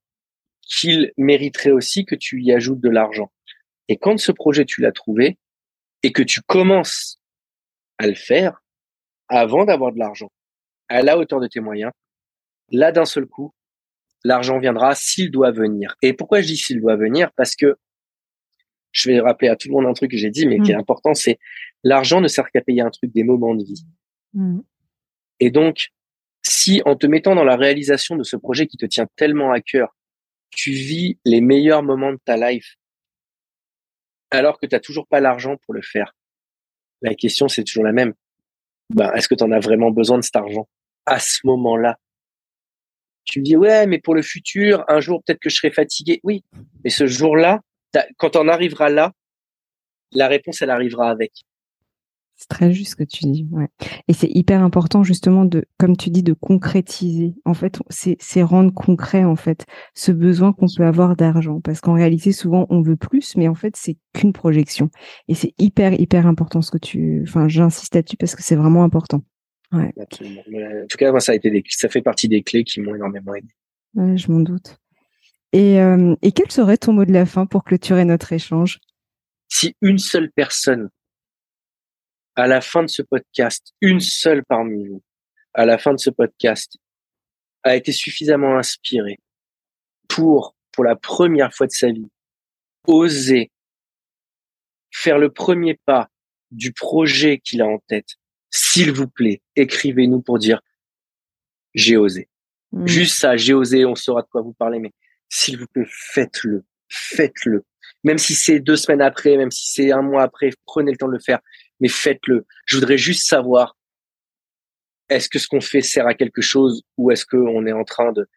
qu'il 0.63 1.12
mériterait 1.17 1.71
aussi 1.71 2.06
que 2.06 2.15
tu 2.15 2.41
y 2.41 2.51
ajoutes 2.51 2.82
de 2.82 2.89
l'argent? 2.89 3.32
Et 3.88 3.97
quand 3.97 4.17
ce 4.17 4.32
projet 4.32 4.65
tu 4.65 4.82
l'as 4.82 4.91
trouvé 4.91 5.38
et 6.01 6.12
que 6.12 6.23
tu 6.23 6.41
commences 6.41 7.19
à 7.99 8.08
le 8.08 8.15
faire 8.15 8.63
avant 9.32 9.65
d'avoir 9.65 9.94
de 9.94 10.00
l'argent, 10.00 10.32
à 10.89 11.02
la 11.02 11.17
hauteur 11.17 11.39
de 11.39 11.48
tes 11.48 11.62
moyens, 11.62 11.91
là 12.70 12.91
d'un 12.91 13.06
seul 13.06 13.26
coup, 13.26 13.54
l'argent 14.24 14.60
viendra 14.60 14.94
s'il 14.94 15.32
doit 15.32 15.52
venir. 15.52 15.96
Et 16.02 16.13
pourquoi 16.13 16.41
je 16.41 16.48
dis 16.48 16.58
s'il 16.58 16.82
doit 16.82 16.98
venir? 16.98 17.32
Parce 17.38 17.56
que 17.56 17.78
je 18.91 19.10
vais 19.10 19.20
rappeler 19.22 19.48
à 19.48 19.56
tout 19.56 19.70
le 19.70 19.74
monde 19.74 19.86
un 19.86 19.94
truc 19.94 20.12
que 20.12 20.17
j'ai 20.17 20.30
dit, 20.30 20.46
mais 20.46 20.60
qui 20.60 20.72
est 20.72 20.76
mmh. 20.76 20.80
important, 20.80 21.13
c'est 21.13 21.39
l'argent 21.84 22.20
ne 22.20 22.28
sert 22.28 22.52
qu'à 22.52 22.62
payer 22.62 22.82
un 22.82 22.89
truc, 22.89 23.12
des 23.13 23.24
moments 23.24 23.56
de 23.56 23.63
vie. 23.63 23.86
Mmh. 24.34 24.60
Et 25.39 25.50
donc, 25.50 25.88
si 26.44 26.82
en 26.86 26.98
te 26.98 27.08
mettant 27.08 27.34
dans 27.34 27.46
la 27.46 27.56
réalisation 27.56 28.17
de 28.17 28.24
ce 28.24 28.36
projet 28.36 28.67
qui 28.67 28.76
te 28.76 28.86
tient 28.86 29.08
tellement 29.15 29.52
à 29.52 29.62
cœur, 29.62 29.96
tu 30.50 30.72
vis 30.72 31.20
les 31.24 31.39
meilleurs 31.39 31.84
moments 31.84 32.12
de 32.12 32.20
ta 32.26 32.36
life, 32.36 32.76
alors 34.30 34.60
que 34.60 34.65
tu 34.65 34.76
n'as 34.76 34.82
toujours 34.82 35.08
pas 35.08 35.22
l'argent 35.22 35.56
pour 35.65 35.74
le 35.74 35.82
faire, 35.82 36.13
la 37.02 37.15
question 37.15 37.48
c'est 37.48 37.63
toujours 37.63 37.86
la 37.86 37.94
même. 37.94 38.13
Ben, 38.93 39.12
est-ce 39.13 39.27
que 39.27 39.36
tu 39.36 39.43
en 39.43 39.51
as 39.51 39.60
vraiment 39.60 39.91
besoin 39.91 40.17
de 40.17 40.23
cet 40.23 40.36
argent 40.36 40.67
à 41.06 41.19
ce 41.19 41.39
moment-là? 41.45 41.97
Tu 43.25 43.39
me 43.39 43.45
dis 43.45 43.56
ouais, 43.56 43.88
mais 43.88 43.99
pour 43.99 44.15
le 44.15 44.21
futur, 44.21 44.84
un 44.88 44.99
jour 44.99 45.21
peut-être 45.23 45.39
que 45.39 45.49
je 45.49 45.56
serai 45.56 45.71
fatigué. 45.71 46.19
Oui, 46.23 46.43
mais 46.84 46.89
ce 46.89 47.06
jour-là, 47.08 47.60
quand 48.17 48.36
on 48.36 48.47
arrivera 48.47 48.89
là, 48.89 49.12
la 50.12 50.27
réponse, 50.27 50.62
elle 50.62 50.69
arrivera 50.71 51.10
avec. 51.10 51.32
C'est 52.41 52.47
très 52.49 52.73
juste 52.73 52.93
ce 52.93 52.95
que 52.95 53.04
tu 53.04 53.25
dis. 53.25 53.47
Ouais. 53.51 53.67
Et 54.08 54.13
c'est 54.13 54.30
hyper 54.34 54.63
important 54.63 55.04
justement 55.04 55.45
de, 55.45 55.65
comme 55.77 55.95
tu 55.95 56.10
dis, 56.10 56.23
de 56.23 56.34
concrétiser. 56.34 57.36
En 57.45 57.54
fait, 57.54 57.80
c'est 57.91 58.41
rendre 58.41 58.73
concret 58.73 59.23
en 59.25 59.36
fait 59.36 59.67
ce 59.93 60.12
besoin 60.12 60.51
qu'on 60.51 60.65
peut 60.75 60.84
avoir 60.84 61.15
d'argent, 61.15 61.62
parce 61.62 61.82
qu'en 61.82 61.93
réalité, 61.93 62.32
souvent, 62.32 62.65
on 62.71 62.82
veut 62.82 62.95
plus, 62.95 63.38
mais 63.38 63.47
en 63.47 63.54
fait, 63.54 63.75
c'est 63.77 63.97
qu'une 64.13 64.34
projection. 64.34 64.89
Et 65.27 65.36
c'est 65.36 65.54
hyper 65.60 65.93
hyper 65.93 66.25
important 66.25 66.63
ce 66.63 66.71
que 66.71 66.80
tu. 66.80 67.21
Enfin, 67.27 67.47
j'insiste 67.47 67.93
là-dessus 67.93 68.17
parce 68.17 68.34
que 68.36 68.41
c'est 68.41 68.56
vraiment 68.56 68.84
important. 68.84 69.21
Ouais. 69.71 69.93
En 69.95 70.06
tout 70.89 70.97
cas, 70.97 71.12
moi, 71.12 71.19
ça 71.19 71.34
a 71.34 71.36
été 71.36 71.51
des... 71.51 71.63
ça 71.67 71.89
fait 71.89 72.01
partie 72.01 72.27
des 72.27 72.41
clés 72.41 72.63
qui 72.63 72.82
m'ont 72.82 72.95
énormément 72.95 73.36
aidé. 73.36 73.49
Ouais, 73.93 74.17
je 74.17 74.32
m'en 74.32 74.39
doute. 74.39 74.80
Et, 75.54 75.80
euh, 75.80 76.15
et 76.23 76.32
quel 76.32 76.49
serait 76.49 76.77
ton 76.77 76.93
mot 76.93 77.06
de 77.06 77.13
la 77.13 77.27
fin 77.27 77.45
pour 77.45 77.63
clôturer 77.63 78.04
notre 78.04 78.34
échange? 78.34 78.80
Si 79.47 79.75
une 79.84 79.99
seule 79.99 80.32
personne, 80.32 80.89
à 82.36 82.48
la 82.48 82.62
fin 82.62 82.84
de 82.84 82.89
ce 82.89 83.02
podcast, 83.02 83.74
une 83.82 84.00
seule 84.00 84.44
parmi 84.46 84.88
vous, 84.88 85.04
à 85.54 85.65
la 85.65 85.78
fin 85.78 85.94
de 85.94 86.00
ce 86.00 86.10
podcast, 86.10 86.78
a 87.63 87.76
été 87.76 87.91
suffisamment 87.91 88.58
inspirée 88.58 89.20
pour, 90.08 90.56
pour 90.72 90.84
la 90.84 90.96
première 90.96 91.54
fois 91.54 91.67
de 91.67 91.72
sa 91.72 91.91
vie, 91.91 92.10
oser 92.88 93.52
faire 94.91 95.17
le 95.17 95.32
premier 95.32 95.80
pas 95.86 96.10
du 96.52 96.74
projet 96.74 97.39
qu'il 97.39 97.62
a 97.62 97.67
en 97.67 97.80
tête, 97.88 98.15
s'il 98.50 98.91
vous 98.91 99.08
plaît, 99.08 99.41
écrivez-nous 99.56 100.22
pour 100.22 100.38
dire 100.38 100.62
j'ai 101.74 101.96
osé. 101.96 102.28
Mmh. 102.74 102.88
Juste 102.88 103.17
ça, 103.17 103.38
j'ai 103.38 103.54
osé, 103.54 103.86
on 103.86 103.96
saura 103.96 104.22
de 104.22 104.28
quoi 104.28 104.41
vous 104.41 104.54
parlez, 104.54 104.80
mais 104.80 104.91
s'il 105.30 105.58
vous 105.58 105.67
plaît, 105.67 105.88
faites-le, 105.88 106.65
faites-le. 106.89 107.63
Même 108.04 108.17
si 108.17 108.36
c'est 108.36 108.60
deux 108.60 108.76
semaines 108.76 109.02
après, 109.02 109.38
même 109.38 109.52
si 109.52 109.72
c'est 109.72 109.91
un 109.91 110.02
mois 110.02 110.24
après, 110.24 110.50
prenez 110.65 110.91
le 110.91 110.98
temps 110.98 111.08
de 111.08 111.13
le 111.13 111.20
faire, 111.20 111.39
mais 111.82 111.89
faites-le. 111.89 112.46
Je 112.65 112.78
voudrais 112.78 112.98
juste 112.98 113.28
savoir, 113.28 113.76
est-ce 115.10 115.28
que 115.28 115.39
ce 115.39 115.48
qu'on 115.48 115.62
fait 115.62 115.82
sert 115.82 116.08
à 116.08 116.13
quelque 116.13 116.41
chose 116.41 116.84
ou 116.98 117.12
est-ce 117.12 117.26
qu'on 117.26 117.65
est 117.65 117.74
en 117.74 117.84
train 117.84 118.13
de 118.13 118.28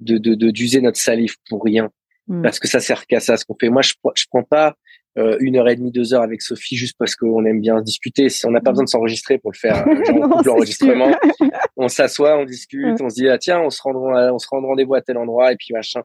de 0.00 0.50
d'user 0.50 0.80
notre 0.80 0.98
salive 0.98 1.36
pour 1.48 1.62
rien? 1.64 1.90
Hmm. 2.26 2.40
parce 2.40 2.58
que 2.58 2.66
ça 2.66 2.80
sert 2.80 3.06
qu'à 3.06 3.20
ça 3.20 3.36
ce 3.36 3.44
qu'on 3.44 3.54
fait. 3.54 3.68
Moi, 3.68 3.82
je 3.82 3.92
je 4.14 4.24
prends 4.30 4.42
pas 4.42 4.74
euh, 5.18 5.36
une 5.40 5.56
heure 5.56 5.68
et 5.68 5.76
demie, 5.76 5.90
deux 5.90 6.14
heures 6.14 6.22
avec 6.22 6.40
Sophie 6.40 6.74
juste 6.74 6.96
parce 6.98 7.14
qu'on 7.16 7.44
aime 7.44 7.60
bien 7.60 7.82
discuter. 7.82 8.30
Si 8.30 8.46
on 8.46 8.50
n'a 8.50 8.62
pas 8.62 8.70
besoin 8.70 8.84
de 8.84 8.88
s'enregistrer 8.88 9.36
pour 9.36 9.52
le 9.52 9.58
faire, 9.58 9.86
euh, 9.86 10.42
l'enregistrement, 10.44 11.14
on 11.76 11.88
s'assoit, 11.88 12.38
on 12.38 12.44
discute, 12.44 12.98
on 13.02 13.10
se 13.10 13.16
dit 13.16 13.28
ah 13.28 13.36
tiens, 13.36 13.60
on 13.60 13.68
se 13.68 13.82
rend 13.82 13.94
on 13.94 14.38
se 14.38 14.48
rend 14.48 14.62
rendez-vous 14.62 14.94
à 14.94 15.02
tel 15.02 15.18
endroit 15.18 15.52
et 15.52 15.56
puis 15.56 15.74
machin. 15.74 16.02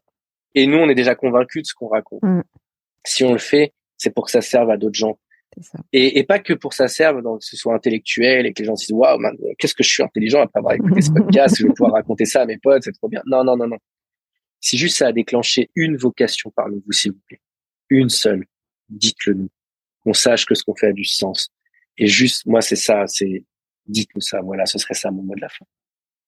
Et 0.54 0.66
nous, 0.66 0.76
on 0.76 0.90
est 0.90 0.94
déjà 0.94 1.14
convaincus 1.14 1.62
de 1.62 1.66
ce 1.66 1.74
qu'on 1.74 1.88
raconte. 1.88 2.22
Mm. 2.22 2.42
Si 3.06 3.24
on 3.24 3.32
le 3.32 3.38
fait, 3.38 3.72
c'est 3.96 4.10
pour 4.10 4.26
que 4.26 4.30
ça 4.30 4.42
serve 4.42 4.68
à 4.68 4.76
d'autres 4.76 4.98
gens. 4.98 5.18
Et, 5.92 6.18
et, 6.18 6.24
pas 6.24 6.38
que 6.38 6.52
pour 6.52 6.72
ça 6.72 6.88
serve, 6.88 7.22
donc 7.22 7.40
que 7.40 7.44
ce 7.44 7.56
soit 7.56 7.74
intellectuel 7.74 8.46
et 8.46 8.52
que 8.52 8.62
les 8.62 8.66
gens 8.66 8.76
se 8.76 8.86
disent 8.86 8.94
waouh, 8.94 9.18
qu'est-ce 9.58 9.74
que 9.74 9.82
je 9.82 9.90
suis 9.90 10.02
intelligent 10.02 10.40
après 10.40 10.58
avoir 10.58 10.74
écouté 10.74 11.00
ce 11.00 11.10
podcast, 11.14 11.56
je 11.58 11.66
vais 11.66 11.72
pouvoir 11.72 11.92
raconter 11.92 12.24
ça 12.24 12.42
à 12.42 12.46
mes 12.46 12.58
potes, 12.58 12.84
c'est 12.84 12.92
trop 12.92 13.08
bien. 13.08 13.22
Non, 13.26 13.44
non, 13.44 13.56
non, 13.56 13.66
non. 13.66 13.78
Si 14.60 14.76
juste 14.78 14.98
ça 14.98 15.08
a 15.08 15.12
déclenché 15.12 15.70
une 15.74 15.96
vocation 15.96 16.52
parmi 16.54 16.82
vous, 16.84 16.92
s'il 16.92 17.12
vous 17.12 17.20
plaît, 17.26 17.40
une 17.88 18.10
seule, 18.10 18.44
dites-le 18.88 19.34
nous, 19.34 19.48
qu'on 20.04 20.12
sache 20.12 20.46
que 20.46 20.54
ce 20.54 20.62
qu'on 20.64 20.74
fait 20.74 20.88
a 20.88 20.92
du 20.92 21.04
sens. 21.04 21.50
Et 21.98 22.06
juste, 22.06 22.46
moi, 22.46 22.60
c'est 22.60 22.76
ça, 22.76 23.06
c'est 23.06 23.44
dites-nous 23.86 24.20
ça. 24.20 24.40
Voilà, 24.42 24.66
ce 24.66 24.78
serait 24.78 24.94
ça 24.94 25.10
mon 25.10 25.22
mot 25.22 25.34
de 25.34 25.40
la 25.40 25.48
fin. 25.48 25.64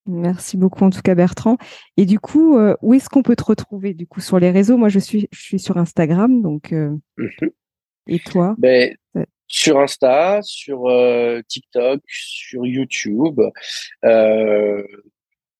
Merci 0.06 0.56
beaucoup 0.56 0.82
en 0.82 0.90
tout 0.90 1.00
cas 1.00 1.14
Bertrand. 1.14 1.58
Et 1.96 2.06
du 2.06 2.18
coup, 2.18 2.58
euh, 2.58 2.74
où 2.82 2.92
est-ce 2.92 3.08
qu'on 3.08 3.22
peut 3.22 3.36
te 3.36 3.44
retrouver 3.44 3.94
du 3.94 4.06
coup 4.06 4.20
sur 4.20 4.38
les 4.40 4.50
réseaux? 4.50 4.76
Moi, 4.76 4.88
je 4.88 4.98
suis, 4.98 5.28
je 5.30 5.40
suis 5.40 5.58
sur 5.58 5.76
Instagram, 5.76 6.42
donc. 6.42 6.72
Euh, 6.72 6.96
mhm. 7.16 7.50
Et 8.06 8.18
toi 8.18 8.54
ben, 8.58 8.94
Sur 9.46 9.78
Insta, 9.80 10.40
sur 10.42 10.88
euh, 10.88 11.40
TikTok, 11.48 12.00
sur 12.06 12.66
YouTube, 12.66 13.40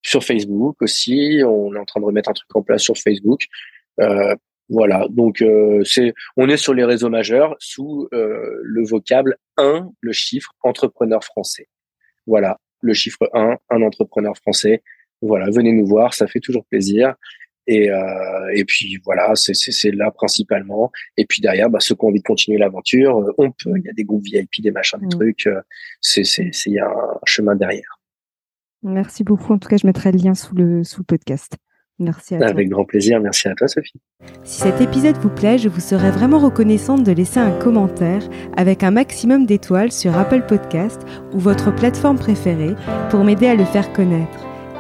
sur 0.02 0.24
Facebook 0.24 0.80
aussi. 0.82 1.40
On 1.44 1.74
est 1.74 1.78
en 1.78 1.84
train 1.84 2.00
de 2.00 2.06
remettre 2.06 2.30
un 2.30 2.34
truc 2.34 2.54
en 2.54 2.62
place 2.62 2.82
sur 2.82 2.96
Facebook. 2.96 3.46
voilà, 4.68 5.06
donc 5.10 5.44
c'est, 5.84 6.14
on 6.36 6.48
est 6.48 6.56
sur 6.56 6.74
les 6.74 6.84
réseaux 6.84 7.10
majeurs 7.10 7.54
sous 7.58 8.08
le 8.10 8.84
vocable 8.84 9.36
1, 9.58 9.90
le 10.00 10.12
chiffre 10.12 10.52
entrepreneur 10.62 11.22
français. 11.22 11.68
Voilà, 12.26 12.58
le 12.80 12.94
chiffre 12.94 13.30
1, 13.32 13.56
un 13.70 13.82
entrepreneur 13.82 14.36
français. 14.36 14.82
Voilà, 15.22 15.50
venez 15.50 15.72
nous 15.72 15.86
voir, 15.86 16.14
ça 16.14 16.26
fait 16.26 16.40
toujours 16.40 16.64
plaisir. 16.66 17.14
Et, 17.66 17.90
euh, 17.90 18.50
et 18.54 18.64
puis 18.64 19.00
voilà, 19.04 19.32
c'est 19.34 19.90
là 19.92 20.10
principalement. 20.10 20.90
Et 21.16 21.26
puis 21.26 21.40
derrière, 21.40 21.70
bah, 21.70 21.78
ceux 21.80 21.94
qui 21.94 22.04
ont 22.04 22.08
envie 22.08 22.20
de 22.20 22.24
continuer 22.24 22.58
l'aventure, 22.58 23.18
euh, 23.18 23.34
on 23.38 23.50
peut. 23.50 23.72
Il 23.76 23.84
y 23.84 23.88
a 23.88 23.92
des 23.92 24.04
groupes 24.04 24.24
VIP, 24.24 24.60
des 24.60 24.70
machins, 24.70 24.98
des 24.98 25.06
mmh. 25.06 25.10
trucs. 25.10 25.46
Euh, 25.46 25.60
c'est 26.00 26.22
il 26.66 26.72
y 26.72 26.78
a 26.78 26.88
un 26.88 27.18
chemin 27.24 27.54
derrière. 27.54 28.00
Merci 28.82 29.22
beaucoup. 29.22 29.52
En 29.52 29.58
tout 29.58 29.68
cas, 29.68 29.76
je 29.76 29.86
mettrai 29.86 30.10
le 30.10 30.18
lien 30.18 30.34
sous 30.34 30.54
le 30.54 30.82
sous 30.82 31.00
le 31.00 31.04
podcast. 31.04 31.56
Merci 31.98 32.34
à 32.34 32.38
toi. 32.38 32.48
Avec 32.48 32.68
grand 32.68 32.84
plaisir. 32.84 33.20
Merci 33.20 33.48
à 33.48 33.54
toi, 33.54 33.68
Sophie. 33.68 34.00
Si 34.44 34.62
cet 34.62 34.80
épisode 34.80 35.16
vous 35.18 35.30
plaît, 35.30 35.58
je 35.58 35.68
vous 35.68 35.80
serais 35.80 36.10
vraiment 36.10 36.38
reconnaissante 36.38 37.04
de 37.04 37.12
laisser 37.12 37.38
un 37.38 37.56
commentaire 37.58 38.28
avec 38.56 38.82
un 38.82 38.90
maximum 38.90 39.46
d'étoiles 39.46 39.92
sur 39.92 40.16
Apple 40.16 40.42
Podcast 40.48 41.00
ou 41.32 41.38
votre 41.38 41.72
plateforme 41.72 42.18
préférée 42.18 42.74
pour 43.10 43.22
m'aider 43.22 43.46
à 43.46 43.54
le 43.54 43.64
faire 43.64 43.92
connaître. 43.92 44.51